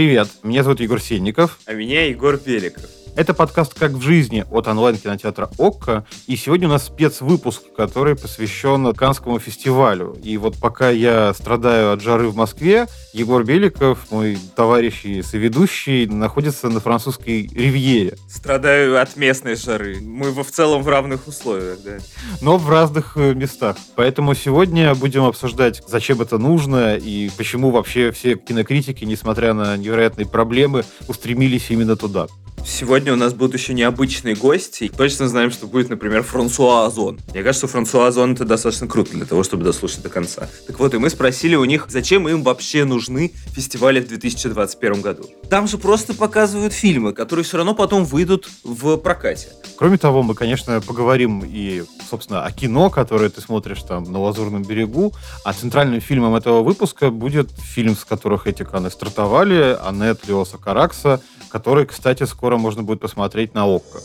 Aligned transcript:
Привет, 0.00 0.28
меня 0.42 0.62
зовут 0.62 0.80
Егор 0.80 0.98
Сенников. 0.98 1.58
А 1.66 1.74
меня 1.74 2.06
Егор 2.06 2.38
Беликов. 2.38 2.84
Это 3.16 3.34
подкаст 3.34 3.74
«Как 3.78 3.92
в 3.92 4.00
жизни» 4.00 4.44
от 4.50 4.68
онлайн-кинотеатра 4.68 5.50
«Окко». 5.58 6.06
И 6.26 6.36
сегодня 6.36 6.68
у 6.68 6.70
нас 6.70 6.86
спецвыпуск, 6.86 7.62
который 7.76 8.14
посвящен 8.14 8.94
Канскому 8.94 9.38
фестивалю. 9.38 10.16
И 10.22 10.36
вот 10.36 10.56
пока 10.56 10.90
я 10.90 11.34
страдаю 11.34 11.92
от 11.92 12.00
жары 12.00 12.28
в 12.28 12.36
Москве, 12.36 12.86
Егор 13.12 13.44
Беликов, 13.44 14.10
мой 14.10 14.38
товарищ 14.54 15.04
и 15.04 15.22
соведущий, 15.22 16.06
находится 16.06 16.68
на 16.68 16.80
французской 16.80 17.48
ривьере. 17.48 18.16
Страдаю 18.28 19.00
от 19.00 19.16
местной 19.16 19.56
жары. 19.56 20.00
Мы 20.00 20.30
в 20.30 20.50
целом 20.50 20.82
в 20.82 20.88
равных 20.88 21.26
условиях, 21.26 21.78
да. 21.84 21.98
Но 22.40 22.56
в 22.56 22.70
разных 22.70 23.16
э, 23.16 23.34
местах. 23.34 23.76
Поэтому 23.96 24.34
сегодня 24.34 24.94
будем 24.94 25.24
обсуждать, 25.24 25.82
зачем 25.86 26.20
это 26.20 26.38
нужно 26.38 26.96
и 26.96 27.30
почему 27.36 27.70
вообще 27.70 28.12
все 28.12 28.36
кинокритики, 28.36 29.04
несмотря 29.04 29.52
на 29.52 29.76
невероятные 29.76 30.26
проблемы, 30.26 30.84
устремились 31.08 31.70
именно 31.70 31.96
туда. 31.96 32.28
Сегодня 32.64 33.12
у 33.12 33.16
нас 33.16 33.34
будут 33.34 33.54
еще 33.54 33.74
необычные 33.74 34.34
гости. 34.34 34.90
Точно 34.96 35.28
знаем, 35.28 35.50
что 35.50 35.66
будет, 35.66 35.88
например, 35.90 36.22
Франсуа 36.22 36.86
Озон. 36.86 37.18
Мне 37.32 37.42
кажется, 37.42 37.66
Франсуа 37.66 38.06
Озон 38.06 38.32
это 38.32 38.44
достаточно 38.44 38.86
круто 38.86 39.12
для 39.12 39.24
того, 39.24 39.42
чтобы 39.42 39.64
дослушать 39.64 40.02
до 40.02 40.08
конца. 40.08 40.48
Так 40.66 40.78
вот, 40.78 40.94
и 40.94 40.98
мы 40.98 41.10
спросили 41.10 41.56
у 41.56 41.64
них, 41.64 41.86
зачем 41.88 42.28
им 42.28 42.42
вообще 42.42 42.84
нужны 42.84 43.32
фестивали 43.54 44.00
в 44.00 44.08
2021 44.08 45.00
году. 45.00 45.24
Там 45.48 45.68
же 45.68 45.78
просто 45.78 46.14
показывают 46.14 46.72
фильмы, 46.72 47.12
которые 47.12 47.44
все 47.44 47.56
равно 47.56 47.74
потом 47.74 48.04
выйдут 48.04 48.48
в 48.64 48.96
прокате. 48.96 49.48
Кроме 49.76 49.96
того, 49.96 50.22
мы, 50.22 50.34
конечно, 50.34 50.80
поговорим 50.80 51.42
и, 51.44 51.84
собственно, 52.08 52.44
о 52.44 52.52
кино, 52.52 52.90
которое 52.90 53.30
ты 53.30 53.40
смотришь 53.40 53.82
там 53.82 54.04
на 54.04 54.20
Лазурном 54.20 54.62
берегу. 54.62 55.12
А 55.44 55.52
центральным 55.52 56.00
фильмом 56.00 56.34
этого 56.34 56.62
выпуска 56.62 57.10
будет 57.10 57.50
фильм, 57.50 57.96
с 57.96 58.04
которых 58.04 58.46
эти 58.46 58.62
каны 58.62 58.90
стартовали, 58.90 59.78
Аннет 59.82 60.26
Леоса 60.28 60.58
Каракса, 60.58 61.22
который, 61.50 61.86
кстати, 61.86 62.24
скоро 62.24 62.49
можно 62.56 62.82
будет 62.82 63.00
посмотреть 63.00 63.54
на 63.54 63.66
ОККО. 63.66 64.00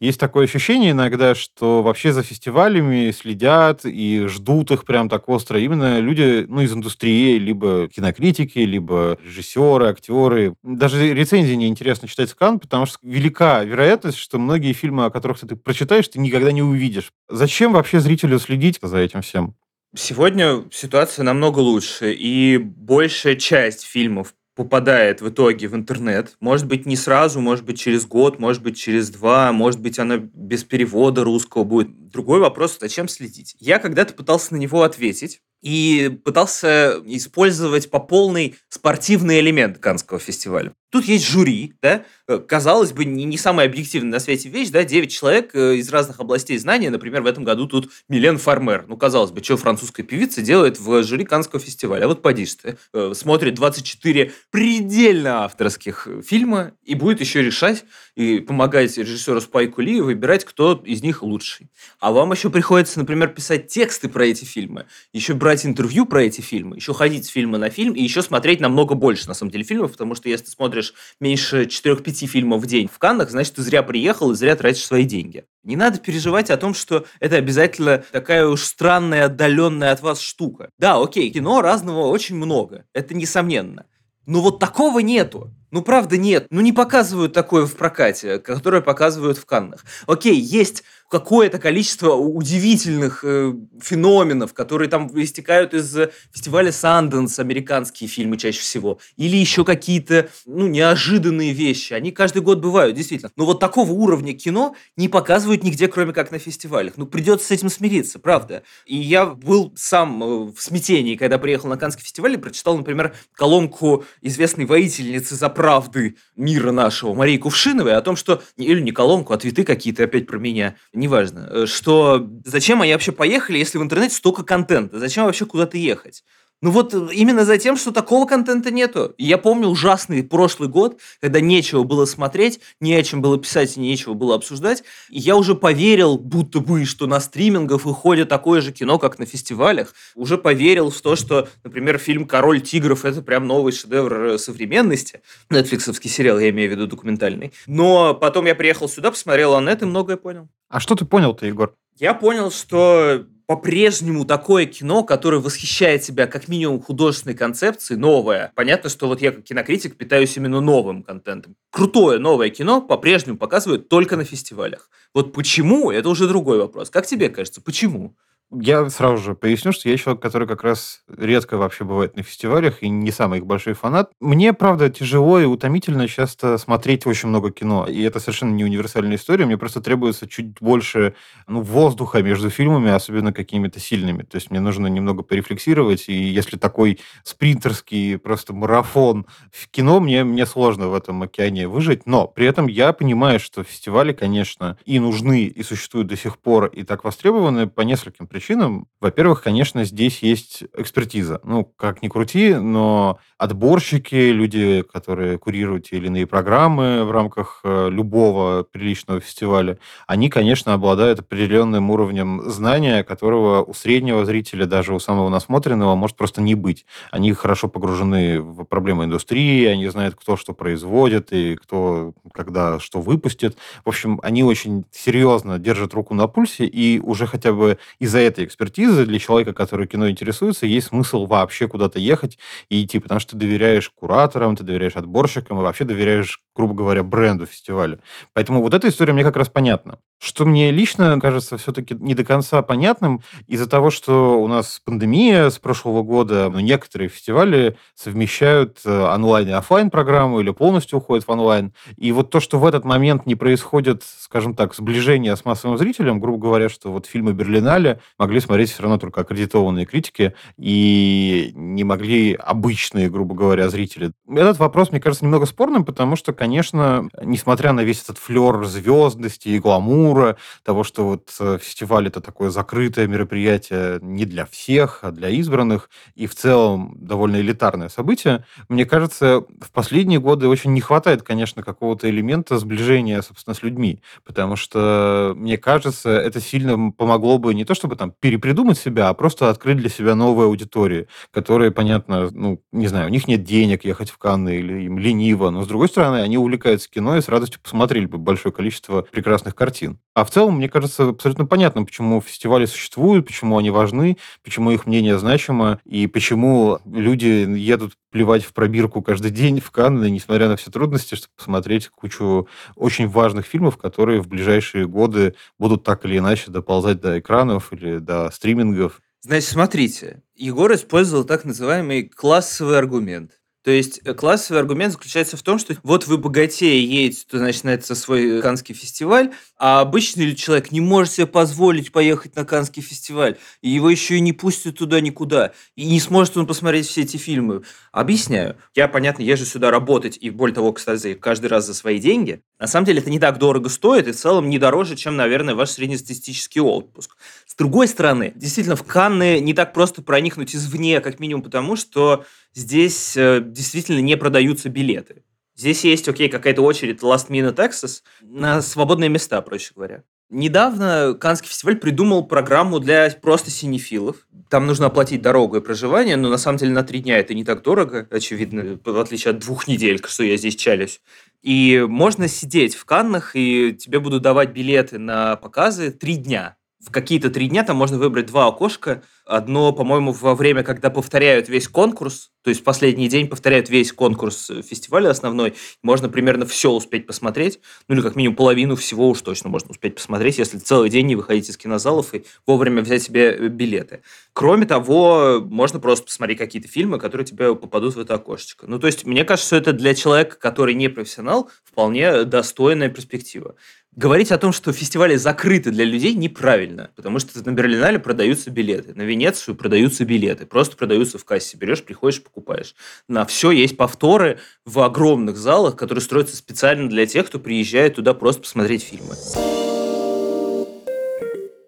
Есть 0.00 0.18
такое 0.18 0.44
ощущение 0.44 0.92
иногда, 0.92 1.34
что 1.34 1.82
вообще 1.82 2.14
за 2.14 2.22
фестивалями 2.22 3.10
следят 3.10 3.82
и 3.84 4.24
ждут 4.28 4.70
их 4.70 4.86
прям 4.86 5.10
так 5.10 5.28
остро 5.28 5.60
именно 5.60 6.00
люди 6.00 6.46
ну, 6.48 6.62
из 6.62 6.72
индустрии, 6.72 7.36
либо 7.36 7.86
кинокритики, 7.86 8.60
либо 8.60 9.18
режиссеры, 9.22 9.88
актеры. 9.88 10.54
Даже 10.62 11.12
рецензии 11.12 11.52
неинтересно 11.52 12.08
читать 12.08 12.30
в 12.30 12.34
Кан, 12.34 12.60
потому 12.60 12.86
что 12.86 12.96
велика 13.02 13.62
вероятность, 13.62 14.16
что 14.16 14.38
многие 14.38 14.72
фильмы, 14.72 15.04
о 15.04 15.10
которых 15.10 15.40
ты 15.40 15.54
прочитаешь, 15.54 16.08
ты 16.08 16.18
никогда 16.18 16.50
не 16.50 16.62
увидишь. 16.62 17.12
Зачем 17.28 17.74
вообще 17.74 18.00
зрителю 18.00 18.38
следить 18.38 18.78
за 18.80 18.96
этим 18.96 19.20
всем? 19.20 19.54
Сегодня 19.94 20.64
ситуация 20.72 21.24
намного 21.24 21.58
лучше, 21.58 22.14
и 22.14 22.56
большая 22.56 23.34
часть 23.34 23.84
фильмов 23.84 24.32
попадает 24.60 25.22
в 25.22 25.28
итоге 25.30 25.68
в 25.68 25.74
интернет. 25.74 26.36
Может 26.38 26.66
быть, 26.66 26.84
не 26.84 26.94
сразу, 26.94 27.40
может 27.40 27.64
быть, 27.64 27.80
через 27.80 28.04
год, 28.04 28.38
может 28.38 28.62
быть, 28.62 28.76
через 28.76 29.08
два, 29.08 29.52
может 29.52 29.80
быть, 29.80 29.98
она 29.98 30.18
без 30.18 30.64
перевода 30.64 31.24
русского 31.24 31.64
будет. 31.64 32.08
Другой 32.10 32.40
вопрос, 32.40 32.76
зачем 32.78 33.08
следить? 33.08 33.56
Я 33.58 33.78
когда-то 33.78 34.12
пытался 34.12 34.52
на 34.52 34.58
него 34.58 34.82
ответить, 34.82 35.40
и 35.62 36.18
пытался 36.24 37.00
использовать 37.06 37.90
по 37.90 38.00
полной 38.00 38.56
спортивный 38.68 39.40
элемент 39.40 39.78
Канского 39.78 40.18
фестиваля. 40.18 40.72
Тут 40.90 41.04
есть 41.04 41.24
жюри, 41.24 41.74
да, 41.80 42.04
э, 42.26 42.38
казалось 42.38 42.92
бы, 42.92 43.04
не, 43.04 43.24
не 43.24 43.38
самая 43.38 43.68
объективная 43.68 44.10
на 44.10 44.20
свете 44.20 44.48
вещь, 44.48 44.70
да, 44.70 44.82
9 44.82 45.10
человек 45.10 45.54
э, 45.54 45.76
из 45.76 45.88
разных 45.90 46.18
областей 46.18 46.58
знания, 46.58 46.90
например, 46.90 47.22
в 47.22 47.26
этом 47.26 47.44
году 47.44 47.68
тут 47.68 47.90
Милен 48.08 48.38
Фармер, 48.38 48.86
ну, 48.88 48.96
казалось 48.96 49.30
бы, 49.30 49.42
что 49.42 49.56
французская 49.56 50.02
певица 50.02 50.42
делает 50.42 50.80
в 50.80 51.04
жюри 51.04 51.24
Канского 51.24 51.60
фестиваля, 51.60 52.06
а 52.06 52.08
вот 52.08 52.22
поди 52.22 52.44
ты, 52.60 52.76
э, 52.92 53.12
смотрит 53.14 53.54
24 53.54 54.32
предельно 54.50 55.44
авторских 55.44 56.08
фильма 56.26 56.72
и 56.84 56.96
будет 56.96 57.20
еще 57.20 57.42
решать 57.42 57.84
и 58.20 58.40
помогать 58.40 58.98
режиссеру 58.98 59.40
Спайку 59.40 59.80
Ли 59.80 60.00
выбирать, 60.02 60.44
кто 60.44 60.74
из 60.84 61.02
них 61.02 61.22
лучший. 61.22 61.70
А 62.00 62.12
вам 62.12 62.32
еще 62.32 62.50
приходится, 62.50 62.98
например, 62.98 63.28
писать 63.28 63.68
тексты 63.68 64.10
про 64.10 64.26
эти 64.26 64.44
фильмы, 64.44 64.84
еще 65.14 65.32
брать 65.32 65.64
интервью 65.64 66.04
про 66.04 66.24
эти 66.24 66.42
фильмы, 66.42 66.76
еще 66.76 66.92
ходить 66.92 67.24
с 67.24 67.28
фильма 67.28 67.56
на 67.56 67.70
фильм 67.70 67.94
и 67.94 68.02
еще 68.02 68.20
смотреть 68.20 68.60
намного 68.60 68.94
больше, 68.94 69.26
на 69.26 69.32
самом 69.32 69.50
деле, 69.50 69.64
фильмов, 69.64 69.92
потому 69.92 70.14
что 70.14 70.28
если 70.28 70.44
ты 70.44 70.50
смотришь 70.50 70.92
меньше 71.18 71.62
4-5 71.62 72.26
фильмов 72.26 72.62
в 72.62 72.66
день 72.66 72.90
в 72.92 72.98
Каннах, 72.98 73.30
значит, 73.30 73.54
ты 73.54 73.62
зря 73.62 73.82
приехал 73.82 74.32
и 74.32 74.34
зря 74.34 74.54
тратишь 74.54 74.84
свои 74.84 75.04
деньги. 75.04 75.44
Не 75.62 75.76
надо 75.76 75.98
переживать 75.98 76.50
о 76.50 76.58
том, 76.58 76.74
что 76.74 77.06
это 77.20 77.36
обязательно 77.36 78.04
такая 78.12 78.46
уж 78.46 78.62
странная, 78.62 79.26
отдаленная 79.26 79.92
от 79.92 80.02
вас 80.02 80.20
штука. 80.20 80.70
Да, 80.78 81.00
окей, 81.00 81.30
кино 81.30 81.62
разного 81.62 82.06
очень 82.08 82.36
много, 82.36 82.84
это 82.92 83.14
несомненно. 83.14 83.86
Но 84.26 84.40
вот 84.40 84.58
такого 84.58 85.00
нету. 85.00 85.52
Ну, 85.70 85.82
правда, 85.82 86.16
нет. 86.16 86.46
Ну, 86.50 86.60
не 86.60 86.72
показывают 86.72 87.32
такое 87.32 87.64
в 87.66 87.76
прокате, 87.76 88.38
которое 88.38 88.82
показывают 88.82 89.38
в 89.38 89.46
Каннах. 89.46 89.84
Окей, 90.06 90.34
есть 90.38 90.82
какое-то 91.10 91.58
количество 91.58 92.14
удивительных 92.14 93.24
э, 93.24 93.52
феноменов, 93.82 94.54
которые 94.54 94.88
там 94.88 95.10
истекают 95.20 95.74
из 95.74 95.96
фестиваля 96.32 96.70
Санденс, 96.70 97.40
американские 97.40 98.08
фильмы 98.08 98.36
чаще 98.36 98.60
всего, 98.60 99.00
или 99.16 99.36
еще 99.36 99.64
какие-то, 99.64 100.28
ну, 100.46 100.68
неожиданные 100.68 101.52
вещи. 101.52 101.94
Они 101.94 102.12
каждый 102.12 102.42
год 102.42 102.60
бывают, 102.60 102.94
действительно. 102.94 103.32
Но 103.34 103.44
вот 103.44 103.58
такого 103.58 103.90
уровня 103.90 104.34
кино 104.34 104.76
не 104.96 105.08
показывают 105.08 105.64
нигде, 105.64 105.88
кроме 105.88 106.12
как 106.12 106.30
на 106.30 106.38
фестивалях. 106.38 106.94
Ну, 106.96 107.06
придется 107.06 107.48
с 107.48 107.50
этим 107.50 107.70
смириться, 107.70 108.20
правда. 108.20 108.62
И 108.86 108.96
я 108.96 109.26
был 109.26 109.72
сам 109.74 110.22
э, 110.22 110.26
в 110.52 110.60
смятении, 110.60 111.16
когда 111.16 111.38
приехал 111.38 111.68
на 111.68 111.76
Каннский 111.76 112.04
фестиваль 112.04 112.34
и 112.34 112.36
прочитал, 112.36 112.76
например, 112.76 113.16
колонку 113.34 114.04
известной 114.22 114.64
воительницы 114.64 115.34
за 115.34 115.48
правды 115.48 116.14
мира 116.36 116.70
нашего 116.70 117.14
Марии 117.14 117.36
Кувшиновой 117.36 117.96
о 117.96 118.00
том, 118.00 118.14
что... 118.14 118.42
Или 118.56 118.80
не 118.80 118.92
колонку, 118.92 119.32
а 119.32 119.38
твиты 119.38 119.64
какие-то 119.64 120.04
опять 120.04 120.28
про 120.28 120.38
меня 120.38 120.76
неважно, 121.00 121.48
э, 121.50 121.66
что 121.66 122.28
зачем 122.44 122.82
они 122.82 122.92
вообще 122.92 123.12
поехали, 123.12 123.58
если 123.58 123.78
в 123.78 123.82
интернете 123.82 124.14
столько 124.14 124.44
контента? 124.44 124.98
Зачем 124.98 125.24
вообще 125.24 125.46
куда-то 125.46 125.76
ехать? 125.76 126.22
Ну 126.62 126.70
вот 126.72 126.92
э, 126.92 127.08
именно 127.12 127.44
за 127.46 127.56
тем, 127.56 127.76
что 127.76 127.90
такого 127.90 128.26
контента 128.26 128.70
нету. 128.70 129.14
Я 129.16 129.38
помню 129.38 129.68
ужасный 129.68 130.22
прошлый 130.22 130.68
год, 130.68 131.00
когда 131.20 131.40
нечего 131.40 131.84
было 131.84 132.04
смотреть, 132.04 132.60
не 132.80 132.94
о 132.94 133.02
чем 133.02 133.22
было 133.22 133.38
писать 133.38 133.76
и 133.76 133.80
нечего 133.80 134.12
было 134.12 134.34
обсуждать. 134.34 134.84
И 135.08 135.18
я 135.18 135.36
уже 135.36 135.54
поверил, 135.54 136.18
будто 136.18 136.60
бы, 136.60 136.84
что 136.84 137.06
на 137.06 137.18
стримингах 137.20 137.84
выходит 137.84 138.28
такое 138.28 138.60
же 138.60 138.72
кино, 138.72 138.98
как 138.98 139.18
на 139.18 139.24
фестивалях. 139.24 139.94
Уже 140.14 140.36
поверил 140.36 140.90
в 140.90 141.00
то, 141.00 141.16
что, 141.16 141.48
например, 141.64 141.96
фильм 141.96 142.26
«Король 142.26 142.60
тигров»— 142.60 143.04
это 143.06 143.22
прям 143.22 143.46
новый 143.46 143.72
шедевр 143.72 144.14
э, 144.14 144.38
современности. 144.38 145.22
Нетфликсовский 145.48 146.10
сериал, 146.10 146.38
я 146.38 146.50
имею 146.50 146.68
в 146.68 146.72
виду 146.72 146.86
документальный. 146.86 147.54
Но 147.66 148.12
потом 148.12 148.44
я 148.44 148.54
приехал 148.54 148.86
сюда, 148.86 149.10
посмотрел 149.10 149.54
Аннет 149.54 149.80
и 149.80 149.86
многое 149.86 150.18
понял. 150.18 150.48
А 150.68 150.78
что 150.78 150.94
ты 150.94 151.06
понял-то, 151.06 151.46
Егор? 151.46 151.74
Я 151.96 152.14
понял, 152.14 152.50
что 152.50 153.26
по-прежнему 153.50 154.24
такое 154.24 154.64
кино, 154.64 155.02
которое 155.02 155.38
восхищает 155.38 156.04
себя 156.04 156.28
как 156.28 156.46
минимум 156.46 156.80
художественной 156.80 157.34
концепцией, 157.34 157.98
новое. 157.98 158.52
Понятно, 158.54 158.88
что 158.88 159.08
вот 159.08 159.20
я 159.20 159.32
как 159.32 159.42
кинокритик 159.42 159.96
питаюсь 159.96 160.36
именно 160.36 160.60
новым 160.60 161.02
контентом. 161.02 161.56
Крутое 161.72 162.20
новое 162.20 162.50
кино 162.50 162.80
по-прежнему 162.80 163.38
показывают 163.38 163.88
только 163.88 164.16
на 164.16 164.22
фестивалях. 164.22 164.88
Вот 165.12 165.32
почему, 165.32 165.90
это 165.90 166.08
уже 166.10 166.28
другой 166.28 166.58
вопрос. 166.60 166.90
Как 166.90 167.06
тебе 167.06 167.28
кажется, 167.28 167.60
почему? 167.60 168.14
Я 168.52 168.90
сразу 168.90 169.18
же 169.18 169.34
поясню, 169.36 169.70
что 169.70 169.88
я 169.88 169.96
человек, 169.96 170.20
который 170.20 170.48
как 170.48 170.64
раз 170.64 171.02
редко 171.08 171.56
вообще 171.56 171.84
бывает 171.84 172.16
на 172.16 172.24
фестивалях 172.24 172.82
и 172.82 172.88
не 172.88 173.12
самый 173.12 173.38
их 173.38 173.46
большой 173.46 173.74
фанат. 173.74 174.10
Мне, 174.18 174.52
правда, 174.52 174.90
тяжело 174.90 175.38
и 175.38 175.44
утомительно 175.44 176.08
часто 176.08 176.58
смотреть 176.58 177.06
очень 177.06 177.28
много 177.28 177.52
кино. 177.52 177.86
И 177.86 178.02
это 178.02 178.18
совершенно 178.18 178.50
не 178.50 178.64
универсальная 178.64 179.16
история. 179.16 179.46
Мне 179.46 179.56
просто 179.56 179.80
требуется 179.80 180.26
чуть 180.26 180.58
больше 180.60 181.14
ну, 181.46 181.60
воздуха 181.60 182.22
между 182.22 182.50
фильмами, 182.50 182.90
особенно 182.90 183.32
какими-то 183.32 183.78
сильными. 183.78 184.24
То 184.24 184.34
есть 184.34 184.50
мне 184.50 184.58
нужно 184.58 184.88
немного 184.88 185.22
порефлексировать. 185.22 186.08
И 186.08 186.12
если 186.12 186.56
такой 186.56 186.98
спринтерский 187.22 188.18
просто 188.18 188.52
марафон 188.52 189.26
в 189.52 189.68
кино, 189.68 190.00
мне, 190.00 190.24
мне 190.24 190.44
сложно 190.44 190.88
в 190.88 190.94
этом 190.94 191.22
океане 191.22 191.68
выжить. 191.68 192.04
Но 192.04 192.26
при 192.26 192.46
этом 192.46 192.66
я 192.66 192.92
понимаю, 192.92 193.38
что 193.38 193.62
фестивали, 193.62 194.12
конечно, 194.12 194.76
и 194.84 194.98
нужны, 194.98 195.44
и 195.44 195.62
существуют 195.62 196.08
до 196.08 196.16
сих 196.16 196.36
пор, 196.36 196.66
и 196.66 196.82
так 196.82 197.04
востребованы 197.04 197.68
по 197.68 197.82
нескольким 197.82 198.26
причинам 198.26 198.39
причинам. 198.40 198.86
Во-первых, 199.00 199.42
конечно, 199.42 199.84
здесь 199.84 200.22
есть 200.22 200.64
экспертиза. 200.76 201.40
Ну, 201.44 201.64
как 201.64 202.02
ни 202.02 202.08
крути, 202.08 202.54
но 202.54 203.18
отборщики, 203.38 204.14
люди, 204.14 204.82
которые 204.82 205.38
курируют 205.38 205.88
те 205.88 205.96
или 205.96 206.06
иные 206.06 206.26
программы 206.26 207.04
в 207.04 207.10
рамках 207.10 207.60
э, 207.64 207.88
любого 207.90 208.62
приличного 208.62 209.20
фестиваля, 209.20 209.78
они, 210.06 210.28
конечно, 210.28 210.74
обладают 210.74 211.20
определенным 211.20 211.90
уровнем 211.90 212.42
знания, 212.50 213.04
которого 213.04 213.62
у 213.62 213.74
среднего 213.74 214.24
зрителя, 214.24 214.66
даже 214.66 214.94
у 214.94 214.98
самого 214.98 215.28
насмотренного, 215.28 215.94
может 215.94 216.16
просто 216.16 216.40
не 216.40 216.54
быть. 216.54 216.84
Они 217.10 217.32
хорошо 217.32 217.68
погружены 217.68 218.40
в 218.40 218.64
проблемы 218.64 219.04
индустрии, 219.04 219.66
они 219.66 219.88
знают, 219.88 220.14
кто 220.14 220.36
что 220.36 220.52
производит 220.52 221.32
и 221.32 221.56
кто 221.56 222.12
когда 222.32 222.78
что 222.80 223.00
выпустит. 223.00 223.56
В 223.84 223.88
общем, 223.88 224.20
они 224.22 224.44
очень 224.44 224.84
серьезно 224.92 225.58
держат 225.58 225.94
руку 225.94 226.14
на 226.14 226.26
пульсе, 226.26 226.64
и 226.64 227.00
уже 227.00 227.26
хотя 227.26 227.52
бы 227.52 227.78
из-за 227.98 228.29
этой 228.30 228.44
экспертизы, 228.44 229.04
для 229.04 229.18
человека, 229.18 229.52
который 229.52 229.86
кино 229.86 230.08
интересуется, 230.08 230.66
есть 230.66 230.88
смысл 230.88 231.26
вообще 231.26 231.68
куда-то 231.68 231.98
ехать 231.98 232.38
и 232.68 232.82
идти, 232.82 232.98
потому 232.98 233.20
что 233.20 233.32
ты 233.32 233.38
доверяешь 233.38 233.90
кураторам, 233.90 234.56
ты 234.56 234.64
доверяешь 234.64 234.96
отборщикам 234.96 235.58
и 235.58 235.62
вообще 235.62 235.84
доверяешь, 235.84 236.40
грубо 236.54 236.74
говоря, 236.74 237.02
бренду 237.02 237.46
фестиваля. 237.46 238.00
Поэтому 238.32 238.62
вот 238.62 238.74
эта 238.74 238.88
история 238.88 239.12
мне 239.12 239.24
как 239.24 239.36
раз 239.36 239.48
понятна. 239.48 239.98
Что 240.18 240.44
мне 240.44 240.70
лично 240.70 241.18
кажется 241.20 241.56
все-таки 241.56 241.94
не 241.98 242.14
до 242.14 242.24
конца 242.24 242.62
понятным, 242.62 243.22
из-за 243.46 243.68
того, 243.68 243.90
что 243.90 244.40
у 244.40 244.46
нас 244.46 244.80
пандемия 244.84 245.50
с 245.50 245.58
прошлого 245.58 246.02
года, 246.02 246.48
но 246.50 246.60
некоторые 246.60 247.08
фестивали 247.08 247.76
совмещают 247.94 248.80
э, 248.84 249.14
онлайн 249.14 249.48
и 249.48 249.52
офлайн 249.52 249.90
программу 249.90 250.40
или 250.40 250.50
полностью 250.50 250.98
уходят 250.98 251.26
в 251.26 251.30
онлайн. 251.30 251.72
И 251.96 252.12
вот 252.12 252.30
то, 252.30 252.40
что 252.40 252.58
в 252.58 252.66
этот 252.66 252.84
момент 252.84 253.26
не 253.26 253.34
происходит, 253.34 254.02
скажем 254.02 254.54
так, 254.54 254.74
сближение 254.74 255.34
с 255.36 255.44
массовым 255.44 255.78
зрителем, 255.78 256.20
грубо 256.20 256.38
говоря, 256.38 256.68
что 256.68 256.92
вот 256.92 257.06
фильмы 257.06 257.32
Берлинале 257.32 258.00
могли 258.20 258.38
смотреть 258.38 258.70
все 258.70 258.82
равно 258.82 258.98
только 258.98 259.22
аккредитованные 259.22 259.86
критики 259.86 260.34
и 260.56 261.50
не 261.54 261.82
могли 261.82 262.34
обычные, 262.34 263.10
грубо 263.10 263.34
говоря, 263.34 263.68
зрители. 263.68 264.12
Этот 264.28 264.60
вопрос, 264.60 264.92
мне 264.92 265.00
кажется, 265.00 265.24
немного 265.24 265.46
спорным, 265.46 265.84
потому 265.84 266.14
что, 266.14 266.32
конечно, 266.32 267.08
несмотря 267.22 267.72
на 267.72 267.80
весь 267.80 268.02
этот 268.02 268.18
флер 268.18 268.64
звездности 268.66 269.48
и 269.48 269.58
гламур, 269.58 269.80
гламура, 269.80 270.36
того, 270.62 270.84
что 270.84 271.06
вот 271.06 271.30
э, 271.40 271.58
фестиваль 271.60 272.08
это 272.08 272.20
такое 272.20 272.50
закрытое 272.50 273.06
мероприятие 273.06 273.98
не 274.02 274.24
для 274.24 274.44
всех, 274.46 275.00
а 275.02 275.10
для 275.10 275.28
избранных, 275.30 275.90
и 276.14 276.26
в 276.26 276.34
целом 276.34 276.96
довольно 276.98 277.40
элитарное 277.40 277.88
событие, 277.88 278.44
мне 278.68 278.84
кажется, 278.84 279.44
в 279.60 279.70
последние 279.72 280.20
годы 280.20 280.48
очень 280.48 280.72
не 280.72 280.80
хватает, 280.80 281.22
конечно, 281.22 281.62
какого-то 281.62 282.08
элемента 282.08 282.58
сближения, 282.58 283.22
собственно, 283.22 283.54
с 283.54 283.62
людьми, 283.62 284.02
потому 284.24 284.56
что, 284.56 285.32
мне 285.36 285.56
кажется, 285.56 286.10
это 286.10 286.40
сильно 286.40 286.90
помогло 286.92 287.38
бы 287.38 287.54
не 287.54 287.64
то, 287.64 287.74
чтобы 287.74 287.96
там 287.96 288.09
перепридумать 288.20 288.78
себя, 288.78 289.08
а 289.08 289.14
просто 289.14 289.50
открыть 289.50 289.78
для 289.78 289.88
себя 289.88 290.14
новые 290.14 290.46
аудитории, 290.46 291.06
которые, 291.32 291.70
понятно, 291.70 292.30
ну, 292.32 292.62
не 292.72 292.88
знаю, 292.88 293.06
у 293.06 293.10
них 293.10 293.28
нет 293.28 293.44
денег 293.44 293.84
ехать 293.84 294.10
в 294.10 294.18
Канны 294.18 294.58
или 294.58 294.84
им 294.84 294.98
лениво, 294.98 295.50
но, 295.50 295.62
с 295.62 295.68
другой 295.68 295.88
стороны, 295.88 296.16
они 296.16 296.38
увлекаются 296.38 296.90
кино 296.90 297.16
и 297.16 297.20
с 297.20 297.28
радостью 297.28 297.60
посмотрели 297.60 298.06
бы 298.06 298.18
большое 298.18 298.52
количество 298.52 299.02
прекрасных 299.02 299.54
картин. 299.54 299.98
А 300.14 300.24
в 300.24 300.30
целом, 300.30 300.56
мне 300.56 300.68
кажется, 300.68 301.08
абсолютно 301.08 301.46
понятно, 301.46 301.84
почему 301.84 302.20
фестивали 302.20 302.66
существуют, 302.66 303.26
почему 303.26 303.58
они 303.58 303.70
важны, 303.70 304.16
почему 304.42 304.70
их 304.70 304.86
мнение 304.86 305.18
значимо, 305.18 305.80
и 305.84 306.06
почему 306.06 306.78
люди 306.84 307.26
едут 307.26 307.94
плевать 308.10 308.44
в 308.44 308.52
пробирку 308.52 309.02
каждый 309.02 309.30
день 309.30 309.60
в 309.60 309.70
Канны, 309.70 310.10
несмотря 310.10 310.48
на 310.48 310.56
все 310.56 310.70
трудности, 310.70 311.14
чтобы 311.14 311.32
посмотреть 311.36 311.88
кучу 311.88 312.48
очень 312.74 313.08
важных 313.08 313.46
фильмов, 313.46 313.76
которые 313.76 314.20
в 314.20 314.28
ближайшие 314.28 314.86
годы 314.86 315.34
будут 315.58 315.84
так 315.84 316.04
или 316.04 316.18
иначе 316.18 316.50
доползать 316.50 317.00
до 317.00 317.18
экранов 317.18 317.72
или 317.72 317.89
до 317.98 318.30
стримингов. 318.30 319.00
Значит, 319.22 319.50
смотрите, 319.50 320.22
Егор 320.34 320.72
использовал 320.72 321.24
так 321.24 321.44
называемый 321.44 322.08
классовый 322.08 322.78
аргумент. 322.78 323.39
То 323.62 323.70
есть 323.70 324.00
э, 324.04 324.14
классовый 324.14 324.60
аргумент 324.60 324.92
заключается 324.92 325.36
в 325.36 325.42
том, 325.42 325.58
что 325.58 325.76
вот 325.82 326.06
вы 326.06 326.16
богатее 326.16 326.82
едете, 326.82 327.24
то, 327.30 327.38
значит, 327.38 327.64
на 327.64 327.70
этот 327.70 327.96
свой 327.98 328.40
Канский 328.40 328.74
фестиваль, 328.74 329.32
а 329.58 329.80
обычный 329.80 330.34
человек 330.34 330.72
не 330.72 330.80
может 330.80 331.12
себе 331.12 331.26
позволить 331.26 331.92
поехать 331.92 332.36
на 332.36 332.46
Канский 332.46 332.82
фестиваль, 332.82 333.36
и 333.60 333.68
его 333.68 333.90
еще 333.90 334.16
и 334.16 334.20
не 334.20 334.32
пустят 334.32 334.78
туда 334.78 335.00
никуда, 335.00 335.52
и 335.76 335.84
не 335.84 336.00
сможет 336.00 336.38
он 336.38 336.46
посмотреть 336.46 336.86
все 336.86 337.02
эти 337.02 337.18
фильмы. 337.18 337.62
Объясняю. 337.92 338.56
Я, 338.74 338.88
понятно, 338.88 339.22
езжу 339.22 339.44
сюда 339.44 339.70
работать, 339.70 340.16
и 340.18 340.30
более 340.30 340.54
того, 340.54 340.72
кстати, 340.72 341.12
каждый 341.12 341.46
раз 341.46 341.66
за 341.66 341.74
свои 341.74 341.98
деньги. 341.98 342.42
На 342.58 342.66
самом 342.66 342.86
деле 342.86 343.00
это 343.00 343.10
не 343.10 343.18
так 343.18 343.38
дорого 343.38 343.68
стоит, 343.68 344.08
и 344.08 344.12
в 344.12 344.16
целом 344.16 344.48
не 344.48 344.58
дороже, 344.58 344.96
чем, 344.96 345.16
наверное, 345.16 345.54
ваш 345.54 345.70
среднестатистический 345.70 346.60
отпуск. 346.60 347.16
С 347.46 347.54
другой 347.54 347.88
стороны, 347.88 348.32
действительно, 348.34 348.76
в 348.76 348.84
Канны 348.84 349.40
не 349.40 349.52
так 349.52 349.74
просто 349.74 350.00
проникнуть 350.00 350.56
извне, 350.56 351.00
как 351.00 351.20
минимум 351.20 351.42
потому, 351.42 351.76
что 351.76 352.24
здесь 352.54 353.16
э, 353.16 353.40
действительно 353.44 354.00
не 354.00 354.16
продаются 354.16 354.68
билеты. 354.68 355.24
Здесь 355.56 355.84
есть, 355.84 356.08
окей, 356.08 356.28
какая-то 356.28 356.62
очередь 356.62 357.02
Last 357.02 357.28
Minute 357.28 357.56
Access 357.56 358.02
на 358.22 358.62
свободные 358.62 359.10
места, 359.10 359.42
проще 359.42 359.72
говоря. 359.74 360.04
Недавно 360.30 361.16
Канский 361.20 361.48
фестиваль 361.48 361.76
придумал 361.76 362.24
программу 362.24 362.78
для 362.78 363.10
просто 363.20 363.50
синефилов. 363.50 364.28
Там 364.48 364.66
нужно 364.66 364.86
оплатить 364.86 365.22
дорогу 365.22 365.56
и 365.56 365.60
проживание, 365.60 366.16
но 366.16 366.28
на 366.28 366.38
самом 366.38 366.56
деле 366.58 366.72
на 366.72 366.84
три 366.84 367.00
дня 367.00 367.18
это 367.18 367.34
не 367.34 367.44
так 367.44 367.62
дорого, 367.62 368.06
очевидно, 368.10 368.78
в 368.84 368.98
отличие 368.98 369.32
от 369.32 369.40
двух 369.40 369.66
недель, 369.66 370.00
что 370.06 370.22
я 370.22 370.36
здесь 370.36 370.54
чалюсь. 370.54 371.00
И 371.42 371.84
можно 371.86 372.28
сидеть 372.28 372.76
в 372.76 372.84
Каннах, 372.84 373.34
и 373.34 373.74
тебе 373.74 373.98
будут 373.98 374.22
давать 374.22 374.52
билеты 374.52 374.98
на 374.98 375.34
показы 375.34 375.90
три 375.90 376.16
дня 376.16 376.56
в 376.80 376.90
какие-то 376.90 377.30
три 377.30 377.48
дня 377.48 377.62
там 377.62 377.76
можно 377.76 377.98
выбрать 377.98 378.26
два 378.26 378.46
окошка. 378.48 379.02
Одно, 379.26 379.72
по-моему, 379.72 380.12
во 380.12 380.34
время, 380.34 380.64
когда 380.64 380.90
повторяют 380.90 381.48
весь 381.48 381.68
конкурс, 381.68 382.30
то 382.42 382.50
есть 382.50 382.64
последний 382.64 383.08
день 383.08 383.28
повторяют 383.28 383.68
весь 383.68 383.92
конкурс 383.92 384.50
фестиваля 384.68 385.10
основной, 385.10 385.54
можно 385.82 386.08
примерно 386.08 386.46
все 386.46 386.70
успеть 386.70 387.06
посмотреть, 387.06 387.60
ну 387.86 387.94
или 387.94 388.02
как 388.02 388.16
минимум 388.16 388.34
половину 388.34 388.74
всего 388.76 389.08
уж 389.10 389.20
точно 389.20 389.50
можно 389.50 389.70
успеть 389.70 389.94
посмотреть, 389.94 390.38
если 390.38 390.58
целый 390.58 390.90
день 390.90 391.06
не 391.06 391.16
выходить 391.16 391.48
из 391.48 391.56
кинозалов 391.56 392.14
и 392.14 392.24
вовремя 392.46 392.82
взять 392.82 393.02
себе 393.02 393.48
билеты. 393.48 394.02
Кроме 394.32 394.66
того, 394.66 395.40
можно 395.44 395.78
просто 395.78 396.06
посмотреть 396.06 396.38
какие-то 396.38 396.68
фильмы, 396.68 396.98
которые 396.98 397.26
тебе 397.26 397.54
попадут 397.54 397.94
в 397.94 398.00
это 398.00 398.14
окошечко. 398.14 398.66
Ну, 398.66 398.78
то 398.78 398.86
есть, 398.86 399.04
мне 399.04 399.24
кажется, 399.24 399.46
что 399.48 399.56
это 399.56 399.72
для 399.72 399.94
человека, 399.94 400.36
который 400.38 400.74
не 400.74 400.88
профессионал, 400.88 401.50
вполне 401.62 402.24
достойная 402.24 402.88
перспектива. 402.88 403.54
Говорить 403.96 404.30
о 404.30 404.38
том, 404.38 404.52
что 404.52 404.72
фестивали 404.72 405.16
закрыты 405.16 405.72
для 405.72 405.84
людей, 405.84 406.14
неправильно, 406.14 406.90
потому 406.94 407.18
что 407.18 407.44
на 407.44 407.52
Берлинале 407.52 407.98
продаются 407.98 408.48
билеты, 408.50 408.94
на 408.94 409.02
Венецию 409.02 409.56
продаются 409.56 410.04
билеты, 410.04 410.46
просто 410.46 410.76
продаются 410.76 411.18
в 411.18 411.24
кассе, 411.24 411.56
берешь, 411.56 411.82
приходишь, 411.82 412.22
покупаешь. 412.22 412.76
На 413.08 413.26
все 413.26 413.50
есть 413.50 413.76
повторы 413.76 414.38
в 414.64 414.78
огромных 414.78 415.36
залах, 415.36 415.74
которые 415.74 416.02
строятся 416.02 416.36
специально 416.36 416.88
для 416.88 417.04
тех, 417.04 417.26
кто 417.26 417.40
приезжает 417.40 417.96
туда 417.96 418.14
просто 418.14 418.42
посмотреть 418.42 418.84
фильмы. 418.84 419.16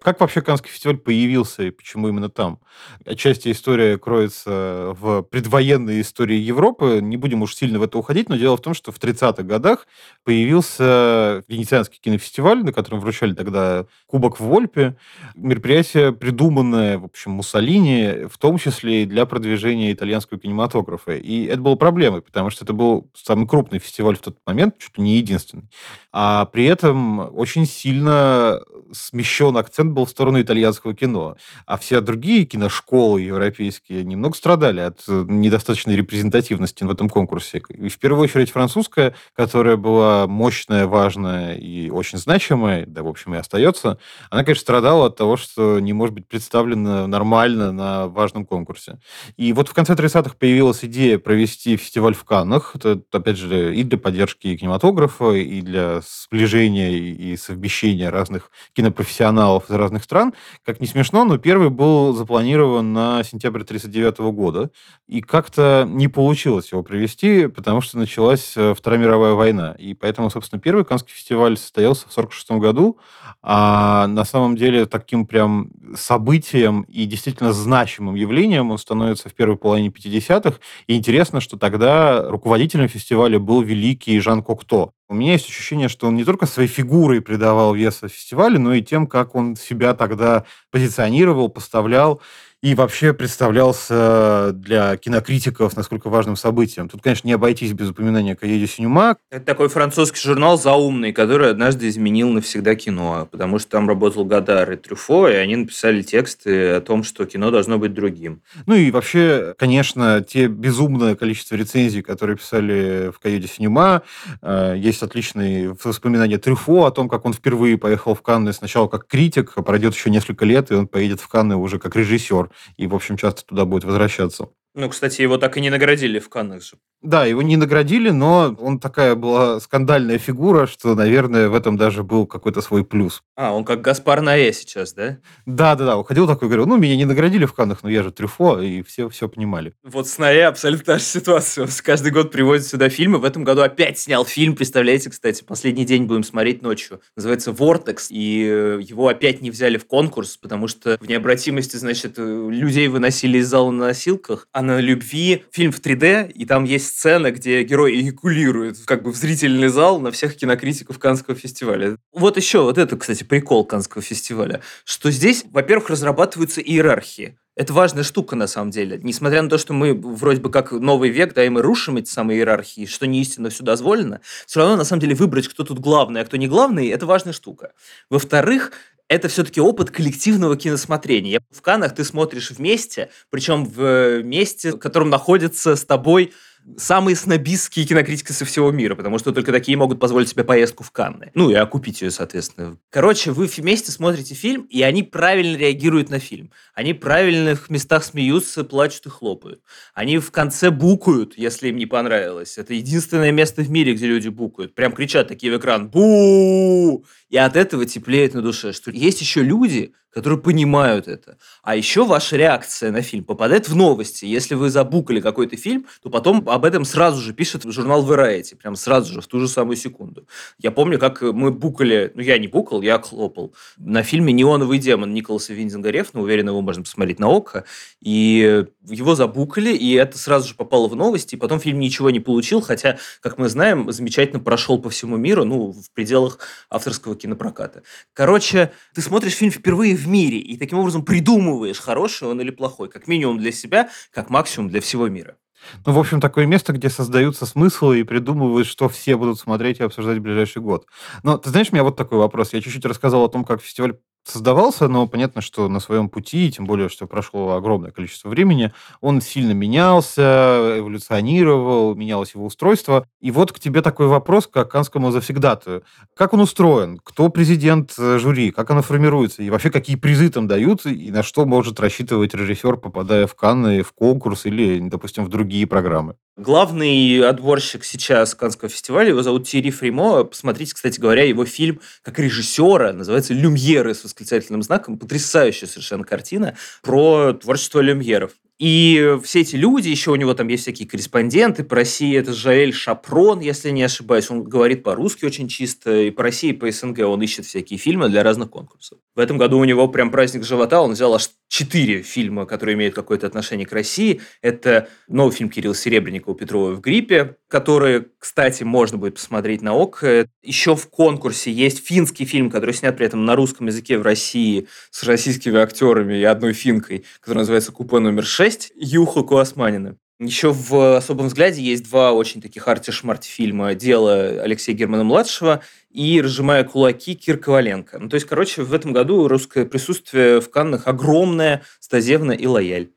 Как 0.03 0.19
вообще 0.19 0.41
Каннский 0.41 0.69
фестиваль 0.69 0.97
появился 0.97 1.63
и 1.63 1.71
почему 1.71 2.09
именно 2.09 2.27
там? 2.27 2.59
Отчасти 3.05 3.49
история 3.51 3.97
кроется 3.97 4.93
в 4.99 5.21
предвоенной 5.21 6.01
истории 6.01 6.35
Европы. 6.35 6.99
Не 7.01 7.15
будем 7.15 7.41
уж 7.41 7.55
сильно 7.55 7.79
в 7.79 7.83
это 7.83 7.97
уходить, 7.97 8.27
но 8.27 8.35
дело 8.35 8.57
в 8.57 8.61
том, 8.61 8.73
что 8.73 8.91
в 8.91 8.99
30-х 8.99 9.43
годах 9.43 9.87
появился 10.25 11.43
Венецианский 11.47 11.99
кинофестиваль, 12.01 12.65
на 12.65 12.73
котором 12.73 12.99
вручали 12.99 13.33
тогда 13.33 13.85
Кубок 14.07 14.41
в 14.41 14.43
Вольпе. 14.43 14.97
Мероприятие, 15.35 16.11
придуманное, 16.11 16.97
в 16.97 17.05
общем, 17.05 17.31
Муссолини, 17.31 18.25
в 18.27 18.37
том 18.37 18.57
числе 18.57 19.03
и 19.03 19.05
для 19.05 19.25
продвижения 19.25 19.93
итальянского 19.93 20.37
кинематографа. 20.37 21.15
И 21.15 21.45
это 21.45 21.61
было 21.61 21.75
проблемой, 21.75 22.21
потому 22.21 22.49
что 22.49 22.65
это 22.65 22.73
был 22.73 23.09
самый 23.13 23.47
крупный 23.47 23.79
фестиваль 23.79 24.17
в 24.17 24.21
тот 24.21 24.37
момент, 24.45 24.77
чуть 24.79 24.97
ли 24.97 25.03
не 25.05 25.15
единственный. 25.15 25.69
А 26.11 26.43
при 26.45 26.65
этом 26.65 27.33
очень 27.37 27.65
сильно 27.65 28.59
смещен 28.91 29.55
акцент 29.55 29.92
был 29.93 30.05
в 30.05 30.09
сторону 30.09 30.41
итальянского 30.41 30.93
кино. 30.93 31.37
А 31.65 31.77
все 31.77 32.01
другие 32.01 32.45
киношколы 32.45 33.21
европейские 33.21 34.03
немного 34.03 34.35
страдали 34.35 34.81
от 34.81 35.03
э, 35.07 35.25
недостаточной 35.27 35.95
репрезентативности 35.95 36.83
в 36.83 36.91
этом 36.91 37.09
конкурсе. 37.09 37.61
И 37.69 37.89
в 37.89 37.99
первую 37.99 38.23
очередь 38.23 38.51
французская, 38.51 39.15
которая 39.35 39.77
была 39.77 40.27
мощная, 40.27 40.87
важная 40.87 41.55
и 41.55 41.89
очень 41.89 42.17
значимая, 42.17 42.85
да, 42.85 43.03
в 43.03 43.07
общем, 43.07 43.35
и 43.35 43.37
остается, 43.37 43.97
она, 44.29 44.43
конечно, 44.43 44.61
страдала 44.61 45.07
от 45.07 45.15
того, 45.15 45.37
что 45.37 45.79
не 45.79 45.93
может 45.93 46.15
быть 46.15 46.27
представлена 46.27 47.07
нормально 47.07 47.71
на 47.71 48.07
важном 48.07 48.45
конкурсе. 48.45 48.99
И 49.37 49.53
вот 49.53 49.69
в 49.69 49.73
конце 49.73 49.93
30-х 49.93 50.35
появилась 50.37 50.83
идея 50.83 51.17
провести 51.19 51.77
фестиваль 51.77 52.13
в 52.13 52.23
Каннах. 52.23 52.75
Это, 52.75 53.01
опять 53.11 53.37
же, 53.37 53.75
и 53.75 53.83
для 53.83 53.97
поддержки 53.97 54.55
кинематографа, 54.55 55.31
и 55.31 55.61
для 55.61 56.01
сближения 56.01 56.91
и 56.91 57.37
совмещения 57.37 58.09
разных 58.09 58.51
кинопрофессионалов 58.73 59.69
из 59.69 59.75
разных 59.83 60.03
стран. 60.03 60.33
Как 60.65 60.81
не 60.81 60.87
смешно, 60.87 61.23
но 61.25 61.37
первый 61.37 61.69
был 61.69 62.13
запланирован 62.13 62.93
на 62.93 63.23
сентябрь 63.23 63.61
1939 63.61 64.33
года, 64.33 64.71
и 65.07 65.21
как-то 65.21 65.85
не 65.87 66.07
получилось 66.07 66.71
его 66.71 66.83
провести, 66.83 67.47
потому 67.47 67.81
что 67.81 67.97
началась 67.97 68.53
э, 68.55 68.73
Вторая 68.73 68.99
мировая 68.99 69.33
война. 69.33 69.75
И 69.77 69.93
поэтому, 69.93 70.29
собственно, 70.29 70.59
первый 70.59 70.85
Каннский 70.85 71.13
фестиваль 71.13 71.57
состоялся 71.57 72.07
в 72.07 72.11
1946 72.11 72.61
году, 72.61 72.97
а 73.41 74.07
на 74.07 74.25
самом 74.25 74.55
деле 74.55 74.85
таким 74.85 75.25
прям 75.25 75.69
событием 75.95 76.83
и 76.83 77.05
действительно 77.05 77.53
значимым 77.53 78.15
явлением 78.15 78.71
он 78.71 78.77
становится 78.77 79.29
в 79.29 79.33
первой 79.33 79.57
половине 79.57 79.89
50-х. 79.89 80.59
И 80.87 80.95
интересно, 80.95 81.41
что 81.41 81.57
тогда 81.57 82.29
руководителем 82.29 82.87
фестиваля 82.87 83.39
был 83.39 83.61
великий 83.61 84.19
Жан 84.19 84.41
Кокто. 84.43 84.91
У 85.13 85.15
меня 85.15 85.33
есть 85.33 85.47
ощущение, 85.47 85.89
что 85.89 86.07
он 86.07 86.15
не 86.15 86.25
только 86.25 86.47
своей 86.47 86.67
фигурой 86.67 87.21
придавал 87.21 87.75
веса 87.75 88.07
фестивалю, 88.07 88.59
но 88.59 88.73
и 88.73 88.81
тем, 88.81 89.05
как 89.05 89.35
он 89.35 89.55
себя 89.55 89.93
тогда 89.93 90.43
позиционировал, 90.71 91.49
поставлял. 91.49 92.19
И 92.63 92.75
вообще 92.75 93.13
представлялся 93.13 94.51
для 94.53 94.95
кинокритиков 94.95 95.75
насколько 95.75 96.09
важным 96.09 96.37
событием. 96.37 96.87
Тут, 96.87 97.01
конечно, 97.01 97.27
не 97.27 97.33
обойтись 97.33 97.73
без 97.73 97.89
упоминания 97.89 98.37
Каеди 98.37 98.65
Синюма. 98.67 99.17
Это 99.31 99.45
такой 99.45 99.67
французский 99.67 100.21
журнал 100.21 100.57
заумный, 100.57 101.11
который 101.11 101.49
однажды 101.49 101.89
изменил 101.89 102.29
навсегда 102.29 102.75
кино, 102.75 103.27
потому 103.29 103.59
что 103.59 103.71
там 103.71 103.89
работал 103.89 104.23
Гадар 104.23 104.71
и 104.71 104.77
Трюфо, 104.77 105.27
и 105.27 105.33
они 105.33 105.57
написали 105.57 106.01
тексты 106.01 106.69
о 106.69 106.79
том, 106.79 107.03
что 107.03 107.25
кино 107.25 107.51
должно 107.51 107.77
быть 107.77 107.93
другим. 107.93 108.41
Ну 108.65 108.75
и 108.75 108.91
вообще, 108.91 109.55
конечно, 109.57 110.21
те 110.21 110.47
безумное 110.47 111.15
количество 111.15 111.55
рецензий, 111.55 112.01
которые 112.01 112.37
писали 112.37 113.11
в 113.13 113.19
Каеде 113.19 113.49
Синема, 113.49 114.03
э, 114.41 114.75
есть 114.77 115.03
отличные 115.03 115.75
воспоминания 115.83 116.37
Трюфо 116.37 116.85
о 116.85 116.91
том, 116.91 117.09
как 117.09 117.25
он 117.25 117.33
впервые 117.33 117.77
поехал 117.77 118.15
в 118.15 118.21
Канны 118.21 118.53
сначала 118.53 118.87
как 118.87 119.05
критик, 119.05 119.51
а 119.57 119.63
пройдет 119.63 119.93
еще 119.95 120.09
несколько 120.09 120.45
лет, 120.45 120.71
и 120.71 120.75
он 120.75 120.87
поедет 120.87 121.19
в 121.19 121.27
Канны 121.27 121.57
уже 121.57 121.77
как 121.77 121.97
режиссер, 121.97 122.52
и, 122.77 122.87
в 122.87 122.95
общем, 122.95 123.17
часто 123.17 123.45
туда 123.45 123.65
будет 123.65 123.83
возвращаться. 123.83 124.49
Ну, 124.75 124.89
кстати, 124.89 125.21
его 125.21 125.37
так 125.37 125.57
и 125.57 125.61
не 125.61 125.69
наградили 125.69 126.19
в 126.19 126.29
Каннах 126.29 126.63
же. 126.63 126.77
Да, 127.03 127.25
его 127.25 127.41
не 127.41 127.57
наградили, 127.57 128.11
но 128.11 128.55
он 128.59 128.79
такая 128.79 129.15
была 129.15 129.59
скандальная 129.59 130.17
фигура, 130.17 130.65
что, 130.65 130.95
наверное, 130.95 131.49
в 131.49 131.53
этом 131.53 131.75
даже 131.75 132.01
был 132.01 132.25
какой-то 132.25 132.61
свой 132.61 132.85
плюс. 132.85 133.21
А, 133.35 133.53
он 133.53 133.65
как 133.65 133.81
Гаспар 133.81 134.21
Ноэ 134.21 134.53
сейчас, 134.53 134.93
да? 134.93 135.17
Да, 135.45 135.75
да, 135.75 135.85
да. 135.85 135.97
Уходил 135.97 136.27
такой, 136.27 136.47
говорил, 136.47 136.65
ну, 136.65 136.77
меня 136.77 136.95
не 136.95 137.03
наградили 137.03 137.43
в 137.43 137.53
Каннах, 137.53 137.83
но 137.83 137.89
я 137.89 138.03
же 138.03 138.11
Трюфо, 138.11 138.61
и 138.61 138.81
все 138.83 139.09
все 139.09 139.27
понимали. 139.27 139.73
Вот 139.83 140.07
с 140.07 140.17
Ноэ 140.17 140.43
абсолютно 140.43 140.85
та 140.85 140.97
же 140.97 141.03
ситуация. 141.03 141.65
Он 141.65 141.69
каждый 141.83 142.13
год 142.13 142.31
приводит 142.31 142.65
сюда 142.65 142.87
фильмы. 142.87 143.17
В 143.17 143.25
этом 143.25 143.43
году 143.43 143.61
опять 143.61 143.99
снял 143.99 144.23
фильм, 144.23 144.55
представляете, 144.55 145.09
кстати, 145.09 145.43
последний 145.43 145.83
день 145.83 146.05
будем 146.05 146.23
смотреть 146.23 146.61
ночью. 146.61 147.01
Называется 147.17 147.51
«Вортекс», 147.51 148.11
и 148.11 148.79
его 148.81 149.09
опять 149.09 149.41
не 149.41 149.51
взяли 149.51 149.77
в 149.77 149.85
конкурс, 149.85 150.37
потому 150.37 150.69
что 150.69 150.97
в 151.01 151.07
необратимости, 151.07 151.75
значит, 151.75 152.13
э, 152.17 152.49
людей 152.49 152.87
выносили 152.87 153.39
из 153.39 153.47
зала 153.47 153.71
на 153.71 153.87
носилках, 153.87 154.47
а 154.53 154.61
на 154.61 154.79
любви 154.79 155.43
фильм 155.51 155.73
в 155.73 155.81
3D, 155.81 156.31
и 156.31 156.45
там 156.45 156.63
есть 156.63 156.92
сцена, 156.93 157.31
где 157.31 157.63
герой 157.63 157.95
эякулирует 157.95 158.77
как 158.85 159.03
бы 159.03 159.11
в 159.11 159.15
зрительный 159.15 159.69
зал 159.69 159.99
на 159.99 160.11
всех 160.11 160.35
кинокритиков 160.35 160.99
Канского 160.99 161.35
фестиваля. 161.35 161.97
Вот 162.11 162.37
еще, 162.37 162.61
вот 162.61 162.77
это, 162.77 162.95
кстати, 162.97 163.23
прикол 163.23 163.65
Канского 163.65 164.01
фестиваля, 164.01 164.61
что 164.85 165.09
здесь, 165.09 165.43
во-первых, 165.51 165.89
разрабатываются 165.89 166.61
иерархии. 166.61 167.37
Это 167.55 167.73
важная 167.73 168.03
штука, 168.03 168.35
на 168.35 168.47
самом 168.47 168.71
деле. 168.71 168.99
Несмотря 169.03 169.41
на 169.41 169.49
то, 169.49 169.57
что 169.57 169.73
мы 169.73 169.93
вроде 169.93 170.39
бы 170.41 170.49
как 170.49 170.71
новый 170.71 171.09
век, 171.09 171.33
да, 171.33 171.45
и 171.45 171.49
мы 171.49 171.61
рушим 171.61 171.97
эти 171.97 172.09
самые 172.09 172.39
иерархии, 172.39 172.85
что 172.85 173.05
не 173.05 173.21
истинно 173.21 173.49
все 173.49 173.63
дозволено, 173.63 174.21
все 174.47 174.59
равно, 174.59 174.75
на 174.75 174.83
самом 174.83 175.01
деле, 175.01 175.15
выбрать, 175.15 175.47
кто 175.47 175.63
тут 175.63 175.79
главный, 175.79 176.21
а 176.21 176.25
кто 176.25 176.37
не 176.37 176.47
главный, 176.47 176.89
это 176.89 177.05
важная 177.05 177.33
штука. 177.33 177.73
Во-вторых, 178.09 178.71
это 179.07 179.27
все-таки 179.27 179.61
опыт 179.61 179.91
коллективного 179.91 180.57
киносмотрения. 180.57 181.41
В 181.51 181.61
Канах 181.61 181.93
ты 181.93 182.03
смотришь 182.03 182.51
вместе, 182.51 183.09
причем 183.29 183.65
в 183.65 184.23
месте, 184.23 184.71
в 184.71 184.79
котором 184.79 185.09
находится 185.09 185.75
с 185.75 185.85
тобой 185.85 186.33
самые 186.77 187.15
снобистские 187.15 187.85
кинокритики 187.85 188.31
со 188.31 188.45
всего 188.45 188.71
мира, 188.71 188.95
потому 188.95 189.19
что 189.19 189.31
только 189.31 189.51
такие 189.51 189.77
могут 189.77 189.99
позволить 189.99 190.29
себе 190.29 190.43
поездку 190.43 190.83
в 190.83 190.91
Канны. 190.91 191.31
Ну, 191.33 191.49
и 191.49 191.53
окупить 191.53 192.01
ее, 192.01 192.11
соответственно. 192.11 192.77
Короче, 192.89 193.31
вы 193.31 193.45
вместе 193.47 193.91
смотрите 193.91 194.35
фильм, 194.35 194.63
и 194.69 194.81
они 194.81 195.03
правильно 195.03 195.57
реагируют 195.57 196.09
на 196.09 196.19
фильм. 196.19 196.51
Они 196.73 196.93
правильно 196.93 197.55
в 197.55 197.69
местах 197.69 198.03
смеются, 198.03 198.63
плачут 198.63 199.05
и 199.05 199.09
хлопают. 199.09 199.61
Они 199.93 200.17
в 200.17 200.31
конце 200.31 200.71
букают, 200.71 201.37
если 201.37 201.69
им 201.69 201.77
не 201.77 201.85
понравилось. 201.85 202.57
Это 202.57 202.73
единственное 202.73 203.31
место 203.31 203.61
в 203.61 203.69
мире, 203.69 203.93
где 203.93 204.07
люди 204.07 204.29
букают. 204.29 204.75
Прям 204.75 204.93
кричат 204.93 205.27
такие 205.27 205.53
в 205.53 205.59
экран 205.59 205.89
«Бу!» 205.89 207.05
И 207.29 207.37
от 207.37 207.55
этого 207.55 207.85
теплеет 207.85 208.33
на 208.33 208.41
душе, 208.41 208.73
что 208.73 208.91
есть 208.91 209.21
еще 209.21 209.41
люди, 209.41 209.93
которые 210.13 210.39
понимают 210.39 211.07
это. 211.07 211.37
А 211.63 211.75
еще 211.75 212.05
ваша 212.05 212.37
реакция 212.37 212.91
на 212.91 213.01
фильм 213.01 213.23
попадает 213.23 213.67
в 213.67 213.75
новости. 213.75 214.25
Если 214.25 214.55
вы 214.55 214.69
забукали 214.69 215.19
какой-то 215.19 215.57
фильм, 215.57 215.87
то 216.01 216.09
потом 216.09 216.47
об 216.47 216.65
этом 216.65 216.85
сразу 216.85 217.21
же 217.21 217.33
пишет 217.33 217.63
журнал 217.65 218.05
Variety, 218.05 218.55
прям 218.55 218.75
сразу 218.75 219.13
же, 219.13 219.21
в 219.21 219.27
ту 219.27 219.39
же 219.39 219.47
самую 219.47 219.75
секунду. 219.75 220.27
Я 220.59 220.71
помню, 220.71 220.99
как 220.99 221.21
мы 221.21 221.51
букали, 221.51 222.11
ну 222.13 222.21
я 222.21 222.37
не 222.37 222.47
букал, 222.47 222.81
я 222.81 222.99
хлопал, 222.99 223.53
на 223.77 224.03
фильме 224.03 224.33
«Неоновый 224.33 224.77
демон» 224.77 225.13
Николаса 225.13 225.53
Виндинга 225.53 225.89
Рефна, 225.89 226.21
уверен, 226.21 226.49
его 226.49 226.61
можно 226.61 226.83
посмотреть 226.83 227.19
на 227.19 227.27
ОККО, 227.27 227.65
и 228.01 228.65
его 228.87 229.15
забукали, 229.15 229.69
и 229.69 229.93
это 229.93 230.17
сразу 230.17 230.49
же 230.49 230.55
попало 230.55 230.87
в 230.87 230.95
новости, 230.95 231.35
и 231.35 231.37
потом 231.37 231.59
фильм 231.59 231.79
ничего 231.79 232.09
не 232.09 232.19
получил, 232.19 232.61
хотя, 232.61 232.97
как 233.21 233.37
мы 233.37 233.49
знаем, 233.49 233.91
замечательно 233.91 234.39
прошел 234.39 234.79
по 234.79 234.89
всему 234.89 235.17
миру, 235.17 235.43
ну, 235.45 235.71
в 235.71 235.91
пределах 235.91 236.39
авторского 236.69 237.15
кинопроката. 237.15 237.83
Короче, 238.13 238.71
ты 238.93 239.01
смотришь 239.01 239.33
фильм 239.33 239.51
впервые 239.51 239.95
в 239.95 240.02
мире, 240.07 240.39
и 240.39 240.57
таким 240.57 240.79
образом 240.79 241.03
придумываешь, 241.03 241.79
хороший 241.79 242.27
он 242.27 242.41
или 242.41 242.51
плохой, 242.51 242.89
как 242.89 243.07
минимум 243.07 243.37
для 243.37 243.51
себя, 243.51 243.89
как 244.11 244.29
максимум 244.29 244.69
для 244.69 244.81
всего 244.81 245.07
мира. 245.07 245.37
Ну, 245.85 245.93
в 245.93 245.99
общем, 245.99 246.19
такое 246.19 246.45
место, 246.45 246.73
где 246.73 246.89
создаются 246.89 247.45
смыслы 247.45 247.99
и 247.99 248.03
придумывают, 248.03 248.67
что 248.67 248.89
все 248.89 249.15
будут 249.15 249.39
смотреть 249.39 249.79
и 249.79 249.83
обсуждать 249.83 250.17
в 250.17 250.21
ближайший 250.21 250.61
год. 250.61 250.85
Но 251.23 251.37
ты 251.37 251.49
знаешь, 251.49 251.69
у 251.71 251.75
меня 251.75 251.83
вот 251.83 251.95
такой 251.95 252.17
вопрос. 252.17 252.53
Я 252.53 252.61
чуть-чуть 252.61 252.85
рассказал 252.85 253.23
о 253.23 253.29
том, 253.29 253.45
как 253.45 253.61
фестиваль 253.61 253.97
создавался, 254.23 254.87
но 254.87 255.07
понятно, 255.07 255.41
что 255.41 255.67
на 255.67 255.79
своем 255.79 256.09
пути, 256.09 256.51
тем 256.51 256.65
более, 256.65 256.89
что 256.89 257.07
прошло 257.07 257.53
огромное 257.55 257.91
количество 257.91 258.29
времени, 258.29 258.73
он 259.01 259.21
сильно 259.21 259.51
менялся, 259.51 260.75
эволюционировал, 260.77 261.95
менялось 261.95 262.33
его 262.33 262.45
устройство. 262.45 263.05
И 263.19 263.31
вот 263.31 263.51
к 263.51 263.59
тебе 263.59 263.81
такой 263.81 264.07
вопрос, 264.07 264.47
как 264.47 264.71
канскому 264.71 265.11
завсегдатую. 265.11 265.83
Как 266.15 266.33
он 266.33 266.41
устроен? 266.41 266.99
Кто 267.03 267.29
президент 267.29 267.93
э, 267.97 268.17
жюри? 268.19 268.51
Как 268.51 268.71
оно 268.71 268.81
формируется? 268.81 269.43
И 269.43 269.49
вообще, 269.49 269.69
какие 269.69 269.95
призы 269.95 270.29
там 270.29 270.47
дают? 270.47 270.85
И 270.85 271.11
на 271.11 271.23
что 271.23 271.45
может 271.45 271.79
рассчитывать 271.79 272.33
режиссер, 272.33 272.77
попадая 272.77 273.27
в 273.27 273.35
Канны, 273.35 273.83
в 273.83 273.93
конкурс 273.93 274.45
или, 274.45 274.79
допустим, 274.79 275.25
в 275.25 275.29
другие 275.29 275.67
программы? 275.67 276.15
Главный 276.35 277.23
отборщик 277.29 277.85
сейчас 277.85 278.33
Канского 278.33 278.67
фестиваля, 278.67 279.09
его 279.09 279.21
зовут 279.21 279.47
Тири 279.47 279.69
Фримо. 279.69 280.23
Посмотрите, 280.23 280.73
кстати 280.73 280.99
говоря, 280.99 281.23
его 281.23 281.45
фильм 281.45 281.79
как 282.01 282.17
режиссера, 282.17 282.91
называется 282.91 283.35
«Люмьеры» 283.35 283.93
с 283.93 284.03
восклицательным 284.03 284.63
знаком. 284.63 284.97
Потрясающая 284.97 285.67
совершенно 285.67 286.03
картина 286.03 286.57
про 286.81 287.33
творчество 287.33 287.81
Люмьеров. 287.81 288.31
И 288.63 289.17
все 289.25 289.41
эти 289.41 289.57
люди, 289.57 289.89
еще 289.89 290.11
у 290.11 290.15
него 290.15 290.33
там 290.33 290.47
есть 290.47 290.63
всякие 290.63 290.87
корреспонденты 290.87 291.65
по 291.65 291.75
России, 291.75 292.17
это 292.17 292.31
Жаэль 292.31 292.71
Шапрон, 292.71 293.41
если 293.41 293.71
не 293.71 293.83
ошибаюсь, 293.83 294.31
он 294.31 294.41
говорит 294.41 294.83
по-русски 294.83 295.25
очень 295.25 295.49
чисто, 295.49 295.93
и 296.03 296.11
по 296.11 296.23
России, 296.23 296.51
и 296.51 296.53
по 296.53 296.71
СНГ 296.71 296.99
он 296.99 297.21
ищет 297.21 297.45
всякие 297.45 297.77
фильмы 297.77 298.07
для 298.07 298.23
разных 298.23 298.49
конкурсов. 298.49 298.99
В 299.15 299.19
этом 299.19 299.37
году 299.37 299.59
у 299.59 299.65
него 299.65 299.89
прям 299.89 300.11
праздник 300.11 300.45
живота, 300.45 300.81
он 300.81 300.93
взял 300.93 301.13
аж 301.13 301.29
четыре 301.49 302.01
фильма, 302.01 302.45
которые 302.45 302.75
имеют 302.75 302.95
какое-то 302.95 303.27
отношение 303.27 303.67
к 303.67 303.71
России. 303.73 304.21
Это 304.41 304.87
новый 305.07 305.31
фильм 305.33 305.49
Кирилла 305.49 305.75
Серебренникова 305.75 306.33
«Петрова 306.33 306.71
в 306.71 306.81
гриппе», 306.81 307.35
который, 307.47 308.07
кстати, 308.17 308.63
можно 308.63 308.97
будет 308.97 309.15
посмотреть 309.15 309.61
на 309.61 309.73
ОК. 309.73 310.03
Еще 310.41 310.75
в 310.75 310.87
конкурсе 310.89 311.51
есть 311.51 311.85
финский 311.85 312.25
фильм, 312.25 312.49
который 312.49 312.73
снят 312.73 312.97
при 312.97 313.05
этом 313.05 313.25
на 313.25 313.35
русском 313.35 313.67
языке 313.67 313.99
в 313.99 314.01
России 314.01 314.67
с 314.89 315.03
российскими 315.03 315.59
актерами 315.59 316.17
и 316.17 316.23
одной 316.23 316.53
финкой, 316.53 317.05
который 317.19 317.39
называется 317.39 317.71
«Купе 317.71 317.99
номер 317.99 318.23
6». 318.23 318.52
6 318.53 318.73
Юха 318.75 319.23
Куасманина. 319.23 319.97
Еще 320.19 320.53
в 320.53 320.97
особом 320.97 321.27
взгляде 321.27 321.61
есть 321.61 321.89
два 321.89 322.13
очень 322.13 322.39
таких 322.39 322.67
арти-шмарти 322.67 323.27
фильма 323.27 323.73
«Дело 323.73 324.41
Алексея 324.43 324.75
Германа-младшего» 324.75 325.63
и 325.89 326.21
«Разжимая 326.21 326.63
кулаки» 326.63 327.15
Кир 327.15 327.39
Коваленко. 327.39 327.97
Ну, 327.97 328.09
то 328.09 328.13
есть, 328.13 328.27
короче, 328.27 328.61
в 328.61 328.71
этом 328.71 328.93
году 328.93 329.27
русское 329.27 329.65
присутствие 329.65 330.39
в 330.39 330.51
Каннах 330.51 330.87
огромное, 330.87 331.63
Стазевна 331.79 332.35
и 332.35 332.45
Лояль. 332.45 332.91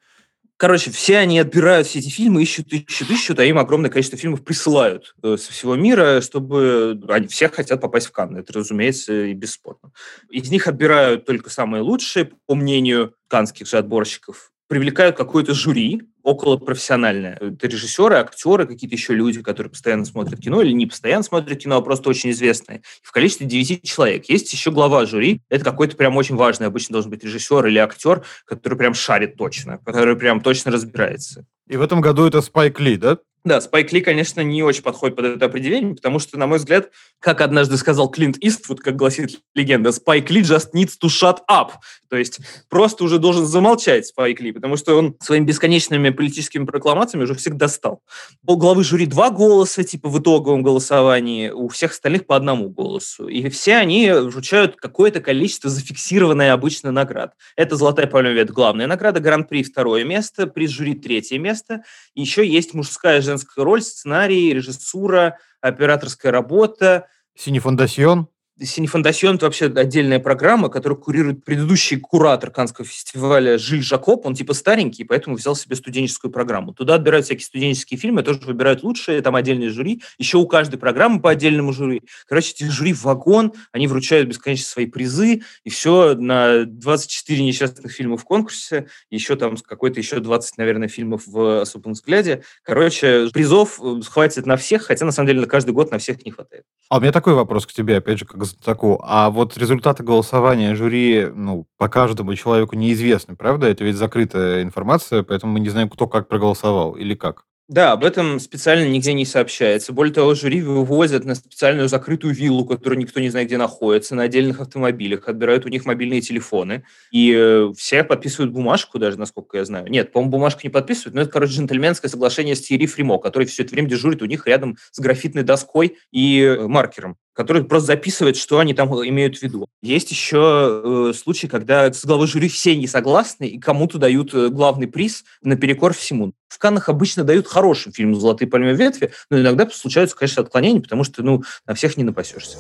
Короче, 0.59 0.91
все 0.91 1.17
они 1.17 1.39
отбирают 1.39 1.87
все 1.87 2.01
эти 2.01 2.11
фильмы, 2.11 2.43
ищут, 2.43 2.71
ищут, 2.73 3.11
ищут, 3.11 3.39
а 3.39 3.45
им 3.45 3.59
огромное 3.59 3.91
количество 3.91 4.19
фильмов 4.19 4.45
присылают 4.45 5.15
э, 5.23 5.39
со 5.39 5.53
всего 5.53 5.75
мира, 5.75 6.21
чтобы 6.21 7.03
они 7.09 7.29
все 7.29 7.49
хотят 7.49 7.81
попасть 7.81 8.09
в 8.09 8.13
Канны. 8.13 8.39
Это, 8.39 8.53
разумеется, 8.53 9.25
и 9.25 9.33
бесспорно. 9.33 9.93
Из 10.31 10.51
них 10.51 10.67
отбирают 10.67 11.25
только 11.25 11.49
самые 11.49 11.83
лучшие, 11.83 12.31
по 12.47 12.55
мнению 12.55 13.15
канских 13.29 13.67
же 13.67 13.79
отборщиков 13.79 14.53
привлекают 14.69 15.17
какое-то 15.17 15.55
жюри, 15.55 16.03
около 16.27 16.57
профессиональное. 16.57 17.39
Это 17.41 17.69
режиссеры, 17.69 18.17
актеры, 18.17 18.67
какие-то 18.67 18.97
еще 18.97 19.15
люди, 19.15 19.41
которые 19.43 19.71
постоянно 19.71 20.05
смотрят 20.05 20.41
кино 20.41 20.61
или 20.61 20.73
не 20.73 20.87
постоянно 20.87 21.23
смотрят 21.23 21.57
кино, 21.57 21.77
а 21.77 21.83
просто 21.83 22.11
очень 22.11 22.33
известные. 22.33 22.83
В 23.01 23.13
количестве 23.13 23.47
9 23.47 23.85
человек. 23.85 24.29
Есть 24.29 24.53
еще 24.53 24.73
глава 24.73 25.07
жюри. 25.07 25.41
Это 25.49 25.65
какой-то 25.65 25.97
прям 25.97 26.17
очень 26.17 26.35
важный. 26.35 26.67
Обычно 26.67 26.95
должен 26.95 27.13
быть 27.13 27.23
режиссер 27.23 27.65
или 27.67 27.79
актер, 27.79 28.25
который 28.45 28.77
прям 28.77 28.93
шарит 28.95 29.37
точно, 29.37 29.79
который 29.79 30.17
прям 30.17 30.41
точно 30.41 30.73
разбирается. 30.73 31.47
И 31.69 31.77
в 31.77 31.83
этом 31.83 32.01
году 32.01 32.27
это 32.27 32.41
Спайк 32.43 32.81
Ли, 32.81 32.97
да? 32.97 33.19
Да, 33.47 33.61
Спайк 33.61 33.93
Ли, 33.93 34.01
конечно, 34.01 34.41
не 34.41 34.65
очень 34.65 34.83
подходит 34.83 35.15
под 35.15 35.25
это 35.27 35.47
определение, 35.47 35.95
потому 35.95 36.19
что, 36.19 36.37
на 36.37 36.49
мой 36.49 36.59
взгляд, 36.59 36.91
как 37.21 37.41
однажды 37.41 37.77
сказал 37.77 38.11
Клинт 38.11 38.39
Иствуд, 38.41 38.81
как 38.81 38.97
гласит 38.97 39.39
легенда, 39.55 39.93
Спайк 39.93 40.29
Ли 40.31 40.41
just 40.41 40.73
needs 40.75 40.95
to 41.01 41.09
shut 41.09 41.39
up. 41.49 41.69
То 42.11 42.17
есть 42.17 42.41
просто 42.69 43.05
уже 43.05 43.21
должен 43.21 43.47
замолчать 43.47 44.07
Спайк 44.07 44.41
Ли, 44.41 44.51
потому 44.51 44.77
что 44.77 44.97
он 44.97 45.17
своими 45.21 45.45
бесконечными 45.45 46.11
политическими 46.11 46.65
прокламациями 46.65 47.23
уже 47.23 47.35
всех 47.35 47.57
достал. 47.57 48.03
У 48.45 48.57
главы 48.57 48.83
жюри 48.83 49.07
два 49.07 49.31
голоса, 49.31 49.85
типа 49.85 50.09
в 50.09 50.19
итоговом 50.19 50.65
голосовании, 50.65 51.51
у 51.51 51.69
всех 51.69 51.93
остальных 51.93 52.27
по 52.27 52.35
одному 52.35 52.69
голосу. 52.69 53.29
И 53.29 53.49
все 53.49 53.77
они 53.77 54.11
вручают 54.11 54.75
какое-то 54.75 55.21
количество 55.21 55.71
зафиксированное 55.71 56.53
обычно 56.53 56.91
наград. 56.91 57.35
Это 57.55 57.77
«Золотая 57.77 58.09
пальмовая 58.09 58.39
ветвь» 58.39 58.53
главная 58.53 58.89
награда, 58.89 59.21
Гран-при 59.21 59.63
второе 59.63 60.03
место, 60.03 60.49
приз 60.49 60.71
жюри 60.71 60.95
третье 60.95 61.39
место. 61.39 61.83
Еще 62.17 62.45
есть 62.45 62.75
мужская 62.75 63.21
и 63.21 63.36
женская 63.37 63.65
роль, 63.65 63.83
сценарий, 63.83 64.55
режиссура, 64.55 65.39
операторская 65.61 66.33
работа. 66.33 67.07
Синефондасьон. 67.37 68.29
Синефондасьон– 68.59 69.35
это 69.37 69.47
вообще 69.47 69.67
отдельная 69.67 70.19
программа, 70.19 70.71
которую 70.71 70.99
курирует 70.99 71.45
предыдущий 71.45 71.99
куратор 71.99 72.51
Канского 72.51 72.87
фестиваля 72.87 73.59
Жиль 73.59 73.83
Жакоп. 73.83 74.25
Он 74.25 74.35
типа 74.35 74.55
старенький, 74.55 75.05
поэтому 75.05 75.37
взял 75.37 75.55
себе 75.55 75.77
студенческую 75.77 76.31
программу. 76.31 76.73
Туда 76.73 76.95
отбирают 76.95 77.27
всякие 77.27 77.45
студенческие 77.45 77.99
фильмы, 77.99 78.23
тоже 78.23 78.41
выбирают 78.47 78.83
лучшие, 78.83 79.21
там 79.21 79.37
отдельные 79.37 79.69
жюри. 79.69 80.03
Еще 80.17 80.39
у 80.39 80.47
каждой 80.47 80.79
программы 80.79 81.21
по 81.21 81.31
отдельному 81.31 81.75
жюри. 81.75 82.03
Короче, 82.27 82.53
эти 82.53 82.65
жюри 82.65 82.95
в 82.95 83.05
вагон, 83.05 83.53
они 83.73 83.89
вручают 83.89 84.27
бесконечно 84.27 84.67
свои 84.67 84.87
призы, 84.87 85.43
и 85.65 85.69
все 85.69 86.15
на 86.15 86.65
24 86.65 87.45
несчастных 87.45 87.93
фильма 87.93 88.17
в 88.17 88.25
конкурсе, 88.25 88.87
еще 89.11 89.37
там 89.37 89.59
какой-то 89.59 90.01
еще 90.01 90.19
20, 90.21 90.57
наверное, 90.57 90.89
фильмов 90.89 91.25
в 91.27 91.61
особом 91.61 91.93
взгляде. 91.93 92.43
Короче, 92.63 93.29
призов 93.35 93.79
э, 93.83 94.01
хватит 94.09 94.47
на 94.47 94.57
всех, 94.57 94.85
хотя 94.85 95.05
на 95.05 95.13
самом 95.13 95.27
деле 95.27 95.41
на 95.43 95.47
каждый 95.47 95.73
год 95.73 95.91
на 95.91 95.99
всех 95.99 96.25
не 96.25 96.31
хватает. 96.31 96.65
А 96.89 96.97
у 96.97 97.01
меня 97.01 97.13
такой 97.13 97.35
вопрос 97.35 97.67
к 97.67 97.73
тебе, 97.73 97.99
опять 97.99 98.19
же, 98.19 98.25
как 98.25 98.46
знатоку. 98.47 99.01
А 99.03 99.31
вот 99.31 99.57
результаты 99.59 100.03
голосования 100.03 100.75
жюри, 100.75 101.29
ну, 101.35 101.67
по 101.77 101.89
каждому 101.89 102.35
человеку 102.35 102.77
неизвестны, 102.77 103.37
правда? 103.37 103.67
Это 103.67 103.85
ведь 103.85 103.97
закрытая 103.97 104.63
информация, 104.63 105.23
поэтому 105.23 105.53
мы 105.53 105.61
не 105.61 105.69
знаем, 105.69 105.89
кто 105.89 106.07
как 106.07 106.29
проголосовал 106.29 106.93
или 106.93 107.15
как. 107.15 107.45
Да, 107.69 107.91
об 107.91 108.05
этом 108.05 108.39
специально 108.39 108.89
нигде 108.89 109.13
не 109.13 109.25
сообщается. 109.25 109.93
Более 109.93 110.15
того, 110.15 110.35
жюри 110.35 110.63
вывозят 110.63 111.25
на 111.25 111.35
специальную 111.35 111.89
закрытую 111.89 112.33
виллу, 112.33 112.65
которую 112.65 113.01
никто 113.01 113.19
не 113.19 113.29
знает, 113.29 113.49
где 113.49 113.59
находится, 113.59 114.15
на 114.15 114.23
отдельных 114.23 114.61
автомобилях, 114.61 115.29
отбирают 115.29 115.67
у 115.67 115.69
них 115.69 115.85
мобильные 115.85 116.21
телефоны. 116.21 116.85
И 117.11 117.35
э, 117.37 117.73
все 117.77 118.05
подписывают 118.05 118.53
бумажку 118.53 119.01
даже, 119.01 119.19
насколько 119.19 119.59
я 119.59 119.65
знаю. 119.65 119.89
Нет, 119.89 120.13
по-моему, 120.13 120.31
бумажку 120.31 120.61
не 120.63 120.71
подписывают, 120.71 121.17
но 121.17 121.23
это, 121.23 121.31
короче, 121.33 121.55
джентльменское 121.55 122.09
соглашение 122.09 122.55
с 122.55 122.63
Тири 122.63 122.87
Фримо, 122.87 123.19
который 123.19 123.49
все 123.49 123.65
это 123.65 123.73
время 123.73 123.89
дежурит 123.89 124.23
у 124.23 124.27
них 124.27 124.47
рядом 124.47 124.77
с 124.93 125.01
графитной 125.01 125.43
доской 125.43 125.99
и 126.13 126.43
э, 126.43 126.69
маркером 126.69 127.17
который 127.37 127.65
просто 127.65 127.89
записывает, 127.89 128.37
что 128.37 128.59
они 128.59 128.73
там 128.73 128.89
имеют 129.07 129.37
в 129.37 129.43
виду. 129.43 129.69
Есть 129.83 130.11
еще 130.11 131.11
э, 131.11 131.13
случаи, 131.15 131.47
когда 131.47 131.93
с 131.93 132.05
главой 132.05 132.27
жюри 132.27 132.49
все 132.49 132.75
не 132.75 132.87
согласны, 132.87 133.45
и 133.47 133.59
кому-то 133.59 133.99
дают 133.99 134.33
э, 134.33 134.49
главный 134.49 134.89
приз 134.89 135.25
наперекор 135.43 135.93
всему. 135.93 136.33
В 136.49 136.59
Каннах 136.59 136.89
обычно 136.89 137.25
дают 137.25 137.47
хорошим 137.47 137.93
фильму 137.93 138.15
«Золотые 138.15 138.49
пальмовые 138.49 138.77
ветви», 138.77 139.13
но 139.31 139.39
иногда 139.39 139.69
случаются, 139.71 140.17
конечно, 140.17 140.43
отклонения, 140.43 140.81
потому 140.81 141.05
что 141.05 141.23
ну, 141.23 141.43
на 141.67 141.75
всех 141.75 141.99
не 141.99 142.05
напасешься. 142.05 142.57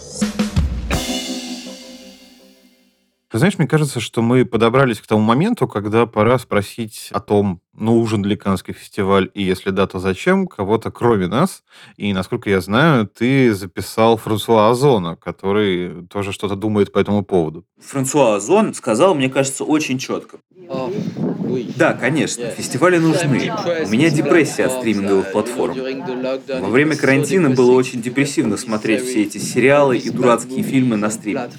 Ты 3.37 3.41
знаешь, 3.41 3.59
мне 3.59 3.69
кажется, 3.69 4.01
что 4.01 4.23
мы 4.23 4.47
подобрались 4.47 4.99
к 4.99 5.07
тому 5.07 5.21
моменту, 5.21 5.69
когда 5.69 6.07
пора 6.07 6.39
спросить 6.39 7.11
о 7.13 7.21
том, 7.21 7.61
нужен 7.75 8.25
ли 8.25 8.35
Каннский 8.35 8.73
фестиваль, 8.73 9.31
и 9.35 9.43
если 9.43 9.69
да, 9.69 9.87
то 9.87 9.99
зачем, 9.99 10.47
кого-то 10.47 10.91
кроме 10.91 11.27
нас. 11.27 11.63
И, 11.99 12.15
насколько 12.15 12.49
я 12.49 12.63
знаю, 12.63 13.07
ты 13.07 13.53
записал 13.53 14.17
Франсуа 14.17 14.71
Озона, 14.71 15.17
который 15.17 16.07
тоже 16.07 16.33
что-то 16.33 16.57
думает 16.57 16.93
по 16.93 16.99
этому 16.99 17.27
поводу. 17.27 17.67
Франсуа 17.79 18.37
Озон 18.37 18.73
сказал, 18.73 19.15
мне 19.15 19.29
кажется, 19.29 19.65
очень 19.65 19.99
четко. 19.99 20.39
Да, 21.77 21.93
конечно, 21.93 22.49
фестивали 22.49 22.97
нужны. 22.97 23.53
У 23.85 23.91
меня 23.91 24.09
депрессия 24.09 24.65
от 24.65 24.73
стриминговых 24.73 25.33
платформ. 25.33 25.77
Во 25.77 26.69
время 26.71 26.97
карантина 26.97 27.51
было 27.51 27.73
очень 27.73 28.01
депрессивно 28.01 28.57
смотреть 28.57 29.03
все 29.03 29.25
эти 29.25 29.37
сериалы 29.37 29.99
и 29.99 30.09
дурацкие 30.09 30.63
фильмы 30.63 30.97
на 30.97 31.11
стриме. 31.11 31.51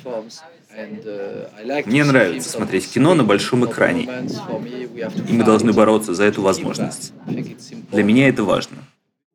Мне 1.86 2.04
нравится 2.04 2.50
смотреть 2.50 2.92
кино 2.92 3.16
на 3.16 3.24
большом 3.24 3.66
экране, 3.66 4.08
и 5.28 5.34
мы 5.34 5.44
должны 5.44 5.74
бороться 5.74 6.14
за 6.14 6.26
эту 6.26 6.42
возможность. 6.42 7.14
Для 7.92 8.04
меня 8.04 8.30
это 8.30 8.44
важно. 8.44 8.78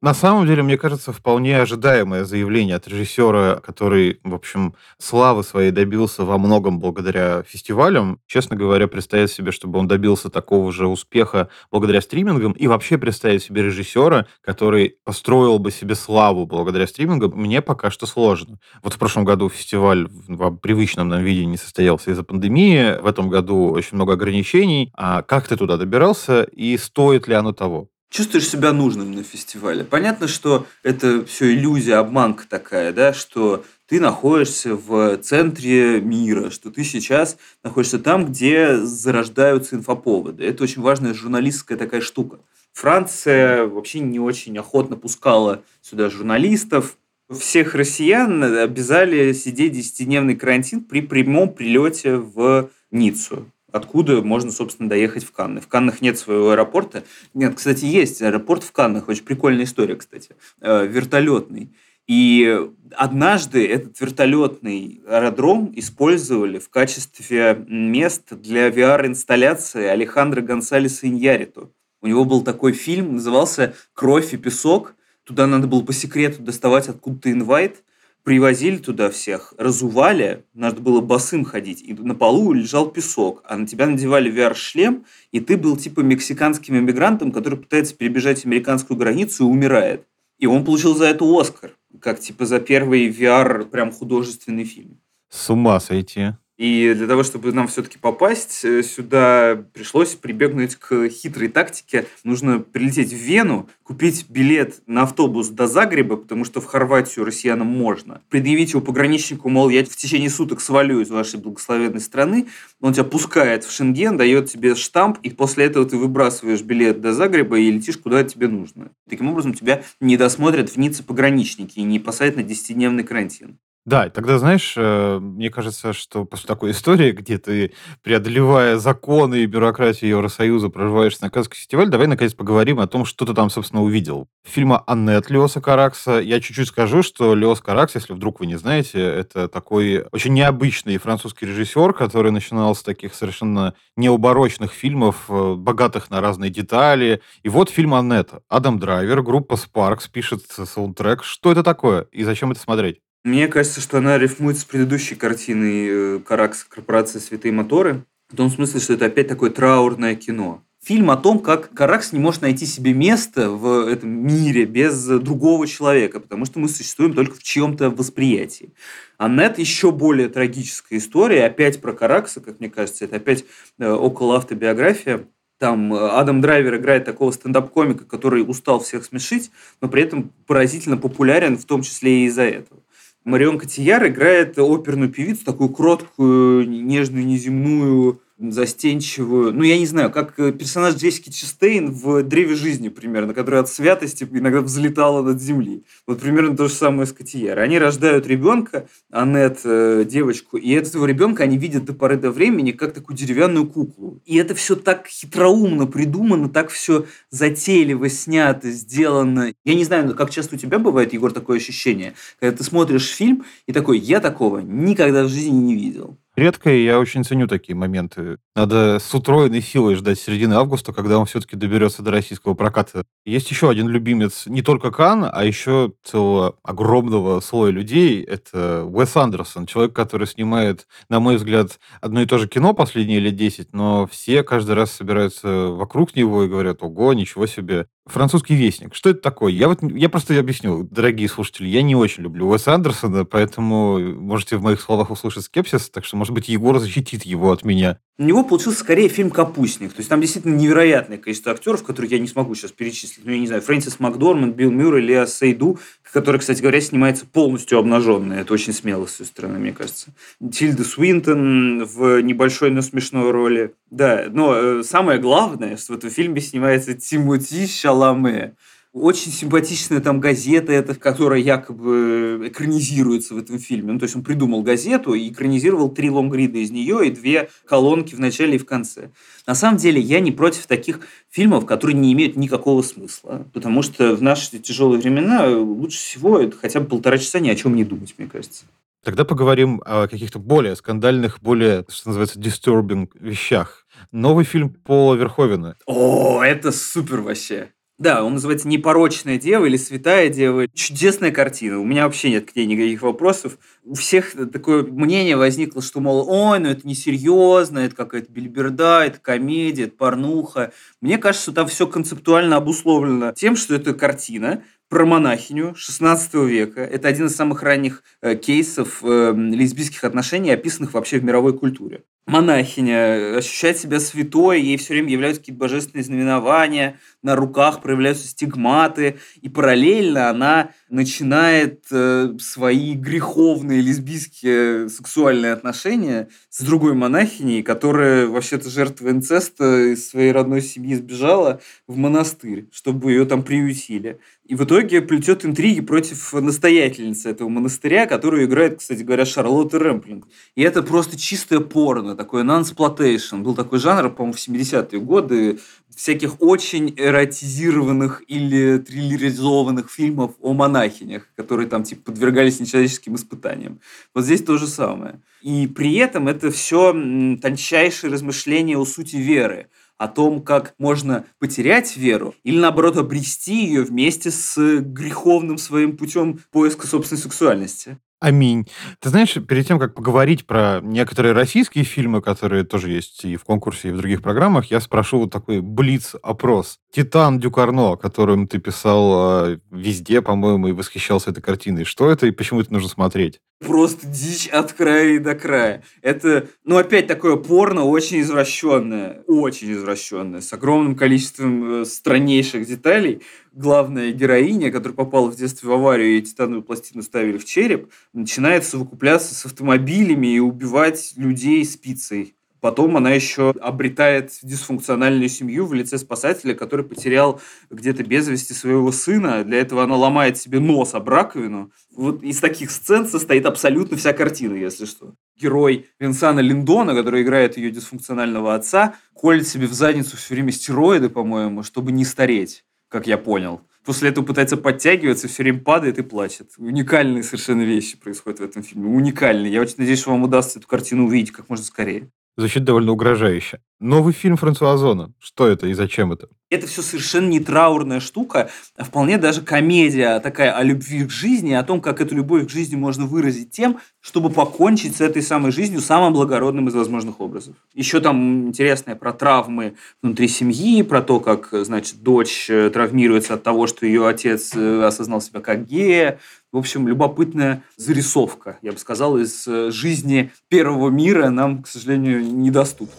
На 0.02 0.14
самом 0.14 0.48
деле, 0.48 0.64
мне 0.64 0.76
кажется, 0.76 1.12
вполне 1.12 1.60
ожидаемое 1.60 2.24
заявление 2.24 2.74
от 2.74 2.88
режиссера, 2.88 3.60
который, 3.60 4.18
в 4.24 4.34
общем, 4.34 4.74
славы 4.98 5.44
своей 5.44 5.70
добился 5.70 6.24
во 6.24 6.38
многом 6.38 6.80
благодаря 6.80 7.44
фестивалям. 7.44 8.18
Честно 8.26 8.56
говоря, 8.56 8.88
представить 8.88 9.30
себе, 9.30 9.52
чтобы 9.52 9.78
он 9.78 9.86
добился 9.86 10.28
такого 10.28 10.72
же 10.72 10.88
успеха 10.88 11.50
благодаря 11.70 12.00
стримингам, 12.00 12.50
и 12.50 12.66
вообще 12.66 12.98
представить 12.98 13.44
себе 13.44 13.62
режиссера, 13.62 14.26
который 14.40 14.96
построил 15.04 15.60
бы 15.60 15.70
себе 15.70 15.94
славу 15.94 16.46
благодаря 16.46 16.88
стримингам, 16.88 17.30
мне 17.36 17.62
пока 17.62 17.92
что 17.92 18.06
сложно. 18.06 18.58
Вот 18.82 18.94
в 18.94 18.98
прошлом 18.98 19.24
году 19.24 19.48
фестиваль 19.48 20.08
в 20.10 20.56
привычном 20.56 21.10
нам 21.10 21.22
виде 21.22 21.46
не 21.46 21.56
состоялся 21.56 22.10
из-за 22.10 22.24
пандемии, 22.24 23.00
в 23.00 23.06
этом 23.06 23.28
году 23.28 23.70
очень 23.70 23.94
много 23.94 24.14
ограничений. 24.14 24.90
А 24.96 25.22
как 25.22 25.46
ты 25.46 25.56
туда 25.56 25.76
добирался, 25.76 26.42
и 26.42 26.76
стоит 26.76 27.28
ли 27.28 27.34
оно 27.34 27.52
того? 27.52 27.86
Чувствуешь 28.12 28.48
себя 28.48 28.72
нужным 28.72 29.12
на 29.12 29.24
фестивале. 29.24 29.84
Понятно, 29.84 30.28
что 30.28 30.66
это 30.82 31.24
все 31.24 31.52
иллюзия, 31.52 31.96
обманка 31.96 32.44
такая, 32.46 32.92
да, 32.92 33.12
что 33.12 33.64
ты 33.86 34.00
находишься 34.00 34.76
в 34.76 35.16
центре 35.18 36.00
мира, 36.00 36.50
что 36.50 36.70
ты 36.70 36.84
сейчас 36.84 37.38
находишься 37.64 37.98
там, 37.98 38.26
где 38.26 38.76
зарождаются 38.76 39.76
инфоповоды. 39.76 40.44
Это 40.44 40.62
очень 40.62 40.82
важная 40.82 41.14
журналистская 41.14 41.76
такая 41.78 42.02
штука. 42.02 42.38
Франция 42.74 43.64
вообще 43.64 44.00
не 44.00 44.20
очень 44.20 44.56
охотно 44.58 44.96
пускала 44.96 45.62
сюда 45.80 46.10
журналистов. 46.10 46.98
Всех 47.30 47.74
россиян 47.74 48.42
обязали 48.42 49.32
сидеть 49.32 49.74
10-дневный 49.74 50.36
карантин 50.36 50.84
при 50.84 51.00
прямом 51.00 51.52
прилете 51.54 52.16
в 52.16 52.70
Ниццу 52.90 53.46
откуда 53.72 54.22
можно, 54.22 54.50
собственно, 54.50 54.88
доехать 54.88 55.24
в 55.24 55.32
Канны. 55.32 55.60
В 55.60 55.68
Каннах 55.68 56.00
нет 56.00 56.18
своего 56.18 56.50
аэропорта. 56.50 57.04
Нет, 57.34 57.54
кстати, 57.56 57.84
есть 57.84 58.22
аэропорт 58.22 58.62
в 58.62 58.72
Каннах. 58.72 59.08
Очень 59.08 59.24
прикольная 59.24 59.64
история, 59.64 59.96
кстати. 59.96 60.30
Э, 60.60 60.86
вертолетный. 60.86 61.74
И 62.06 62.68
однажды 62.96 63.66
этот 63.66 64.00
вертолетный 64.00 65.00
аэродром 65.08 65.72
использовали 65.76 66.58
в 66.58 66.68
качестве 66.68 67.64
места 67.68 68.36
для 68.36 68.68
VR-инсталляции 68.68 69.84
Алехандро 69.86 70.40
Гонсалеса 70.40 71.06
Иньяриту. 71.06 71.72
У 72.00 72.08
него 72.08 72.24
был 72.24 72.42
такой 72.42 72.72
фильм, 72.72 73.14
назывался 73.14 73.74
«Кровь 73.94 74.34
и 74.34 74.36
песок». 74.36 74.94
Туда 75.24 75.46
надо 75.46 75.68
было 75.68 75.82
по 75.82 75.92
секрету 75.92 76.42
доставать 76.42 76.88
откуда-то 76.88 77.30
инвайт– 77.30 77.82
привозили 78.22 78.76
туда 78.76 79.10
всех, 79.10 79.54
разували, 79.58 80.44
надо 80.54 80.80
было 80.80 81.00
босым 81.00 81.44
ходить, 81.44 81.82
и 81.82 81.92
на 81.94 82.14
полу 82.14 82.52
лежал 82.52 82.90
песок, 82.90 83.42
а 83.44 83.56
на 83.56 83.66
тебя 83.66 83.86
надевали 83.86 84.32
VR-шлем, 84.32 85.04
и 85.32 85.40
ты 85.40 85.56
был 85.56 85.76
типа 85.76 86.00
мексиканским 86.00 86.76
иммигрантом, 86.76 87.32
который 87.32 87.58
пытается 87.58 87.94
перебежать 87.94 88.44
американскую 88.44 88.96
границу 88.96 89.44
и 89.44 89.50
умирает. 89.50 90.06
И 90.38 90.46
он 90.46 90.64
получил 90.64 90.94
за 90.94 91.06
это 91.06 91.24
Оскар, 91.24 91.76
как 92.00 92.20
типа 92.20 92.46
за 92.46 92.60
первый 92.60 93.08
VR 93.10 93.64
прям 93.64 93.92
художественный 93.92 94.64
фильм. 94.64 95.00
С 95.28 95.50
ума 95.50 95.80
сойти. 95.80 96.34
И 96.62 96.94
для 96.94 97.08
того, 97.08 97.24
чтобы 97.24 97.52
нам 97.52 97.66
все-таки 97.66 97.98
попасть 97.98 98.64
э, 98.64 98.84
сюда, 98.84 99.64
пришлось 99.72 100.14
прибегнуть 100.14 100.76
к 100.76 101.08
хитрой 101.08 101.48
тактике. 101.48 102.06
Нужно 102.22 102.60
прилететь 102.60 103.12
в 103.12 103.16
Вену, 103.16 103.68
купить 103.82 104.26
билет 104.28 104.80
на 104.86 105.02
автобус 105.02 105.48
до 105.48 105.66
Загреба, 105.66 106.16
потому 106.16 106.44
что 106.44 106.60
в 106.60 106.66
Хорватию 106.66 107.24
россиянам 107.24 107.66
можно. 107.66 108.20
Предъявить 108.28 108.74
его 108.74 108.80
пограничнику, 108.80 109.48
мол, 109.48 109.70
я 109.70 109.84
в 109.84 109.88
течение 109.88 110.30
суток 110.30 110.60
свалю 110.60 111.00
из 111.00 111.10
вашей 111.10 111.40
благословенной 111.40 112.00
страны. 112.00 112.46
Он 112.80 112.92
тебя 112.92 113.02
пускает 113.02 113.64
в 113.64 113.72
Шенген, 113.72 114.16
дает 114.16 114.48
тебе 114.48 114.76
штамп, 114.76 115.18
и 115.24 115.30
после 115.30 115.64
этого 115.64 115.84
ты 115.84 115.96
выбрасываешь 115.96 116.62
билет 116.62 117.00
до 117.00 117.12
Загреба 117.12 117.58
и 117.58 117.72
летишь 117.72 117.96
куда 117.96 118.22
тебе 118.22 118.46
нужно. 118.46 118.92
Таким 119.10 119.28
образом, 119.30 119.52
тебя 119.52 119.82
не 119.98 120.16
досмотрят 120.16 120.70
в 120.70 120.76
Ницце 120.76 121.02
пограничники 121.02 121.80
и 121.80 121.82
не 121.82 121.98
посадят 121.98 122.36
на 122.36 122.42
10-дневный 122.42 123.02
карантин. 123.02 123.58
Да, 123.84 124.08
тогда, 124.10 124.38
знаешь, 124.38 124.74
э, 124.76 125.18
мне 125.18 125.50
кажется, 125.50 125.92
что 125.92 126.24
после 126.24 126.46
такой 126.46 126.70
истории, 126.70 127.10
где 127.10 127.36
ты, 127.36 127.72
преодолевая 128.02 128.76
законы 128.78 129.40
и 129.40 129.46
бюрократию 129.46 130.10
Евросоюза, 130.10 130.68
проживаешь 130.68 131.18
на 131.18 131.30
Каннский 131.30 131.58
фестиваль, 131.58 131.88
давай, 131.88 132.06
наконец, 132.06 132.32
поговорим 132.32 132.78
о 132.78 132.86
том, 132.86 133.04
что 133.04 133.26
ты 133.26 133.34
там, 133.34 133.50
собственно, 133.50 133.82
увидел. 133.82 134.28
Фильма 134.44 134.84
«Аннет» 134.86 135.30
Леоса 135.30 135.60
Каракса. 135.60 136.20
Я 136.20 136.40
чуть-чуть 136.40 136.68
скажу, 136.68 137.02
что 137.02 137.34
Леос 137.34 137.60
Каракс, 137.60 137.96
если 137.96 138.12
вдруг 138.12 138.38
вы 138.38 138.46
не 138.46 138.54
знаете, 138.54 139.00
это 139.00 139.48
такой 139.48 140.04
очень 140.12 140.32
необычный 140.32 140.96
французский 140.98 141.46
режиссер, 141.46 141.92
который 141.92 142.30
начинал 142.30 142.76
с 142.76 142.84
таких 142.84 143.14
совершенно 143.14 143.74
неуборочных 143.96 144.70
фильмов, 144.70 145.24
э, 145.28 145.54
богатых 145.54 146.08
на 146.08 146.20
разные 146.20 146.50
детали. 146.52 147.20
И 147.42 147.48
вот 147.48 147.68
фильм 147.68 147.94
«Аннет». 147.94 148.30
Адам 148.48 148.78
Драйвер, 148.78 149.22
группа 149.22 149.54
Sparks 149.54 150.08
пишет 150.08 150.42
саундтрек. 150.48 151.24
Что 151.24 151.50
это 151.50 151.64
такое 151.64 152.02
и 152.12 152.22
зачем 152.22 152.52
это 152.52 152.60
смотреть? 152.60 153.00
Мне 153.24 153.46
кажется, 153.46 153.80
что 153.80 153.98
она 153.98 154.18
рифмует 154.18 154.58
с 154.58 154.64
предыдущей 154.64 155.14
картиной 155.14 156.16
э, 156.16 156.18
Каракс 156.26 156.64
«Корпорация 156.64 157.20
Святые 157.20 157.52
Моторы». 157.52 158.04
В 158.28 158.34
том 158.34 158.50
смысле, 158.50 158.80
что 158.80 158.94
это 158.94 159.06
опять 159.06 159.28
такое 159.28 159.50
траурное 159.50 160.16
кино. 160.16 160.64
фильм 160.84 161.08
о 161.12 161.16
том, 161.16 161.38
как 161.38 161.72
Каракс 161.72 162.12
не 162.12 162.18
может 162.18 162.42
найти 162.42 162.66
себе 162.66 162.92
место 162.92 163.50
в 163.50 163.86
этом 163.86 164.10
мире 164.10 164.64
без 164.64 165.06
другого 165.06 165.68
человека, 165.68 166.18
потому 166.18 166.44
что 166.46 166.58
мы 166.58 166.68
существуем 166.68 167.14
только 167.14 167.36
в 167.36 167.42
чьем-то 167.44 167.90
восприятии. 167.90 168.72
Аннет 169.18 169.60
еще 169.60 169.92
более 169.92 170.28
трагическая 170.28 170.98
история, 170.98 171.44
опять 171.44 171.80
про 171.80 171.92
Каракса, 171.92 172.40
как 172.40 172.58
мне 172.58 172.68
кажется, 172.68 173.04
это 173.04 173.16
опять 173.16 173.44
э, 173.78 173.88
около 173.88 174.38
автобиография. 174.38 175.28
Там 175.58 175.94
э, 175.94 176.08
Адам 176.08 176.40
Драйвер 176.40 176.74
играет 176.74 177.04
такого 177.04 177.30
стендап-комика, 177.30 178.04
который 178.04 178.40
устал 178.40 178.80
всех 178.80 179.04
смешить, 179.04 179.52
но 179.80 179.88
при 179.88 180.02
этом 180.02 180.32
поразительно 180.48 180.96
популярен, 180.96 181.56
в 181.56 181.64
том 181.66 181.82
числе 181.82 182.22
и 182.22 182.26
из-за 182.26 182.42
этого. 182.42 182.80
Марион 183.24 183.58
Котияр 183.58 184.06
играет 184.08 184.58
оперную 184.58 185.10
певицу, 185.10 185.44
такую 185.44 185.70
кроткую, 185.70 186.68
нежную, 186.68 187.26
неземную, 187.26 188.20
застенчивую, 188.50 189.52
ну, 189.52 189.62
я 189.62 189.78
не 189.78 189.86
знаю, 189.86 190.10
как 190.10 190.38
э, 190.40 190.52
персонаж 190.52 190.96
Джессики 190.96 191.30
Честейн 191.30 191.92
в 191.92 192.22
«Древе 192.22 192.54
жизни» 192.54 192.88
примерно, 192.88 193.34
которая 193.34 193.62
от 193.62 193.68
святости 193.68 194.26
иногда 194.30 194.60
взлетала 194.60 195.22
над 195.22 195.40
земли. 195.40 195.84
Вот 196.06 196.20
примерно 196.20 196.56
то 196.56 196.66
же 196.66 196.74
самое 196.74 197.06
с 197.06 197.12
Котияр. 197.12 197.58
Они 197.58 197.78
рождают 197.78 198.26
ребенка, 198.26 198.88
Аннет, 199.10 199.60
э, 199.64 200.04
девочку, 200.08 200.56
и 200.56 200.72
этого 200.72 201.06
ребенка 201.06 201.44
они 201.44 201.58
видят 201.58 201.84
до 201.84 201.92
поры 201.92 202.16
до 202.16 202.30
времени 202.30 202.72
как 202.72 202.94
такую 202.94 203.16
деревянную 203.16 203.66
куклу. 203.66 204.20
И 204.24 204.36
это 204.36 204.54
все 204.54 204.74
так 204.74 205.06
хитроумно 205.06 205.86
придумано, 205.86 206.48
так 206.48 206.70
все 206.70 207.06
затейливо 207.30 208.08
снято, 208.08 208.70
сделано. 208.70 209.52
Я 209.64 209.74
не 209.74 209.84
знаю, 209.84 210.14
как 210.14 210.30
часто 210.30 210.56
у 210.56 210.58
тебя 210.58 210.78
бывает, 210.78 211.12
Егор, 211.12 211.32
такое 211.32 211.58
ощущение, 211.58 212.14
когда 212.40 212.56
ты 212.56 212.64
смотришь 212.64 213.08
фильм 213.08 213.44
и 213.66 213.72
такой, 213.72 213.98
я 213.98 214.20
такого 214.20 214.58
никогда 214.58 215.24
в 215.24 215.28
жизни 215.28 215.50
не 215.50 215.74
видел. 215.74 216.18
Редко, 216.34 216.70
и 216.70 216.82
я 216.82 216.98
очень 216.98 217.24
ценю 217.24 217.46
такие 217.46 217.76
моменты. 217.76 218.38
Надо 218.56 218.98
с 218.98 219.14
утроенной 219.14 219.60
силой 219.60 219.96
ждать 219.96 220.18
середины 220.18 220.54
августа, 220.54 220.94
когда 220.94 221.18
он 221.18 221.26
все-таки 221.26 221.56
доберется 221.56 222.02
до 222.02 222.10
российского 222.10 222.54
проката. 222.54 223.04
Есть 223.26 223.50
еще 223.50 223.68
один 223.68 223.88
любимец 223.88 224.44
не 224.46 224.62
только 224.62 224.90
Кан, 224.90 225.28
а 225.30 225.44
еще 225.44 225.92
целого 226.02 226.56
огромного 226.62 227.40
слоя 227.40 227.70
людей. 227.70 228.22
Это 228.22 228.84
Уэс 228.84 229.14
Андерсон, 229.14 229.66
человек, 229.66 229.94
который 229.94 230.26
снимает, 230.26 230.86
на 231.10 231.20
мой 231.20 231.36
взгляд, 231.36 231.78
одно 232.00 232.22
и 232.22 232.26
то 232.26 232.38
же 232.38 232.48
кино 232.48 232.72
последние 232.72 233.20
лет 233.20 233.36
10, 233.36 233.74
но 233.74 234.06
все 234.06 234.42
каждый 234.42 234.74
раз 234.74 234.90
собираются 234.90 235.48
вокруг 235.68 236.16
него 236.16 236.44
и 236.44 236.48
говорят, 236.48 236.82
ого, 236.82 237.12
ничего 237.12 237.46
себе. 237.46 237.88
Французский 238.06 238.56
вестник. 238.56 238.94
Что 238.96 239.10
это 239.10 239.20
такое? 239.20 239.52
Я 239.52 239.68
вот 239.68 239.78
я 239.82 240.08
просто 240.08 240.38
объясню, 240.38 240.82
дорогие 240.82 241.28
слушатели, 241.28 241.68
я 241.68 241.82
не 241.82 241.94
очень 241.94 242.24
люблю 242.24 242.48
Уэса 242.48 242.74
Андерсона, 242.74 243.24
поэтому 243.24 243.98
можете 243.98 244.56
в 244.56 244.62
моих 244.62 244.80
словах 244.80 245.10
услышать 245.10 245.44
скепсис, 245.44 245.88
так 245.88 246.04
что, 246.04 246.16
может 246.16 246.34
быть, 246.34 246.48
Егор 246.48 246.78
защитит 246.80 247.24
его 247.24 247.52
от 247.52 247.64
меня. 247.64 248.00
У 248.22 248.24
него 248.24 248.44
получился 248.44 248.78
скорее 248.78 249.08
фильм 249.08 249.30
«Капустник». 249.30 249.92
То 249.92 249.98
есть 249.98 250.08
там 250.08 250.20
действительно 250.20 250.54
невероятное 250.54 251.18
количество 251.18 251.50
актеров, 251.50 251.82
которых 251.82 252.12
я 252.12 252.20
не 252.20 252.28
смогу 252.28 252.54
сейчас 252.54 252.70
перечислить. 252.70 253.24
Ну, 253.24 253.32
я 253.32 253.38
не 253.40 253.48
знаю, 253.48 253.62
Фрэнсис 253.62 253.98
Макдорманд, 253.98 254.54
Билл 254.54 254.70
Мюррей, 254.70 255.04
Лео 255.04 255.26
Сейду, 255.26 255.80
который, 256.12 256.38
кстати 256.38 256.62
говоря, 256.62 256.80
снимается 256.80 257.26
полностью 257.26 257.78
обнаженный. 257.78 258.38
Это 258.38 258.54
очень 258.54 258.74
смело 258.74 259.06
с 259.06 259.18
ее 259.18 259.26
стороны, 259.26 259.58
мне 259.58 259.72
кажется. 259.72 260.12
Тильда 260.52 260.84
Свинтон 260.84 261.84
в 261.84 262.20
небольшой, 262.22 262.70
но 262.70 262.80
смешной 262.80 263.32
роли. 263.32 263.74
Да, 263.90 264.26
но 264.30 264.54
э, 264.54 264.82
самое 264.84 265.18
главное, 265.18 265.76
что 265.76 265.94
в 265.94 265.96
этом 265.96 266.10
фильме 266.10 266.40
снимается 266.40 266.94
Тимоти 266.94 267.66
Шаламе. 267.66 268.54
Очень 268.92 269.32
симпатичная 269.32 270.00
там 270.00 270.20
газета, 270.20 270.70
эта, 270.70 270.94
которая 270.94 271.40
якобы 271.40 272.48
экранизируется 272.48 273.34
в 273.34 273.38
этом 273.38 273.58
фильме. 273.58 273.94
Ну, 273.94 273.98
то 273.98 274.04
есть 274.04 274.14
он 274.14 274.22
придумал 274.22 274.62
газету 274.62 275.14
и 275.14 275.30
экранизировал 275.30 275.88
три 275.88 276.10
лонгрида 276.10 276.58
из 276.58 276.70
нее 276.70 277.06
и 277.06 277.10
две 277.10 277.48
колонки 277.64 278.14
в 278.14 278.20
начале 278.20 278.56
и 278.56 278.58
в 278.58 278.66
конце. 278.66 279.10
На 279.46 279.54
самом 279.54 279.78
деле 279.78 279.98
я 279.98 280.20
не 280.20 280.30
против 280.30 280.66
таких 280.66 281.00
фильмов, 281.30 281.64
которые 281.64 281.96
не 281.96 282.12
имеют 282.12 282.36
никакого 282.36 282.82
смысла. 282.82 283.46
Потому 283.54 283.80
что 283.80 284.14
в 284.14 284.20
наши 284.20 284.58
тяжелые 284.58 285.00
времена 285.00 285.48
лучше 285.48 285.96
всего 285.96 286.38
это 286.38 286.58
хотя 286.58 286.80
бы 286.80 286.86
полтора 286.86 287.16
часа 287.16 287.40
ни 287.40 287.48
о 287.48 287.56
чем 287.56 287.74
не 287.74 287.84
думать, 287.84 288.14
мне 288.18 288.28
кажется. 288.28 288.66
Тогда 289.02 289.24
поговорим 289.24 289.82
о 289.86 290.06
каких-то 290.06 290.38
более 290.38 290.76
скандальных, 290.76 291.40
более, 291.40 291.86
что 291.88 292.10
называется, 292.10 292.38
disturbing 292.38 293.08
вещах. 293.18 293.86
Новый 294.12 294.44
фильм 294.44 294.68
Пола 294.68 295.14
Верховена. 295.14 295.76
О, 295.86 296.42
это 296.42 296.70
супер 296.70 297.22
вообще. 297.22 297.70
Да, 298.02 298.24
он 298.24 298.32
называется 298.32 298.66
«Непорочная 298.66 299.38
дева» 299.38 299.64
или 299.64 299.76
«Святая 299.76 300.28
дева». 300.28 300.66
Чудесная 300.66 301.30
картина. 301.30 301.78
У 301.78 301.84
меня 301.84 302.02
вообще 302.02 302.30
нет 302.30 302.50
к 302.50 302.56
ней 302.56 302.66
никаких 302.66 303.02
вопросов. 303.02 303.58
У 303.84 303.94
всех 303.94 304.32
такое 304.52 304.82
мнение 304.82 305.36
возникло, 305.36 305.80
что, 305.80 306.00
мол, 306.00 306.28
ой, 306.28 306.58
ну 306.58 306.68
это 306.68 306.84
несерьезно, 306.84 307.78
это 307.78 307.94
какая-то 307.94 308.32
бельберда, 308.32 309.04
это 309.04 309.20
комедия, 309.20 309.84
это 309.84 309.94
порнуха. 309.94 310.72
Мне 311.00 311.16
кажется, 311.16 311.44
что 311.44 311.52
там 311.52 311.68
все 311.68 311.86
концептуально 311.86 312.56
обусловлено 312.56 313.34
тем, 313.36 313.54
что 313.54 313.76
это 313.76 313.94
картина, 313.94 314.64
про 314.92 315.06
монахиню 315.06 315.74
16 315.74 316.34
века. 316.34 316.82
Это 316.82 317.08
один 317.08 317.26
из 317.26 317.34
самых 317.34 317.62
ранних 317.62 318.02
э, 318.20 318.34
кейсов 318.34 318.98
э, 319.02 319.32
лесбийских 319.34 320.04
отношений, 320.04 320.50
описанных 320.50 320.92
вообще 320.92 321.18
в 321.18 321.24
мировой 321.24 321.56
культуре. 321.56 322.02
Монахиня 322.26 323.36
ощущает 323.38 323.78
себя 323.78 323.98
святой, 323.98 324.62
ей 324.62 324.76
все 324.76 324.94
время 324.94 325.10
являются 325.10 325.40
какие-то 325.40 325.58
божественные 325.58 326.04
знаменования, 326.04 327.00
на 327.22 327.34
руках 327.34 327.82
проявляются 327.82 328.28
стигматы, 328.28 329.18
и 329.40 329.48
параллельно 329.48 330.30
она 330.30 330.70
начинает 330.88 331.84
э, 331.90 332.34
свои 332.38 332.94
греховные 332.94 333.80
лесбийские 333.80 334.88
сексуальные 334.88 335.52
отношения 335.52 336.28
с 336.48 336.62
другой 336.62 336.94
монахиней, 336.94 337.62
которая 337.62 338.28
вообще-то 338.28 338.70
жертва 338.70 339.10
инцеста 339.10 339.92
из 339.92 340.08
своей 340.08 340.30
родной 340.30 340.62
семьи 340.62 340.94
сбежала 340.94 341.60
в 341.88 341.96
монастырь, 341.96 342.66
чтобы 342.72 343.10
ее 343.10 343.24
там 343.24 343.42
приютили. 343.42 344.20
И 344.44 344.54
в 344.54 344.64
итоге 344.64 345.00
плетет 345.00 345.44
интриги 345.46 345.80
против 345.80 346.32
настоятельницы 346.34 347.30
этого 347.30 347.48
монастыря, 347.48 348.06
которую 348.06 348.44
играет, 348.44 348.80
кстати 348.80 349.02
говоря, 349.02 349.24
Шарлотта 349.24 349.78
Рэмплинг. 349.78 350.26
И 350.56 350.62
это 350.62 350.82
просто 350.82 351.18
чистое 351.18 351.60
порно, 351.60 352.11
такое 352.14 352.42
нансплотейшн. 352.42 353.42
Был 353.42 353.54
такой 353.54 353.78
жанр, 353.78 354.10
по-моему, 354.10 354.32
в 354.32 354.48
70-е 354.48 355.00
годы, 355.00 355.58
всяких 355.94 356.40
очень 356.40 356.94
эротизированных 356.96 358.22
или 358.26 358.78
триллеризованных 358.78 359.90
фильмов 359.90 360.32
о 360.40 360.52
монахинях, 360.52 361.28
которые 361.36 361.68
там 361.68 361.84
типа 361.84 362.12
подвергались 362.12 362.60
нечеловеческим 362.60 363.14
испытаниям. 363.14 363.80
Вот 364.14 364.24
здесь 364.24 364.42
то 364.42 364.56
же 364.58 364.66
самое. 364.66 365.20
И 365.42 365.66
при 365.66 365.96
этом 365.96 366.28
это 366.28 366.50
все 366.50 366.92
тончайшие 367.40 368.12
размышления 368.12 368.78
о 368.78 368.84
сути 368.84 369.16
веры 369.16 369.68
о 370.02 370.08
том, 370.08 370.42
как 370.42 370.74
можно 370.78 371.24
потерять 371.38 371.96
веру 371.96 372.34
или, 372.42 372.58
наоборот, 372.58 372.96
обрести 372.96 373.66
ее 373.66 373.82
вместе 373.82 374.32
с 374.32 374.80
греховным 374.80 375.58
своим 375.58 375.96
путем 375.96 376.40
поиска 376.50 376.88
собственной 376.88 377.20
сексуальности. 377.20 377.98
Аминь. 378.22 378.68
Ты 379.00 379.08
знаешь, 379.08 379.34
перед 379.48 379.66
тем, 379.66 379.80
как 379.80 379.96
поговорить 379.96 380.46
про 380.46 380.78
некоторые 380.80 381.32
российские 381.32 381.82
фильмы, 381.82 382.22
которые 382.22 382.62
тоже 382.62 382.88
есть 382.92 383.24
и 383.24 383.34
в 383.36 383.42
конкурсе, 383.42 383.88
и 383.88 383.90
в 383.90 383.96
других 383.96 384.22
программах, 384.22 384.66
я 384.70 384.80
спрошу 384.80 385.18
вот 385.18 385.32
такой 385.32 385.60
блиц-опрос. 385.60 386.78
«Титан 386.92 387.38
Дюкарно», 387.38 387.96
которым 387.96 388.46
ты 388.46 388.58
писал 388.58 389.46
э, 389.46 389.58
везде, 389.70 390.20
по-моему, 390.20 390.68
и 390.68 390.72
восхищался 390.72 391.30
этой 391.30 391.42
картиной. 391.42 391.84
Что 391.84 392.10
это 392.10 392.26
и 392.26 392.30
почему 392.30 392.60
это 392.60 392.70
нужно 392.70 392.90
смотреть? 392.90 393.40
Просто 393.60 394.06
дичь 394.06 394.48
от 394.48 394.74
края 394.74 395.14
и 395.14 395.18
до 395.18 395.34
края. 395.34 395.82
Это, 396.02 396.48
ну, 396.64 396.76
опять 396.76 397.06
такое 397.06 397.36
порно 397.36 397.84
очень 397.84 398.20
извращенное, 398.20 399.22
очень 399.26 399.72
извращенное, 399.72 400.42
с 400.42 400.52
огромным 400.52 400.94
количеством 400.94 401.82
э, 401.82 401.84
страннейших 401.86 402.66
деталей 402.66 403.22
главная 403.54 404.12
героиня, 404.12 404.70
которая 404.70 404.96
попала 404.96 405.30
в 405.30 405.36
детстве 405.36 405.68
в 405.68 405.72
аварию 405.72 406.18
и 406.18 406.22
титановую 406.22 406.62
пластину 406.62 407.02
ставили 407.02 407.38
в 407.38 407.44
череп, 407.44 407.90
начинает 408.12 408.64
совокупляться 408.64 409.34
с 409.34 409.46
автомобилями 409.46 410.28
и 410.28 410.38
убивать 410.38 411.12
людей 411.16 411.64
спицей. 411.64 412.34
Потом 412.62 412.96
она 412.96 413.10
еще 413.10 413.50
обретает 413.60 414.38
дисфункциональную 414.40 415.28
семью 415.28 415.66
в 415.66 415.74
лице 415.74 415.98
спасателя, 415.98 416.54
который 416.54 416.86
потерял 416.86 417.40
где-то 417.70 418.04
без 418.04 418.28
вести 418.28 418.54
своего 418.54 418.92
сына. 418.92 419.42
Для 419.42 419.58
этого 419.58 419.82
она 419.82 419.96
ломает 419.96 420.38
себе 420.38 420.60
нос 420.60 420.94
об 420.94 421.08
раковину. 421.08 421.72
Вот 421.96 422.22
из 422.22 422.38
таких 422.38 422.70
сцен 422.70 423.08
состоит 423.08 423.46
абсолютно 423.46 423.96
вся 423.96 424.12
картина, 424.12 424.54
если 424.54 424.84
что. 424.84 425.14
Герой 425.36 425.86
Винсана 425.98 426.38
Линдона, 426.38 426.94
который 426.94 427.22
играет 427.22 427.56
ее 427.56 427.72
дисфункционального 427.72 428.54
отца, 428.54 428.94
колет 429.12 429.48
себе 429.48 429.66
в 429.66 429.72
задницу 429.72 430.16
все 430.16 430.34
время 430.34 430.52
стероиды, 430.52 431.10
по-моему, 431.10 431.64
чтобы 431.64 431.90
не 431.90 432.04
стареть 432.04 432.64
как 432.92 433.06
я 433.06 433.16
понял. 433.16 433.62
После 433.84 434.10
этого 434.10 434.22
пытается 434.22 434.58
подтягиваться, 434.58 435.26
все 435.26 435.42
время 435.42 435.60
падает 435.60 435.98
и 435.98 436.02
плачет. 436.02 436.50
Уникальные 436.58 437.22
совершенно 437.22 437.62
вещи 437.62 437.96
происходят 437.96 438.38
в 438.40 438.44
этом 438.44 438.62
фильме. 438.62 438.94
Уникальные. 438.94 439.50
Я 439.50 439.62
очень 439.62 439.76
надеюсь, 439.78 440.00
что 440.00 440.10
вам 440.10 440.24
удастся 440.24 440.58
эту 440.58 440.68
картину 440.68 441.06
увидеть 441.06 441.32
как 441.32 441.48
можно 441.48 441.64
скорее. 441.64 442.10
Звучит 442.36 442.64
довольно 442.64 442.92
угрожающе. 442.92 443.60
Новый 443.82 444.12
фильм 444.12 444.36
Франсуа 444.36 444.74
Озона. 444.74 445.12
Что 445.18 445.48
это 445.48 445.66
и 445.66 445.74
зачем 445.74 446.12
это? 446.12 446.28
Это 446.50 446.68
все 446.68 446.82
совершенно 446.82 447.28
не 447.28 447.40
траурная 447.40 447.98
штука, 447.98 448.48
а 448.76 448.84
вполне 448.84 449.18
даже 449.18 449.42
комедия 449.42 450.20
такая 450.20 450.52
о 450.52 450.62
любви 450.62 451.04
к 451.04 451.10
жизни, 451.10 451.52
о 451.52 451.64
том, 451.64 451.80
как 451.80 452.00
эту 452.00 452.14
любовь 452.14 452.46
к 452.46 452.50
жизни 452.50 452.76
можно 452.76 453.06
выразить 453.06 453.50
тем, 453.50 453.80
чтобы 454.00 454.30
покончить 454.30 454.94
с 454.94 455.00
этой 455.00 455.20
самой 455.20 455.50
жизнью 455.50 455.80
самым 455.80 456.12
благородным 456.12 456.68
из 456.68 456.74
возможных 456.74 457.20
образов. 457.20 457.56
Еще 457.74 457.98
там 457.98 458.48
интересное 458.48 458.94
про 458.94 459.12
травмы 459.12 459.74
внутри 460.00 460.28
семьи, 460.28 460.82
про 460.82 461.02
то, 461.02 461.18
как, 461.18 461.48
значит, 461.50 462.04
дочь 462.04 462.46
э, 462.48 462.70
травмируется 462.70 463.34
от 463.34 463.42
того, 463.42 463.66
что 463.66 463.84
ее 463.84 464.06
отец 464.06 464.54
э, 464.54 464.84
осознал 464.84 465.20
себя 465.20 465.40
как 465.40 465.66
гея. 465.66 466.20
В 466.52 466.58
общем, 466.58 466.86
любопытная 466.86 467.64
зарисовка, 467.76 468.58
я 468.62 468.70
бы 468.70 468.78
сказал, 468.78 469.18
из 469.18 469.48
э, 469.48 469.72
жизни 469.72 470.30
первого 470.48 470.88
мира 470.88 471.30
нам, 471.30 471.64
к 471.64 471.66
сожалению, 471.66 472.22
недоступна 472.24 472.94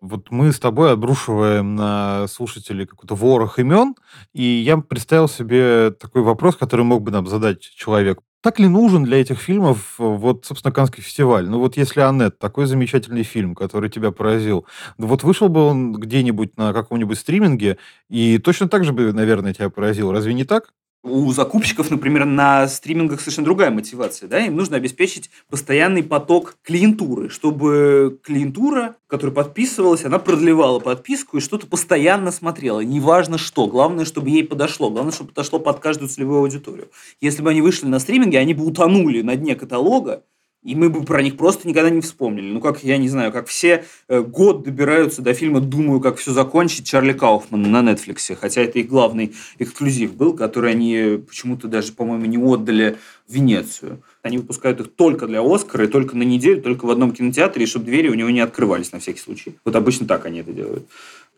вот 0.00 0.30
мы 0.30 0.52
с 0.52 0.58
тобой 0.58 0.92
обрушиваем 0.92 1.74
на 1.76 2.26
слушателей 2.28 2.86
какой-то 2.86 3.14
ворох 3.14 3.58
имен, 3.58 3.94
и 4.32 4.42
я 4.42 4.78
представил 4.78 5.28
себе 5.28 5.90
такой 5.90 6.22
вопрос, 6.22 6.56
который 6.56 6.84
мог 6.84 7.02
бы 7.02 7.10
нам 7.10 7.26
задать 7.26 7.60
человек. 7.60 8.20
Так 8.42 8.58
ли 8.58 8.68
нужен 8.68 9.04
для 9.04 9.20
этих 9.20 9.38
фильмов 9.38 9.96
вот, 9.98 10.46
собственно, 10.46 10.72
Каннский 10.72 11.02
фестиваль? 11.02 11.46
Ну 11.48 11.58
вот 11.58 11.76
если 11.76 12.00
«Аннет», 12.00 12.38
такой 12.38 12.64
замечательный 12.64 13.22
фильм, 13.22 13.54
который 13.54 13.90
тебя 13.90 14.12
поразил, 14.12 14.66
ну 14.96 15.06
вот 15.06 15.22
вышел 15.22 15.50
бы 15.50 15.60
он 15.62 15.92
где-нибудь 15.92 16.56
на 16.56 16.72
каком-нибудь 16.72 17.18
стриминге, 17.18 17.76
и 18.08 18.38
точно 18.38 18.68
так 18.68 18.84
же 18.84 18.92
бы, 18.94 19.12
наверное, 19.12 19.52
тебя 19.52 19.68
поразил. 19.68 20.10
Разве 20.10 20.32
не 20.32 20.44
так? 20.44 20.72
У 21.02 21.32
закупщиков, 21.32 21.90
например, 21.90 22.26
на 22.26 22.68
стримингах 22.68 23.20
совершенно 23.20 23.46
другая 23.46 23.70
мотивация. 23.70 24.28
Да? 24.28 24.38
Им 24.44 24.56
нужно 24.56 24.76
обеспечить 24.76 25.30
постоянный 25.48 26.02
поток 26.02 26.56
клиентуры, 26.62 27.30
чтобы 27.30 28.18
клиентура, 28.22 28.96
которая 29.06 29.34
подписывалась, 29.34 30.04
она 30.04 30.18
продлевала 30.18 30.78
подписку 30.78 31.38
и 31.38 31.40
что-то 31.40 31.66
постоянно 31.66 32.30
смотрела. 32.30 32.80
Неважно 32.80 33.38
что. 33.38 33.66
Главное, 33.66 34.04
чтобы 34.04 34.28
ей 34.28 34.44
подошло. 34.44 34.90
Главное, 34.90 35.12
чтобы 35.12 35.30
подошло 35.30 35.58
под 35.58 35.78
каждую 35.78 36.10
целевую 36.10 36.40
аудиторию. 36.40 36.90
Если 37.22 37.40
бы 37.40 37.48
они 37.48 37.62
вышли 37.62 37.86
на 37.86 37.98
стриминге, 37.98 38.38
они 38.38 38.52
бы 38.52 38.66
утонули 38.66 39.22
на 39.22 39.36
дне 39.36 39.56
каталога, 39.56 40.24
и 40.62 40.74
мы 40.74 40.90
бы 40.90 41.04
про 41.04 41.22
них 41.22 41.36
просто 41.38 41.66
никогда 41.66 41.88
не 41.88 42.02
вспомнили. 42.02 42.52
Ну, 42.52 42.60
как, 42.60 42.84
я 42.84 42.98
не 42.98 43.08
знаю, 43.08 43.32
как 43.32 43.48
все 43.48 43.84
э, 44.08 44.20
год 44.20 44.62
добираются 44.62 45.22
до 45.22 45.32
фильма 45.32 45.60
«Думаю, 45.60 46.00
как 46.00 46.18
все 46.18 46.32
закончить» 46.32 46.86
Чарли 46.86 47.14
Кауфмана 47.14 47.68
на 47.68 47.90
Netflix. 47.90 48.36
Хотя 48.38 48.60
это 48.60 48.78
их 48.78 48.88
главный 48.88 49.34
эксклюзив 49.58 50.14
был, 50.14 50.36
который 50.36 50.72
они 50.72 51.22
почему-то 51.26 51.66
даже, 51.66 51.92
по-моему, 51.92 52.26
не 52.26 52.36
отдали 52.36 52.98
в 53.26 53.32
Венецию. 53.32 54.02
Они 54.22 54.36
выпускают 54.36 54.80
их 54.80 54.92
только 54.92 55.26
для 55.26 55.40
Оскара 55.40 55.84
и 55.84 55.88
только 55.88 56.14
на 56.14 56.24
неделю, 56.24 56.60
только 56.60 56.84
в 56.84 56.90
одном 56.90 57.12
кинотеатре, 57.12 57.64
и 57.64 57.66
чтобы 57.66 57.86
двери 57.86 58.08
у 58.08 58.14
него 58.14 58.28
не 58.28 58.40
открывались 58.40 58.92
на 58.92 58.98
всякий 58.98 59.20
случай. 59.20 59.54
Вот 59.64 59.74
обычно 59.76 60.06
так 60.06 60.26
они 60.26 60.40
это 60.40 60.52
делают. 60.52 60.86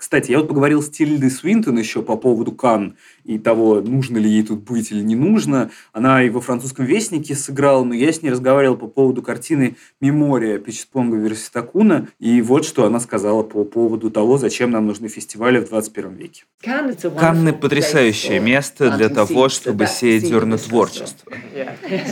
Кстати, 0.03 0.33
я 0.33 0.39
вот 0.39 0.49
поговорил 0.49 0.83
с 0.83 0.91
Тильдой 0.91 1.31
Свинтон 1.31 1.79
еще 1.79 2.03
по 2.03 2.17
поводу 2.17 2.51
Кан 2.51 2.97
и 3.23 3.39
того, 3.39 3.81
нужно 3.81 4.19
ли 4.19 4.29
ей 4.29 4.43
тут 4.43 4.65
быть 4.65 4.91
или 4.91 5.01
не 5.01 5.15
нужно. 5.15 5.71
Она 5.93 6.25
и 6.25 6.29
во 6.29 6.41
французском 6.41 6.85
вестнике 6.85 7.37
сыграла, 7.37 7.85
но 7.85 7.95
я 7.95 8.13
с 8.13 8.21
ней 8.21 8.31
разговаривал 8.31 8.77
по 8.77 8.89
поводу 8.89 9.23
картины 9.23 9.77
«Мемория» 10.01 10.59
Пичеспонга 10.59 11.17
Верситакуна. 11.19 12.09
И 12.19 12.43
вот 12.43 12.65
что 12.65 12.85
она 12.85 12.99
сказала 12.99 13.45
по 13.45 13.63
поводу 13.63 14.11
того, 14.11 14.39
зачем 14.39 14.73
нам 14.73 14.89
нужны 14.89 15.07
фестивали 15.07 15.61
в 15.61 15.69
21 15.69 16.17
веке. 16.17 16.45
Канны– 16.61 17.53
потрясающее 17.53 18.41
место 18.41 18.91
для 18.97 19.09
того, 19.09 19.49
чтобы 19.49 19.87
сеять 19.87 20.25
зерна 20.25 20.59
творчества. 20.59 21.33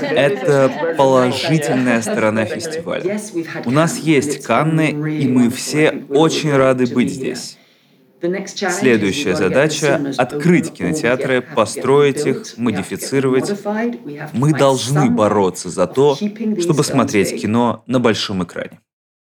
Это 0.01 0.95
положительная 0.97 2.01
сторона 2.03 2.45
фестиваля. 2.45 3.21
У 3.65 3.73
нас 3.73 3.99
есть 3.99 4.45
Канны, 4.45 4.91
и 4.91 5.27
мы 5.27 5.51
все 5.51 6.05
очень 6.09 6.53
рады 6.53 6.87
быть 6.87 7.11
здесь. 7.11 7.57
Следующая 8.71 9.37
задача— 9.37 10.01
открыть 10.17 10.73
кинотеатры, 10.73 11.43
построить 11.43 12.27
их, 12.27 12.59
модифицировать. 12.59 13.53
Мы 14.33 14.53
должны 14.53 15.11
бороться 15.11 15.71
за 15.71 15.87
то, 15.87 16.17
чтобы 16.17 16.85
смотреть 16.85 17.41
кино 17.41 17.83
на 17.87 18.01
большом 18.01 18.45
экране. 18.45 18.81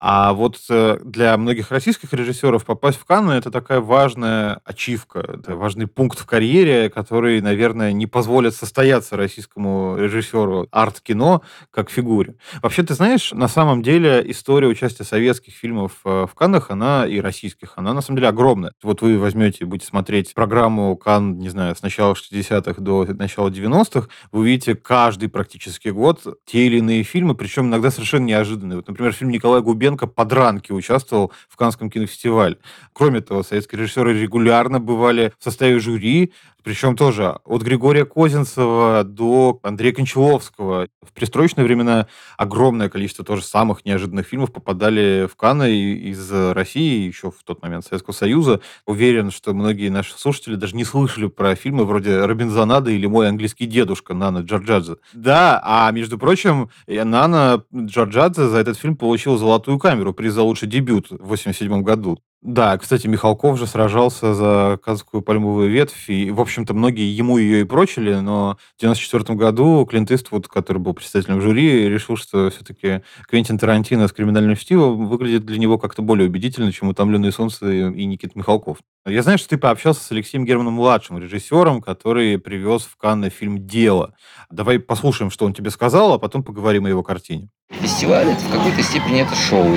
А 0.09 0.35
вот 0.35 0.61
э, 0.71 1.01
для 1.05 1.37
многих 1.37 1.73
российских 1.73 2.12
режиссеров 2.12 2.64
попасть 2.64 2.97
в 2.97 3.05
Канны 3.05 3.33
это 3.33 3.51
такая 3.51 3.81
важная 3.81 4.61
ачивка, 4.64 5.19
это 5.19 5.57
важный 5.57 5.88
пункт 5.88 6.21
в 6.21 6.27
карьере, 6.27 6.88
который, 6.90 7.40
наверное, 7.40 7.90
не 7.90 8.07
позволит 8.07 8.55
состояться 8.55 9.16
российскому 9.16 9.97
режиссеру 9.99 10.69
арт-кино 10.71 11.42
как 11.73 11.90
фигуре. 11.90 12.37
Вообще, 12.62 12.85
ты 12.85 12.95
знаешь, 12.95 13.33
на 13.33 13.49
самом 13.49 13.83
деле 13.83 14.23
история 14.31 14.69
участия 14.69 15.03
советских 15.03 15.55
фильмов 15.55 15.95
э, 16.05 16.29
в 16.31 16.35
Каннах, 16.37 16.71
она 16.71 17.05
и 17.05 17.19
российских, 17.19 17.73
она 17.75 17.92
на 17.92 18.01
самом 18.01 18.19
деле 18.19 18.29
огромная. 18.29 18.75
Вот 18.85 19.03
вы 19.03 19.19
возьмете, 19.19 19.64
будете 19.64 19.88
смотреть 19.88 20.35
программу 20.35 20.97
Кан, 20.97 21.37
не 21.38 21.49
знаю, 21.49 21.75
с 21.75 21.83
начала 21.83 22.14
60-х 22.14 22.81
до 22.81 23.07
начала 23.07 23.49
90-х, 23.49 24.07
вы 24.31 24.38
увидите 24.38 24.77
каждый 24.77 25.29
практически 25.29 25.88
год 25.88 26.23
те 26.45 26.66
или 26.66 26.77
иные 26.77 27.03
фильмы, 27.03 27.35
причем 27.35 27.66
иногда 27.66 27.90
совершенно 27.90 28.27
неожиданные. 28.27 28.77
Вот, 28.77 28.87
например, 28.87 29.12
фильм 29.12 29.33
Николая 29.33 29.62
Губернского 29.62 29.96
Губенко 29.97 30.07
«Подранки» 30.07 30.73
участвовал 30.73 31.33
в 31.49 31.57
Канском 31.57 31.91
кинофестивале. 31.91 32.59
Кроме 32.93 33.21
того, 33.21 33.43
советские 33.43 33.81
режиссеры 33.81 34.15
регулярно 34.15 34.79
бывали 34.81 35.33
в 35.39 35.45
составе 35.45 35.79
жюри 35.79 36.33
причем 36.66 36.96
тоже 36.96 37.38
от 37.44 37.62
Григория 37.62 38.05
Козинцева 38.05 39.05
до 39.05 39.61
Андрея 39.62 39.92
Кончаловского. 39.92 40.88
В 41.00 41.12
пристроечные 41.12 41.64
времена 41.64 42.09
огромное 42.37 42.88
количество 42.88 43.24
тоже 43.24 43.44
самых 43.44 43.85
неожиданных 43.85 44.26
фильмов 44.26 44.52
попадали 44.52 45.29
в 45.33 45.37
Канны 45.37 45.72
из 45.76 46.29
России, 46.33 47.07
еще 47.07 47.31
в 47.31 47.44
тот 47.44 47.62
момент 47.62 47.87
Советского 47.87 48.12
Союза. 48.12 48.62
Уверен, 48.85 49.31
что 49.31 49.55
многие 49.55 49.90
наши 49.90 50.18
слушатели 50.18 50.57
даже 50.57 50.74
не 50.74 50.85
слышали 50.85 51.29
про 51.29 51.55
фильмы 51.55 51.85
вроде 51.85 52.24
«Робинзонада» 52.24 52.90
или 52.90 53.07
«Мой 53.07 53.29
английский 53.29 53.66
дедушка» 53.66 54.12
Нана 54.14 54.38
Джорджадзе. 54.38 54.96
Да, 55.12 55.62
а 55.64 55.88
между 55.92 56.18
прочим, 56.18 56.70
Нана 56.88 57.62
Джорджадзе 57.72 58.48
за 58.48 58.59
этот 58.59 58.76
фильм 58.76 58.96
получил 58.96 59.37
«Золотую 59.37 59.79
камеру», 59.79 60.12
приз 60.12 60.35
за 60.35 60.42
лучший 60.42 60.66
дебют 60.66 61.11
в 61.11 61.14
1987 61.14 61.83
году. 61.85 62.18
Да, 62.47 62.79
кстати, 62.79 63.09
Михалков 63.09 63.59
же 63.59 63.67
сражался 63.67 64.33
за 64.33 64.79
Казанскую 64.81 65.21
пальмовую 65.21 65.69
ветвь, 65.69 66.09
и, 66.09 66.31
в 66.31 66.41
общем-то, 66.41 66.75
многие 66.75 67.13
ему 67.13 67.39
ее 67.39 67.63
и 67.63 67.65
прочили, 67.65 68.15
но 68.15 68.57
в 68.77 68.81
94 68.81 69.37
году 69.37 69.85
Клинт 69.85 70.13
Иствуд, 70.13 70.47
который 70.47 70.79
был 70.79 70.95
председателем 70.95 71.41
жюри, 71.41 71.89
решил, 71.89 72.17
что 72.17 72.49
все-таки 72.51 73.03
Квентин 73.29 73.59
Тарантино 73.59 74.07
с 74.07 74.13
криминальным 74.13 74.55
чтивом 74.55 75.09
выглядит 75.09 75.45
для 75.45 75.59
него 75.59 75.77
как-то 75.77 76.03
более 76.03 76.29
убедительно, 76.29 76.71
чем 76.71 76.87
«Утомленные 76.87 77.33
солнце» 77.33 77.69
и 77.69 78.05
Никита 78.05 78.39
Михалков. 78.39 78.79
Я 79.05 79.25
знаю, 79.25 79.39
что 79.39 79.49
ты 79.49 79.59
пообщался 79.59 80.05
с 80.05 80.13
Алексеем 80.13 80.45
Германом-младшим, 80.45 81.19
режиссером, 81.19 81.83
который 81.83 82.39
привез 82.39 82.83
в 82.83 82.97
Канны 82.97 83.29
фильм 83.29 83.67
«Дело». 83.67 84.15
Давай 84.53 84.79
послушаем, 84.79 85.33
что 85.33 85.47
он 85.47 85.53
тебе 85.53 85.71
сказал, 85.71 86.13
а 86.13 86.21
потом 86.21 86.45
поговорим 86.45 86.87
о 86.87 86.89
его 86.89 87.03
картине. 87.03 87.49
Фестиваль— 87.73 88.29
это 88.29 88.41
в 88.41 88.53
какой-то 88.53 88.85
степени 88.85 89.23
это 89.23 89.35
шоу. 89.35 89.77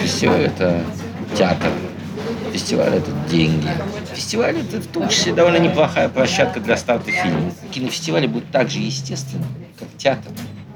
Фестиваль— 0.00 0.40
это 0.44 0.82
театр. 1.36 1.70
Фестиваль– 2.52 2.94
это 2.96 3.10
деньги. 3.28 3.68
Фестиваль– 4.14 4.58
это 4.58 4.80
в 4.80 4.86
том 4.86 5.08
числе 5.08 5.32
довольно 5.32 5.58
неплохая 5.58 6.08
площадка 6.08 6.60
для 6.60 6.76
старта 6.76 7.10
фильма. 7.10 7.52
Кинофестивали 7.70 8.26
будут 8.26 8.50
так 8.50 8.70
же 8.70 8.78
естественны, 8.78 9.44
как 9.78 9.88
театр. 9.96 10.32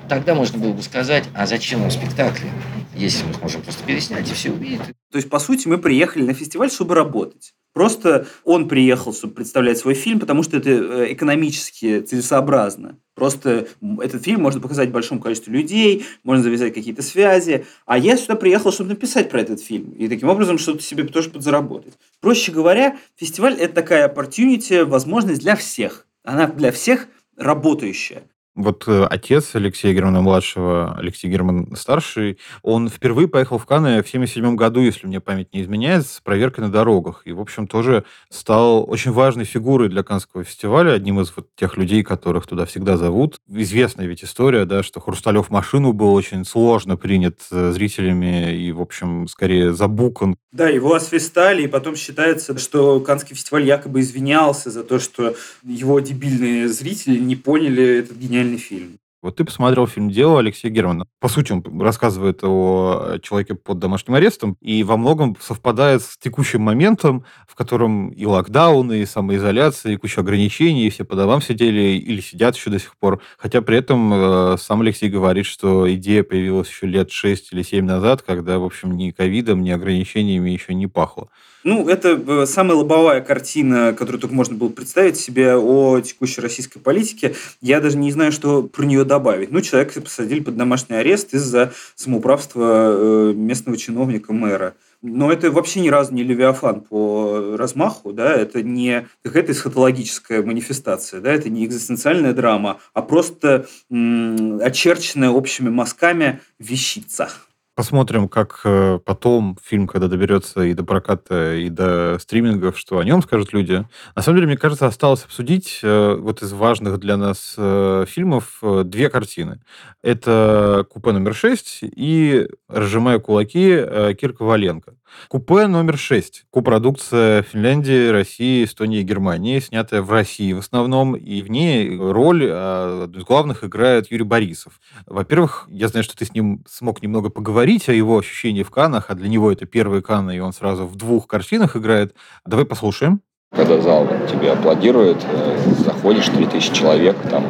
Тогда 0.09 0.35
можно 0.35 0.59
было 0.59 0.73
бы 0.73 0.83
сказать, 0.83 1.25
а 1.35 1.47
зачем 1.47 1.81
нам 1.81 1.91
спектакли, 1.91 2.51
если 2.95 3.25
мы 3.25 3.35
сможем 3.35 3.63
просто 3.63 3.83
переснять 3.85 4.31
и 4.31 4.35
все 4.35 4.51
увидят. 4.51 4.87
То 5.11 5.17
есть, 5.17 5.31
по 5.31 5.39
сути, 5.39 5.69
мы 5.69 5.79
приехали 5.79 6.25
на 6.25 6.35
фестиваль, 6.35 6.71
чтобы 6.71 6.95
работать. 6.95 7.55
Просто 7.73 8.27
он 8.45 8.69
приехал, 8.69 9.15
чтобы 9.15 9.35
представлять 9.35 9.79
свой 9.79 9.95
фильм, 9.95 10.21
потому 10.21 10.43
что 10.43 10.59
это 10.59 10.71
э, 10.71 11.13
экономически 11.13 12.01
целесообразно. 12.01 12.99
Просто 13.15 13.67
этот 14.01 14.25
фильм 14.25 14.43
можно 14.43 14.61
показать 14.61 14.91
большому 14.91 15.21
количеству 15.21 15.53
людей, 15.53 16.05
можно 16.23 16.43
завязать 16.43 16.75
какие-то 16.75 17.03
связи. 17.03 17.65
А 17.87 17.97
я 17.97 18.17
сюда 18.17 18.37
приехал, 18.37 18.73
чтобы 18.73 18.91
написать 18.91 19.31
про 19.31 19.41
этот 19.41 19.61
фильм. 19.61 19.93
И 19.93 20.09
таким 20.09 20.29
образом 20.29 20.59
что-то 20.59 20.83
себе 20.83 21.05
тоже 21.05 21.31
подзаработать. 21.31 21.95
Проще 22.21 22.53
говоря, 22.53 22.99
фестиваль– 23.17 23.55
это 23.59 23.75
такая 23.75 24.13
opportunity, 24.13 24.85
возможность 24.85 25.41
для 25.41 25.57
всех. 25.57 26.07
Она 26.25 26.47
для 26.47 26.73
всех 26.73 27.09
работающая. 27.37 28.23
Вот 28.55 28.85
э, 28.87 29.07
отец 29.09 29.55
Алексея 29.55 29.95
Германа-младшего, 29.95 30.95
Алексей 30.99 31.31
Герман-старший, 31.31 32.39
он 32.63 32.91
впервые 32.91 33.27
поехал 33.27 33.57
в 33.57 33.65
Канны 33.65 34.03
в 34.03 34.07
1977 34.07 34.57
году, 34.57 34.81
если 34.81 35.07
мне 35.07 35.21
память 35.21 35.55
не 35.55 35.63
изменяет, 35.63 36.07
с 36.07 36.21
проверкой 36.21 36.65
на 36.65 36.71
дорогах. 36.71 37.23
И, 37.25 37.33
в 37.33 37.41
общем, 37.41 37.67
тоже 37.67 38.05
стал 38.29 38.89
очень 38.89 39.11
важной 39.11 39.47
фигурой 39.47 39.89
для 39.89 40.03
Каннского 40.03 40.45
фестиваля, 40.45 40.93
одним 40.93 41.21
из 41.21 41.33
вот 41.35 41.49
тех 41.57 41.79
людей, 41.79 42.03
которых 42.03 42.47
туда 42.47 42.67
всегда 42.67 42.99
зовут. 42.99 43.39
Известная 43.49 44.07
ведь 44.07 44.23
история, 44.23 44.67
да, 44.67 44.83
что 44.83 45.01
Хрусталев 45.01 45.49
машину 45.49 45.95
был 45.95 46.13
очень 46.13 46.45
сложно 46.45 46.99
принят 46.99 47.41
э, 47.51 47.73
зрителями 47.73 48.55
и, 48.55 48.71
в 48.71 48.83
общем, 48.83 49.29
скорее 49.29 49.73
забукан. 49.73 50.37
Да, 50.53 50.69
его 50.69 50.95
освистали, 50.95 51.63
и 51.63 51.69
потом 51.69 51.97
считается, 51.97 52.59
что 52.59 53.01
Каннский 53.01 53.35
фестиваль 53.35 53.65
якобы 53.65 54.01
извинялся 54.01 54.71
за 54.71 54.85
то, 54.85 54.99
что 54.99 55.35
его 55.63 55.99
дебильные 56.01 56.69
зрители 56.69 57.19
не 57.19 57.37
поняли 57.37 58.01
этот 58.01 58.19
гениальный 58.19 58.42
гениальный 58.43 58.59
фильм. 58.59 59.02
Вот 59.23 59.37
ты 59.37 59.45
посмотрел 59.45 59.87
фильм 59.87 60.11
«Дело» 60.11 60.41
Алексея 60.41 60.73
Германа. 60.73 61.07
По 61.21 61.29
сути, 61.29 61.53
он 61.53 61.81
рассказывает 61.81 62.41
о 62.43 63.19
человеке 63.23 63.55
под 63.55 63.79
домашним 63.79 64.17
арестом, 64.17 64.57
и 64.61 64.83
во 64.83 64.97
многом 64.97 65.37
совпадает 65.41 66.03
с 66.03 66.19
текущим 66.19 66.63
моментом, 66.63 67.25
в 67.47 67.55
котором 67.55 68.09
и 68.09 68.27
локдауны, 68.27 69.03
и 69.03 69.07
самоизоляция, 69.07 69.93
и 69.93 69.97
куча 69.97 70.23
ограничений, 70.23 70.89
и 70.89 70.91
все 70.91 71.05
по 71.05 71.15
домам 71.15 71.41
сидели 71.41 71.97
или 71.99 72.21
сидят 72.21 72.57
еще 72.57 72.71
до 72.71 72.81
сих 72.81 72.97
пор. 72.97 73.23
Хотя 73.39 73.63
при 73.63 73.77
этом 73.77 74.13
э, 74.13 74.57
сам 74.59 74.81
Алексей 74.81 75.09
говорит, 75.09 75.47
что 75.47 75.93
идея 75.95 76.25
появилась 76.25 76.69
еще 76.69 76.89
лет 76.89 77.13
6 77.13 77.53
или 77.53 77.63
7 77.63 77.85
назад, 77.85 78.23
когда, 78.23 78.59
в 78.59 78.65
общем, 78.65 78.97
ни 78.97 79.13
ковидом, 79.13 79.63
ни 79.63 79.71
ограничениями 79.71 80.51
еще 80.51 80.75
не 80.75 80.89
пахло. 80.89 81.29
Ну, 81.65 81.89
это 81.89 82.21
э, 82.27 82.47
самая 82.47 82.77
лобовая 82.77 83.21
картина, 83.21 83.95
которую 83.97 84.21
только 84.21 84.35
можно 84.35 84.57
было 84.57 84.69
представить 84.69 85.17
себе 85.17 85.55
о 85.55 86.01
текущей 86.01 86.41
российской 86.41 86.81
политике. 86.81 87.37
Я 87.61 87.81
даже 87.81 87.99
не 87.99 88.11
знаю, 88.11 88.33
что 88.33 88.65
про 88.65 88.85
нее 88.85 89.05
добавить. 89.13 89.51
Ну, 89.51 89.61
человека 89.61 90.01
посадили 90.01 90.41
под 90.41 90.57
домашний 90.57 90.97
арест 90.97 91.35
из-за 91.35 91.73
самоуправства 91.95 92.97
э, 92.97 93.33
местного 93.35 93.77
чиновника, 93.77 94.33
мэра. 94.33 94.73
Но 95.03 95.31
это 95.31 95.51
вообще 95.51 95.81
ни 95.81 95.91
разу 95.91 96.15
не 96.15 96.23
Левиафан 96.23 96.81
по 96.81 97.57
размаху, 97.59 98.13
да, 98.13 98.33
это 98.33 98.63
не 98.63 99.07
какая-то 99.23 99.53
эсхатологическая 99.53 100.43
манифестация, 100.43 101.21
да, 101.21 101.31
это 101.33 101.51
не 101.51 101.67
экзистенциальная 101.67 102.33
драма, 102.33 102.79
а 102.95 103.03
просто 103.03 103.67
м- 103.91 104.61
очерченная 104.63 105.31
общими 105.31 105.69
мазками 105.69 106.41
вещица. 106.59 107.29
Посмотрим, 107.75 108.29
как 108.29 108.61
э, 108.65 108.99
потом 109.03 109.57
фильм, 109.65 109.87
когда 109.87 110.07
доберется 110.07 110.61
и 110.61 110.75
до 110.75 110.85
проката, 110.85 111.55
и 111.55 111.71
до 111.71 112.19
стримингов, 112.19 112.79
что 112.79 112.99
о 112.99 113.05
нем 113.05 113.23
скажут 113.23 113.55
люди. 113.55 113.87
На 114.15 114.21
самом 114.21 114.37
деле, 114.37 114.49
мне 114.49 114.59
кажется, 114.59 114.87
осталось 114.87 115.25
обсудить 115.25 115.81
э, 115.83 116.15
вот 116.17 116.43
из 116.43 116.53
важных 116.53 116.99
для 116.99 117.17
нас 117.17 117.55
э, 117.57 118.05
фильмов 118.07 118.63
две 118.85 119.09
картины. 119.09 119.63
Это 120.03 120.87
«Купе 120.91 121.13
номер 121.13 121.33
6» 121.33 121.79
и 121.81 122.47
«Разжимая 122.69 123.19
кулаки» 123.21 124.15
Кирка 124.21 124.45
Валенко. 124.45 124.97
Купе 125.29 125.67
номер 125.67 125.97
6. 125.97 126.45
Копродукция 126.53 127.43
Финляндии, 127.43 128.09
России, 128.09 128.65
Эстонии 128.65 129.01
и 129.01 129.05
Германии, 129.05 129.61
снятая 129.61 130.03
в 130.03 130.11
России 130.11 130.53
в 130.53 130.59
основном, 130.59 131.15
и 131.15 131.43
в 131.43 131.51
ней 131.51 131.97
роль 131.97 132.47
а, 132.49 133.09
из 133.09 133.25
главных 133.25 133.65
играет 133.65 134.11
Юрий 134.11 134.25
Борисов. 134.25 134.81
Во-первых, 135.07 135.67
я 135.71 135.89
знаю, 135.89 136.05
что 136.05 136.17
ты 136.17 136.25
с 136.25 136.35
ним 136.35 136.65
смог 136.69 137.03
немного 137.03 137.31
поговорить 137.31 137.89
о 137.89 137.93
его 137.93 138.19
ощущении 138.19 138.63
в 138.63 138.71
Канах, 138.71 139.07
а 139.09 139.15
для 139.15 139.29
него 139.29 139.51
это 139.51 139.67
первые 139.67 140.03
Каны, 140.03 140.37
и 140.37 140.41
он 140.41 140.53
сразу 140.53 140.87
в 140.87 140.97
двух 140.97 141.27
картинах 141.27 141.77
играет. 141.77 142.15
Давай 142.47 142.65
послушаем. 142.65 143.21
Когда 143.55 143.81
зал 143.81 144.09
тебе 144.31 144.53
аплодирует, 144.53 145.19
э, 145.25 145.59
заходишь, 145.85 146.29
3000 146.29 146.73
человек, 146.73 147.17
там 147.31 147.45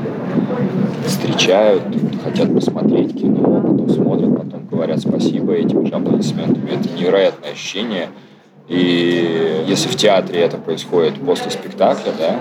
встречают, 1.07 1.83
хотят 2.25 2.53
посмотреть 2.53 3.14
кино, 3.14 3.61
потом 3.61 3.88
смотрят, 3.88 4.42
говорят 4.73 5.01
спасибо 5.01 5.53
этим 5.53 5.87
же 5.87 5.95
аплодисментами. 5.95 6.71
Это 6.71 6.89
невероятное 6.89 7.53
ощущение. 7.53 8.09
И 8.69 9.65
если 9.67 9.89
в 9.89 9.97
театре 9.97 10.41
это 10.41 10.57
происходит 10.57 11.21
после 11.21 11.51
спектакля, 11.51 12.13
да, 12.19 12.41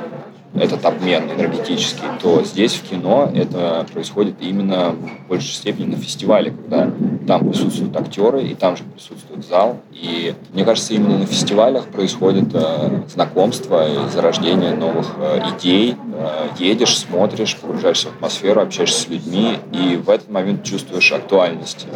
этот 0.54 0.86
обмен 0.86 1.32
энергетический, 1.32 2.04
то 2.22 2.44
здесь 2.44 2.74
в 2.74 2.84
кино 2.84 3.32
это 3.34 3.86
происходит 3.92 4.36
именно 4.42 4.92
в 4.92 5.30
большей 5.30 5.54
степени 5.54 5.96
на 5.96 5.98
фестивале, 5.98 6.52
когда 6.52 6.92
там 7.26 7.50
присутствуют 7.50 7.96
актеры 7.96 8.44
и 8.44 8.56
там 8.56 8.76
же 8.76 8.84
присутствует 8.84 9.46
зал. 9.46 9.80
И 9.94 10.36
мне 10.54 10.66
кажется, 10.66 10.94
именно 10.94 11.20
на 11.20 11.26
фестивалях 11.26 11.88
происходит 11.88 12.50
э, 12.54 13.02
знакомство 13.08 13.88
и 13.88 14.10
зарождение 14.10 14.76
новых 14.76 15.16
э, 15.18 15.42
идей. 15.56 15.96
Э, 16.14 16.50
едешь, 16.58 17.00
смотришь, 17.00 17.56
погружаешься 17.56 18.10
в 18.10 18.16
атмосферу, 18.16 18.62
общаешься 18.62 19.02
с 19.02 19.08
людьми, 19.08 19.58
и 19.72 19.96
в 19.96 20.10
этот 20.10 20.30
момент 20.30 20.64
чувствуешь 20.64 21.12
актуальность 21.14 21.88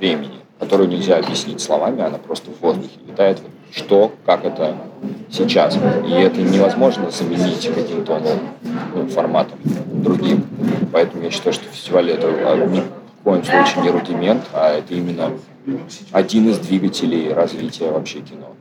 времени, 0.00 0.38
которую 0.58 0.88
нельзя 0.88 1.18
объяснить 1.18 1.60
словами, 1.60 2.02
она 2.02 2.18
просто 2.18 2.50
в 2.50 2.60
воздухе 2.62 2.94
летает 3.06 3.38
что, 3.72 4.12
как 4.24 4.44
это 4.44 4.76
сейчас. 5.30 5.76
И 5.76 6.10
это 6.10 6.40
невозможно 6.42 7.10
заменить 7.10 7.68
каким-то 7.74 8.20
ну, 8.94 9.08
форматом 9.08 9.58
другим. 9.64 10.44
Поэтому 10.92 11.24
я 11.24 11.30
считаю, 11.30 11.52
что 11.52 11.64
фестиваль 11.64 12.10
это 12.10 12.28
ни 12.66 12.80
в 12.80 13.22
коем 13.24 13.44
случае 13.44 13.82
не 13.82 13.90
рудимент, 13.90 14.44
а 14.52 14.70
это 14.70 14.94
именно 14.94 15.32
один 16.12 16.48
из 16.48 16.58
двигателей 16.58 17.32
развития 17.32 17.90
вообще 17.90 18.20
кино. 18.20 18.54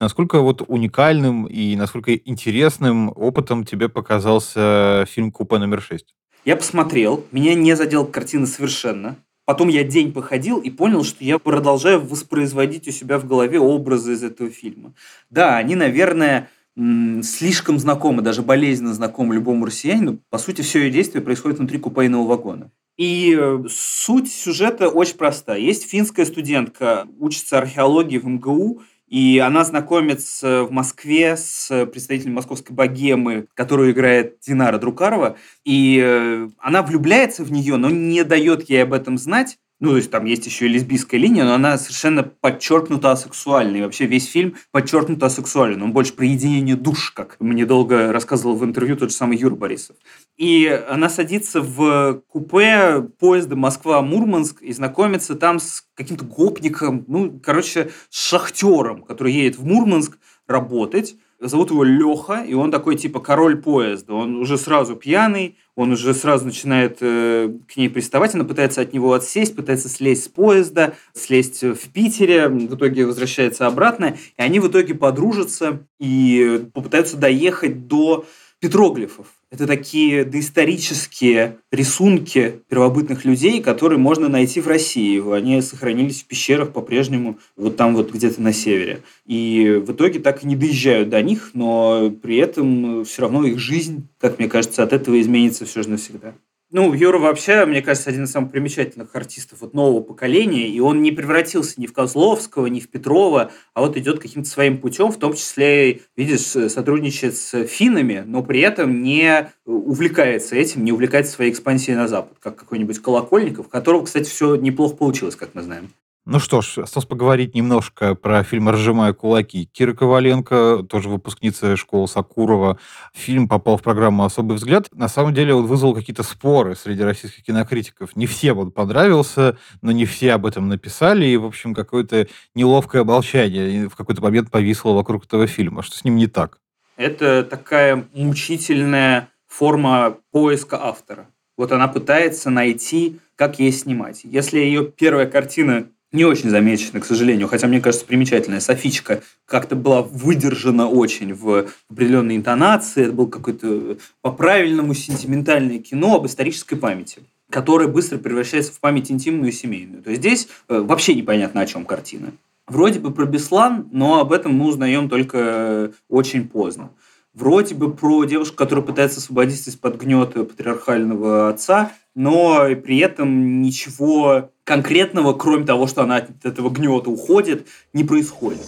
Насколько 0.00 0.40
вот 0.40 0.62
уникальным 0.66 1.44
и 1.44 1.76
насколько 1.76 2.14
интересным 2.14 3.12
опытом 3.14 3.64
тебе 3.64 3.90
показался 3.90 5.04
фильм 5.06 5.30
«Купе 5.30 5.58
номер 5.58 5.78
6»? 5.78 6.00
Я 6.46 6.56
посмотрел, 6.56 7.24
меня 7.32 7.54
не 7.54 7.76
задел 7.76 8.06
картина 8.06 8.46
совершенно. 8.46 9.16
Потом 9.50 9.66
я 9.66 9.82
день 9.82 10.12
походил 10.12 10.60
и 10.60 10.70
понял, 10.70 11.02
что 11.02 11.24
я 11.24 11.40
продолжаю 11.40 12.00
воспроизводить 12.00 12.86
у 12.86 12.92
себя 12.92 13.18
в 13.18 13.26
голове 13.26 13.58
образы 13.58 14.12
из 14.12 14.22
этого 14.22 14.48
фильма. 14.48 14.94
Да, 15.28 15.56
они, 15.56 15.74
наверное, 15.74 16.48
слишком 16.76 17.80
знакомы, 17.80 18.22
даже 18.22 18.42
болезненно 18.42 18.94
знакомы 18.94 19.34
любому 19.34 19.66
россиянину. 19.66 20.20
По 20.30 20.38
сути, 20.38 20.62
все 20.62 20.84
ее 20.84 20.90
действие 20.92 21.20
происходит 21.20 21.58
внутри 21.58 21.80
купейного 21.80 22.28
вагона. 22.28 22.70
И 22.96 23.36
э, 23.36 23.64
суть 23.68 24.32
сюжета 24.32 24.88
очень 24.88 25.16
проста. 25.16 25.56
Есть 25.56 25.90
финская 25.90 26.26
студентка, 26.26 27.08
учится 27.18 27.58
археологии 27.58 28.18
в 28.18 28.28
МГУ, 28.28 28.82
и 29.10 29.40
она 29.40 29.64
знакомится 29.64 30.62
в 30.62 30.70
Москве 30.70 31.36
с 31.36 31.86
представителем 31.86 32.34
московской 32.34 32.74
богемы, 32.74 33.48
которую 33.54 33.90
играет 33.90 34.38
Динара 34.40 34.78
Друкарова. 34.78 35.36
И 35.64 36.00
э, 36.00 36.48
она 36.58 36.82
влюбляется 36.82 37.42
в 37.42 37.50
нее, 37.50 37.76
но 37.76 37.90
не 37.90 38.22
дает 38.22 38.70
ей 38.70 38.84
об 38.84 38.92
этом 38.92 39.18
знать. 39.18 39.58
Ну, 39.80 39.90
то 39.90 39.96
есть 39.96 40.10
там 40.10 40.26
есть 40.26 40.44
еще 40.44 40.66
и 40.66 40.68
лесбийская 40.68 41.18
линия, 41.18 41.44
но 41.44 41.54
она 41.54 41.78
совершенно 41.78 42.22
подчеркнута 42.22 43.12
асексуальной. 43.12 43.78
И 43.78 43.82
вообще 43.82 44.04
весь 44.04 44.26
фильм 44.26 44.56
подчеркнуто 44.72 45.26
асексуален. 45.26 45.82
Он 45.82 45.92
больше 45.92 46.12
про 46.12 46.26
единение 46.26 46.76
душ, 46.76 47.12
как 47.12 47.36
мне 47.40 47.64
долго 47.64 48.12
рассказывал 48.12 48.56
в 48.56 48.64
интервью 48.64 48.96
тот 48.96 49.08
же 49.08 49.16
самый 49.16 49.38
Юр 49.38 49.56
Борисов. 49.56 49.96
И 50.36 50.66
она 50.88 51.08
садится 51.08 51.62
в 51.62 52.22
купе 52.28 53.00
поезда 53.18 53.56
Москва-Мурманск 53.56 54.60
и 54.60 54.72
знакомится 54.74 55.34
там 55.34 55.58
с 55.58 55.82
каким-то 55.94 56.26
гопником, 56.26 57.04
ну, 57.08 57.40
короче, 57.42 57.90
с 58.10 58.22
шахтером, 58.22 59.02
который 59.02 59.32
едет 59.32 59.56
в 59.56 59.64
Мурманск 59.64 60.18
работать 60.46 61.16
зовут 61.40 61.70
его 61.70 61.82
Леха, 61.82 62.44
и 62.46 62.54
он 62.54 62.70
такой 62.70 62.96
типа 62.96 63.20
король 63.20 63.60
поезда. 63.60 64.14
Он 64.14 64.36
уже 64.36 64.58
сразу 64.58 64.94
пьяный, 64.94 65.56
он 65.74 65.92
уже 65.92 66.14
сразу 66.14 66.44
начинает 66.44 66.98
э, 67.00 67.50
к 67.72 67.76
ней 67.76 67.88
приставать, 67.88 68.34
она 68.34 68.44
пытается 68.44 68.82
от 68.82 68.92
него 68.92 69.14
отсесть, 69.14 69.56
пытается 69.56 69.88
слезть 69.88 70.24
с 70.24 70.28
поезда, 70.28 70.94
слезть 71.14 71.62
в 71.62 71.88
Питере, 71.92 72.48
в 72.48 72.74
итоге 72.74 73.06
возвращается 73.06 73.66
обратно, 73.66 74.16
и 74.36 74.42
они 74.42 74.60
в 74.60 74.68
итоге 74.68 74.94
подружатся 74.94 75.86
и 75.98 76.66
попытаются 76.74 77.16
доехать 77.16 77.88
до 77.88 78.26
петроглифов. 78.58 79.26
Это 79.50 79.66
такие 79.66 80.24
доисторические 80.24 81.56
рисунки 81.72 82.62
первобытных 82.68 83.24
людей, 83.24 83.60
которые 83.60 83.98
можно 83.98 84.28
найти 84.28 84.60
в 84.60 84.68
России. 84.68 85.20
Они 85.34 85.60
сохранились 85.60 86.22
в 86.22 86.26
пещерах 86.26 86.72
по-прежнему, 86.72 87.38
вот 87.56 87.76
там 87.76 87.96
вот 87.96 88.12
где-то 88.12 88.40
на 88.40 88.52
севере. 88.52 89.00
И 89.26 89.82
в 89.84 89.90
итоге 89.90 90.20
так 90.20 90.44
и 90.44 90.46
не 90.46 90.54
доезжают 90.54 91.08
до 91.08 91.20
них, 91.20 91.50
но 91.54 92.12
при 92.22 92.36
этом 92.36 93.04
все 93.04 93.22
равно 93.22 93.44
их 93.44 93.58
жизнь, 93.58 94.06
как 94.20 94.38
мне 94.38 94.48
кажется, 94.48 94.84
от 94.84 94.92
этого 94.92 95.20
изменится 95.20 95.66
все 95.66 95.82
же 95.82 95.90
навсегда. 95.90 96.34
Ну, 96.72 96.94
Юра 96.94 97.18
вообще, 97.18 97.66
мне 97.66 97.82
кажется, 97.82 98.10
один 98.10 98.24
из 98.24 98.30
самых 98.30 98.52
примечательных 98.52 99.16
артистов 99.16 99.60
вот 99.60 99.74
нового 99.74 100.02
поколения, 100.02 100.68
и 100.68 100.78
он 100.78 101.02
не 101.02 101.10
превратился 101.10 101.80
ни 101.80 101.86
в 101.86 101.92
Козловского, 101.92 102.66
ни 102.66 102.78
в 102.78 102.88
Петрова, 102.88 103.50
а 103.74 103.80
вот 103.80 103.96
идет 103.96 104.20
каким-то 104.20 104.48
своим 104.48 104.78
путем, 104.78 105.10
в 105.10 105.18
том 105.18 105.34
числе, 105.34 106.02
видишь, 106.16 106.42
сотрудничает 106.70 107.36
с 107.36 107.64
финнами, 107.64 108.22
но 108.24 108.44
при 108.44 108.60
этом 108.60 109.02
не 109.02 109.50
увлекается 109.66 110.54
этим, 110.54 110.84
не 110.84 110.92
увлекается 110.92 111.32
своей 111.32 111.50
экспансией 111.50 111.96
на 111.96 112.06
Запад, 112.06 112.38
как 112.38 112.54
какой-нибудь 112.54 113.00
Колокольников, 113.00 113.68
которого, 113.68 114.04
кстати, 114.04 114.28
все 114.28 114.54
неплохо 114.54 114.94
получилось, 114.94 115.34
как 115.34 115.56
мы 115.56 115.62
знаем. 115.62 115.90
Ну 116.32 116.38
что 116.38 116.60
ж, 116.60 116.78
осталось 116.78 117.08
поговорить 117.08 117.56
немножко 117.56 118.14
про 118.14 118.44
фильм 118.44 118.68
«Разжимая 118.68 119.12
кулаки». 119.12 119.64
Кира 119.72 119.94
Коваленко, 119.94 120.86
тоже 120.88 121.08
выпускница 121.08 121.74
школы 121.74 122.06
Сакурова. 122.06 122.78
Фильм 123.12 123.48
попал 123.48 123.76
в 123.76 123.82
программу 123.82 124.22
«Особый 124.22 124.56
взгляд». 124.56 124.86
На 124.92 125.08
самом 125.08 125.34
деле 125.34 125.54
он 125.54 125.66
вызвал 125.66 125.92
какие-то 125.92 126.22
споры 126.22 126.76
среди 126.76 127.02
российских 127.02 127.42
кинокритиков. 127.42 128.14
Не 128.14 128.28
всем 128.28 128.58
он 128.58 128.70
понравился, 128.70 129.58
но 129.82 129.90
не 129.90 130.04
все 130.04 130.34
об 130.34 130.46
этом 130.46 130.68
написали. 130.68 131.26
И, 131.26 131.36
в 131.36 131.44
общем, 131.44 131.74
какое-то 131.74 132.28
неловкое 132.54 133.02
молчание 133.02 133.88
в 133.88 133.96
какой-то 133.96 134.22
момент 134.22 134.52
повисло 134.52 134.92
вокруг 134.92 135.24
этого 135.24 135.48
фильма. 135.48 135.82
Что 135.82 135.96
с 135.96 136.04
ним 136.04 136.14
не 136.14 136.28
так? 136.28 136.58
Это 136.96 137.42
такая 137.42 138.06
мучительная 138.14 139.30
форма 139.48 140.18
поиска 140.30 140.80
автора. 140.80 141.26
Вот 141.56 141.72
она 141.72 141.88
пытается 141.88 142.50
найти, 142.50 143.18
как 143.34 143.58
ей 143.58 143.72
снимать. 143.72 144.20
Если 144.22 144.60
ее 144.60 144.84
первая 144.84 145.26
картина 145.26 145.88
не 146.12 146.24
очень 146.24 146.50
замечена, 146.50 147.00
к 147.00 147.04
сожалению, 147.04 147.46
хотя, 147.48 147.66
мне 147.66 147.80
кажется, 147.80 148.06
примечательная. 148.06 148.60
Софичка 148.60 149.22
как-то 149.46 149.76
была 149.76 150.02
выдержана 150.02 150.88
очень 150.88 151.34
в 151.34 151.68
определенной 151.88 152.36
интонации. 152.36 153.04
Это 153.04 153.12
было 153.12 153.26
какое-то 153.28 153.96
по-правильному 154.20 154.94
сентиментальное 154.94 155.78
кино 155.78 156.16
об 156.16 156.26
исторической 156.26 156.76
памяти. 156.76 157.20
которая 157.50 157.88
быстро 157.88 158.18
превращается 158.18 158.72
в 158.72 158.80
память 158.80 159.10
интимную 159.10 159.50
и 159.50 159.54
семейную. 159.54 160.02
То 160.02 160.10
есть 160.10 160.22
здесь 160.22 160.48
э, 160.68 160.78
вообще 160.78 161.14
непонятно, 161.14 161.60
о 161.60 161.66
чем 161.66 161.84
картина. 161.84 162.32
Вроде 162.66 163.00
бы 163.00 163.10
про 163.10 163.26
Беслан, 163.26 163.88
но 163.90 164.20
об 164.20 164.32
этом 164.32 164.54
мы 164.54 164.66
узнаем 164.66 165.08
только 165.08 165.38
э, 165.38 165.90
очень 166.08 166.48
поздно. 166.48 166.90
Вроде 167.32 167.76
бы 167.76 167.94
про 167.94 168.24
девушку, 168.24 168.56
которая 168.56 168.84
пытается 168.84 169.20
освободиться 169.20 169.70
из-под 169.70 169.96
гнета 169.96 170.44
патриархального 170.44 171.48
отца, 171.48 171.92
но 172.16 172.66
при 172.74 172.98
этом 172.98 173.62
ничего 173.62 174.50
конкретного, 174.64 175.32
кроме 175.34 175.64
того, 175.64 175.86
что 175.86 176.02
она 176.02 176.16
от 176.16 176.44
этого 176.44 176.70
гнета 176.70 177.08
уходит, 177.08 177.68
не 177.92 178.02
происходит. 178.02 178.66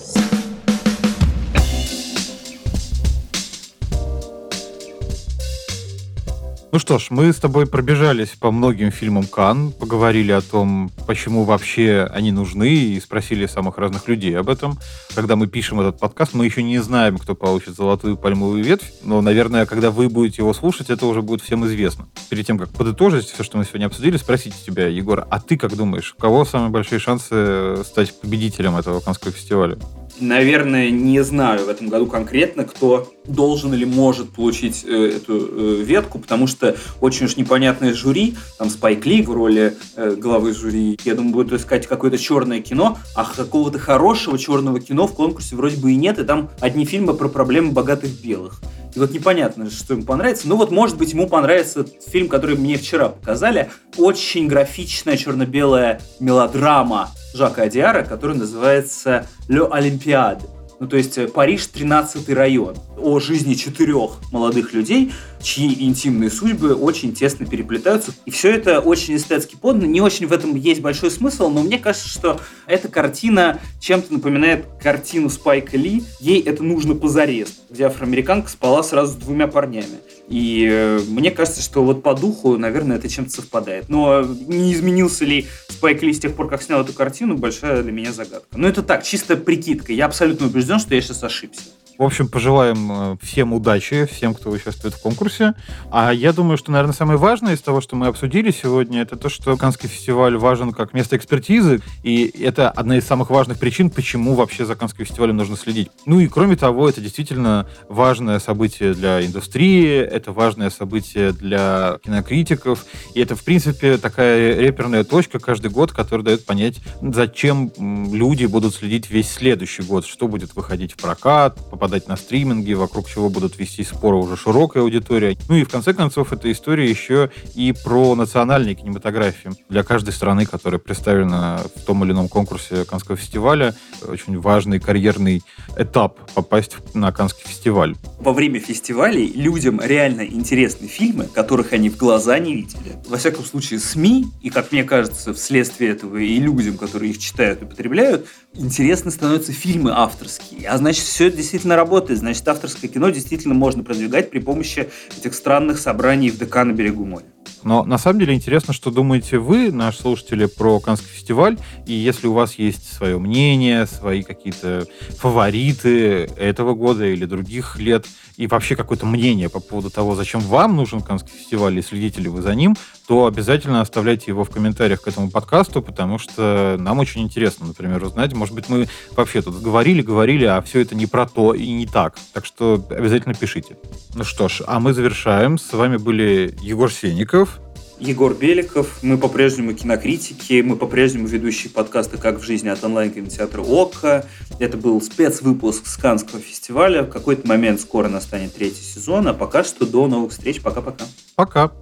Ну 6.73 6.79
что 6.79 6.99
ж, 6.99 7.09
мы 7.11 7.31
с 7.31 7.37
тобой 7.37 7.67
пробежались 7.67 8.31
по 8.31 8.51
многим 8.51 8.91
фильмам 8.91 9.27
Кан, 9.27 9.73
поговорили 9.73 10.33
о 10.33 10.41
том, 10.41 10.91
почему 11.07 11.45
вообще 11.45 12.09
они 12.11 12.33
нужны, 12.33 12.67
и 12.73 12.99
спросили 12.99 13.45
самых 13.45 13.77
разных 13.77 14.09
людей 14.09 14.35
об 14.39 14.49
этом. 14.49 14.79
Когда 15.15 15.37
мы 15.37 15.49
пишем 15.49 15.81
этот 15.81 16.01
подкаст, 16.01 16.33
мы 16.33 16.47
еще 16.47 16.63
не 16.63 16.79
знаем, 16.79 17.19
кто 17.19 17.35
получит 17.35 17.77
золотую 17.77 18.17
пальмовую 18.17 18.65
ветвь, 18.65 18.91
но, 19.05 19.21
наверное, 19.21 19.67
когда 19.67 19.91
вы 19.91 20.09
будете 20.09 20.41
его 20.41 20.55
слушать, 20.55 20.89
это 20.89 21.05
уже 21.05 21.21
будет 21.21 21.43
всем 21.43 21.67
известно. 21.67 22.09
Перед 22.31 22.47
тем, 22.47 22.57
как 22.57 22.71
подытожить 22.71 23.27
все, 23.27 23.43
что 23.43 23.59
мы 23.59 23.67
сегодня 23.67 23.85
обсудили, 23.85 24.17
спросите 24.17 24.57
тебя, 24.65 24.87
Егор, 24.87 25.27
а 25.29 25.41
ты 25.41 25.59
как 25.59 25.77
думаешь, 25.77 26.15
у 26.17 26.23
кого 26.23 26.47
самые 26.47 26.71
большие 26.71 27.01
шансы 27.01 27.85
стать 27.85 28.19
победителем 28.19 28.79
этого 28.79 29.01
Канского 29.01 29.31
фестиваля? 29.31 29.77
наверное, 30.21 30.91
не 30.91 31.23
знаю 31.23 31.67
в 31.67 31.69
этом 31.69 31.89
году 31.89 32.07
конкретно, 32.07 32.65
кто 32.65 33.13
должен 33.27 33.73
или 33.75 33.85
может 33.85 34.31
получить 34.31 34.85
э, 34.85 35.17
эту 35.17 35.81
э, 35.81 35.83
ветку, 35.83 36.19
потому 36.19 36.47
что 36.47 36.77
очень 37.01 37.27
уж 37.27 37.37
непонятное 37.37 37.95
жюри, 37.95 38.37
там 38.59 38.71
Спайк 38.71 39.07
Ли 39.07 39.23
в 39.23 39.31
роли 39.31 39.77
э, 39.97 40.17
главы 40.17 40.55
жюри, 40.55 40.99
я 41.05 41.15
думаю, 41.15 41.33
будут 41.33 41.61
искать 41.61 41.87
какое-то 41.87 42.19
черное 42.19 42.61
кино, 42.61 42.99
а 43.15 43.25
какого-то 43.25 43.79
хорошего 43.79 44.39
черного 44.39 44.81
кино 44.81 45.07
в 45.07 45.15
конкурсе 45.15 45.57
вроде 45.57 45.77
бы 45.77 45.93
и 45.93 45.97
нет, 45.97 46.19
и 46.19 46.25
там 46.25 46.51
одни 46.61 46.85
фильмы 46.85 47.15
про 47.15 47.29
проблемы 47.29 47.73
богатых 47.73 48.11
белых. 48.23 48.61
И 48.95 48.99
вот 48.99 49.13
непонятно, 49.13 49.71
что 49.71 49.95
ему 49.95 50.05
понравится. 50.05 50.49
Ну 50.49 50.57
вот, 50.57 50.71
может 50.71 50.99
быть, 50.99 51.13
ему 51.13 51.27
понравится 51.27 51.87
фильм, 52.07 52.29
который 52.29 52.57
мне 52.57 52.77
вчера 52.77 53.09
показали. 53.09 53.71
Очень 53.97 54.49
графичная 54.49 55.17
черно-белая 55.17 56.01
мелодрама 56.21 57.09
Жака 57.35 57.63
Адиара, 57.63 58.05
который 58.05 58.37
называется 58.37 59.27
«Le 59.49 59.71
Olympiade». 59.71 60.43
Ну, 60.83 60.89
то 60.89 60.97
есть 60.97 61.17
э, 61.17 61.29
Париж 61.29 61.69
13 61.69 62.29
район. 62.31 62.75
О 62.99 63.21
жизни 63.21 63.55
четырех 63.55 64.19
молодых 64.33 64.73
людей, 64.73 65.13
чьи 65.43 65.85
интимные 65.85 66.31
судьбы 66.31 66.75
очень 66.75 67.15
тесно 67.15 67.47
переплетаются. 67.47 68.13
И 68.25 68.31
все 68.31 68.53
это 68.53 68.81
очень 68.81 69.17
эстетски 69.17 69.57
подано. 69.57 69.87
Не 69.87 70.01
очень 70.01 70.27
в 70.27 70.33
этом 70.33 70.55
есть 70.55 70.81
большой 70.81 71.11
смысл, 71.11 71.49
но 71.49 71.63
мне 71.63 71.79
кажется, 71.79 72.09
что 72.09 72.41
эта 72.67 72.89
картина 72.89 73.61
чем-то 73.81 74.13
напоминает 74.13 74.67
картину 74.81 75.29
Спайка 75.29 75.77
Ли. 75.77 76.05
Ей 76.21 76.41
это 76.41 76.63
нужно 76.63 76.95
позарез, 76.95 77.49
где 77.71 77.85
афроамериканка 77.85 78.49
спала 78.49 78.83
сразу 78.83 79.13
с 79.13 79.17
двумя 79.17 79.47
парнями. 79.47 79.99
И 80.29 80.67
э, 80.71 81.01
мне 81.09 81.31
кажется, 81.31 81.61
что 81.61 81.83
вот 81.85 82.03
по 82.03 82.15
духу, 82.15 82.57
наверное, 82.57 82.97
это 82.97 83.09
чем-то 83.09 83.31
совпадает. 83.31 83.89
Но 83.89 84.23
не 84.23 84.73
изменился 84.73 85.25
ли 85.25 85.47
Спайк 85.69 86.03
Ли 86.03 86.13
с 86.13 86.21
тех 86.21 86.35
пор, 86.35 86.49
как 86.49 86.63
снял 86.63 86.83
эту 86.83 86.93
картину, 86.93 87.37
большая 87.37 87.83
для 87.83 87.93
меня 87.93 88.13
загадка. 88.13 88.47
Но 88.57 88.69
это 88.69 88.83
так, 88.83 89.03
чисто 89.03 89.37
прикидка. 89.37 89.93
Я 89.93 90.07
абсолютно 90.07 90.47
убежден, 90.47 90.79
что 90.79 90.95
я 90.95 91.01
сейчас 91.01 91.23
ошибся. 91.23 91.63
В 92.03 92.05
общем, 92.05 92.27
пожелаем 92.27 92.91
э, 92.91 93.17
всем 93.23 93.53
удачи, 93.53 94.07
всем, 94.07 94.35
кто 94.35 94.51
участвует 94.51 94.93
в 94.93 95.01
конкурсе. 95.01 95.55
А 95.93 96.13
я 96.13 96.33
думаю, 96.33 96.59
что, 96.59 96.73
наверное, 96.73 96.95
самое 96.95 97.17
важное 97.17 97.55
из 97.55 97.61
того, 97.61 97.81
что 97.81 97.95
мы 97.95 98.09
обсудили 98.09 98.51
сегодня, 98.51 99.03
это 99.03 99.15
то, 99.15 99.29
что 99.29 99.57
Канский 99.57 99.89
фестиваль 99.89 100.37
важен 100.37 100.73
как 100.73 100.95
место 100.95 101.17
экспертизы, 101.17 101.81
и 102.03 102.25
это 102.43 102.71
одна 102.71 102.99
из 102.99 103.07
самых 103.07 103.31
важных 103.31 103.61
причин, 103.61 103.89
почему 103.89 104.35
вообще 104.35 104.67
за 104.67 104.75
Канским 104.75 105.05
фестивалем 105.05 105.37
нужно 105.37 105.57
следить. 105.57 105.93
Ну 106.05 106.19
и 106.19 106.27
кроме 106.27 106.57
того, 106.57 106.89
это 106.89 107.01
действительно 107.01 107.69
важное 107.89 108.41
событие 108.41 108.95
для 108.95 109.25
индустрии, 109.25 109.97
это 110.01 110.33
важное 110.33 110.71
событие 110.71 111.31
для 111.31 112.01
кинокритиков, 112.03 112.85
и 113.15 113.21
это, 113.21 113.37
в 113.37 113.45
принципе, 113.45 113.97
такая 113.97 114.59
реперная 114.59 115.05
точка 115.05 115.39
каждый 115.39 115.71
год, 115.71 115.93
которая 115.93 116.25
дает 116.25 116.47
понять, 116.47 116.81
зачем 117.01 117.71
люди 118.13 118.47
будут 118.47 118.75
следить 118.75 119.09
весь 119.09 119.31
следующий 119.31 119.85
год, 119.85 120.05
что 120.05 120.27
будет 120.27 120.57
выходить 120.57 120.95
в 120.95 120.97
прокат, 120.97 121.57
попадать 121.71 121.92
на 122.01 122.17
стриминги, 122.17 122.73
вокруг 122.73 123.09
чего 123.09 123.29
будут 123.29 123.59
вести 123.59 123.85
споры 123.85 124.17
уже 124.17 124.37
широкая 124.37 124.83
аудитория. 124.83 125.37
Ну 125.49 125.57
и 125.57 125.65
в 125.65 125.69
конце 125.69 125.93
концов, 125.93 126.33
эта 126.33 126.51
история 126.51 126.89
еще 126.89 127.31
и 127.55 127.73
про 127.85 128.15
национальные 128.15 128.75
кинематографии. 128.75 129.51
Для 129.69 129.83
каждой 129.83 130.13
страны, 130.13 130.47
которая 130.47 130.79
представлена 130.79 131.61
в 131.77 131.83
том 131.83 132.05
или 132.05 132.13
ином 132.13 132.29
конкурсе 132.29 132.85
Канского 132.85 133.17
фестиваля, 133.17 133.75
очень 134.07 134.39
важный 134.41 134.81
карьерный 134.81 135.43
этап 135.77 136.19
попасть 136.33 136.77
на 136.95 137.13
Канский 137.13 137.45
фестиваль. 137.47 137.95
Во 138.19 138.33
время 138.33 138.61
фестивалей 138.61 139.33
людям 139.33 139.81
реально 139.83 140.23
интересны 140.23 140.87
фильмы, 140.89 141.25
которых 141.25 141.73
они 141.73 141.91
в 141.91 141.97
глаза 141.97 142.39
не 142.39 142.55
видели. 142.55 142.97
Во 143.07 143.17
всяком 143.17 143.45
случае, 143.45 143.81
СМИ, 143.81 144.27
и, 144.41 144.51
как 144.51 144.73
мне 144.73 144.85
кажется, 144.85 145.35
вследствие 145.35 145.91
этого 145.91 146.17
и 146.17 146.39
людям, 146.39 146.79
которые 146.79 147.11
их 147.11 147.19
читают 147.19 147.63
и 147.63 147.67
потребляют, 147.67 148.27
интересны 148.55 149.11
становятся 149.11 149.53
фильмы 149.53 149.93
авторские. 149.93 150.69
А 150.69 150.79
значит, 150.79 151.05
все 151.05 151.29
это 151.29 151.37
действительно 151.37 151.72
работает. 151.77 152.19
Значит, 152.19 152.47
авторское 152.49 152.91
кино 152.91 153.11
действительно 153.11 153.55
можно 153.55 153.83
продвигать 153.83 154.31
при 154.31 154.39
помощи 154.39 154.89
этих 155.17 155.35
странных 155.35 155.79
собраний 155.79 156.31
в 156.31 156.39
ДК 156.39 156.57
на 156.57 156.73
берегу 156.73 157.05
моря. 157.05 157.25
Но 157.65 157.85
на 157.85 157.99
самом 157.99 158.21
деле 158.21 158.35
интересно, 158.35 158.73
что 158.73 158.91
думаете 158.91 159.39
вы, 159.39 159.71
наши 159.71 160.01
слушатели, 160.01 160.47
про 160.47 160.81
Канский 160.81 161.09
фестиваль. 161.09 161.59
И 161.87 161.93
если 161.93 162.27
у 162.27 162.33
вас 162.33 162.55
есть 162.55 162.93
свое 162.93 163.19
мнение, 163.19 163.87
свои 163.87 164.23
какие-то 164.23 164.87
фавориты 165.19 166.31
этого 166.37 166.75
года 166.75 167.07
или 167.07 167.25
других 167.25 167.79
лет, 167.79 168.07
и 168.37 168.47
вообще 168.47 168.75
какое-то 168.75 169.07
мнение 169.07 169.49
по 169.49 169.61
поводу 169.61 169.91
того, 169.91 170.15
зачем 170.15 170.41
вам 170.41 170.75
нужен 170.75 171.03
Канский 171.03 171.33
фестиваль 171.39 171.79
и 171.79 171.83
следите 171.83 172.21
ли 172.21 172.29
вы 172.29 172.43
за 172.43 172.55
ним, 172.55 172.77
то 173.07 173.27
обязательно 173.27 173.81
оставляйте 173.81 174.27
его 174.29 174.45
в 174.45 174.51
комментариях 174.51 175.03
к 175.03 175.09
этому 175.09 175.31
подкасту, 175.31 175.83
потому 175.83 176.19
что 176.19 176.77
нам 176.79 176.99
очень 176.99 177.23
интересно, 177.23 177.67
например, 177.67 178.03
узнать. 178.05 178.33
Может 178.33 178.55
быть, 178.55 178.69
мы 178.69 178.89
вообще 179.13 179.43
тут 179.43 179.61
говорили, 179.61 180.03
говорили, 180.03 180.45
а 180.45 180.61
все 180.63 180.81
это 180.81 180.95
не 180.95 181.07
про 181.07 181.27
то 181.27 181.55
и 181.55 181.71
не 181.71 181.87
так. 181.87 182.17
Так 182.33 182.47
что 182.47 182.85
обязательно 182.91 183.35
пишите. 183.35 183.77
Ну 184.15 184.25
что 184.25 184.49
ж, 184.49 184.63
а 184.67 184.81
мы 184.81 184.93
завершаем. 184.93 185.59
С 185.59 185.73
вами 185.73 185.97
были 185.97 186.55
Егор 186.61 186.91
Сенников, 186.91 187.61
Егор 188.03 188.35
Беликов. 188.35 189.03
Мы 189.03 189.17
по-прежнему 189.17 189.75
кинокритики, 189.75 190.61
мы 190.61 190.77
по-прежнему 190.77 191.29
ведущие 191.29 191.71
подкасты 191.71 192.19
«Как 192.19 192.41
в 192.41 192.43
жизни» 192.43 192.69
от 192.69 192.83
онлайн-кинотеатра 192.83 193.63
ОККО. 193.63 194.27
Это 194.59 194.77
был 194.77 195.01
спецвыпуск 195.01 195.87
с 195.87 195.97
Канского 195.97 196.41
фестиваля. 196.41 197.05
В 197.05 197.11
какой-то 197.11 197.47
момент 197.47 197.81
скоро 197.81 198.09
настанет 198.09 198.55
третий 198.55 198.83
сезон, 198.83 199.29
а 199.29 199.35
пока 199.35 199.63
что 199.63 199.87
до 199.87 200.09
новых 200.09 200.33
встреч. 200.33 200.61
Пока-пока. 200.61 201.05
Пока. 201.37 201.65
-пока. 201.65 201.69
Пока. 201.69 201.82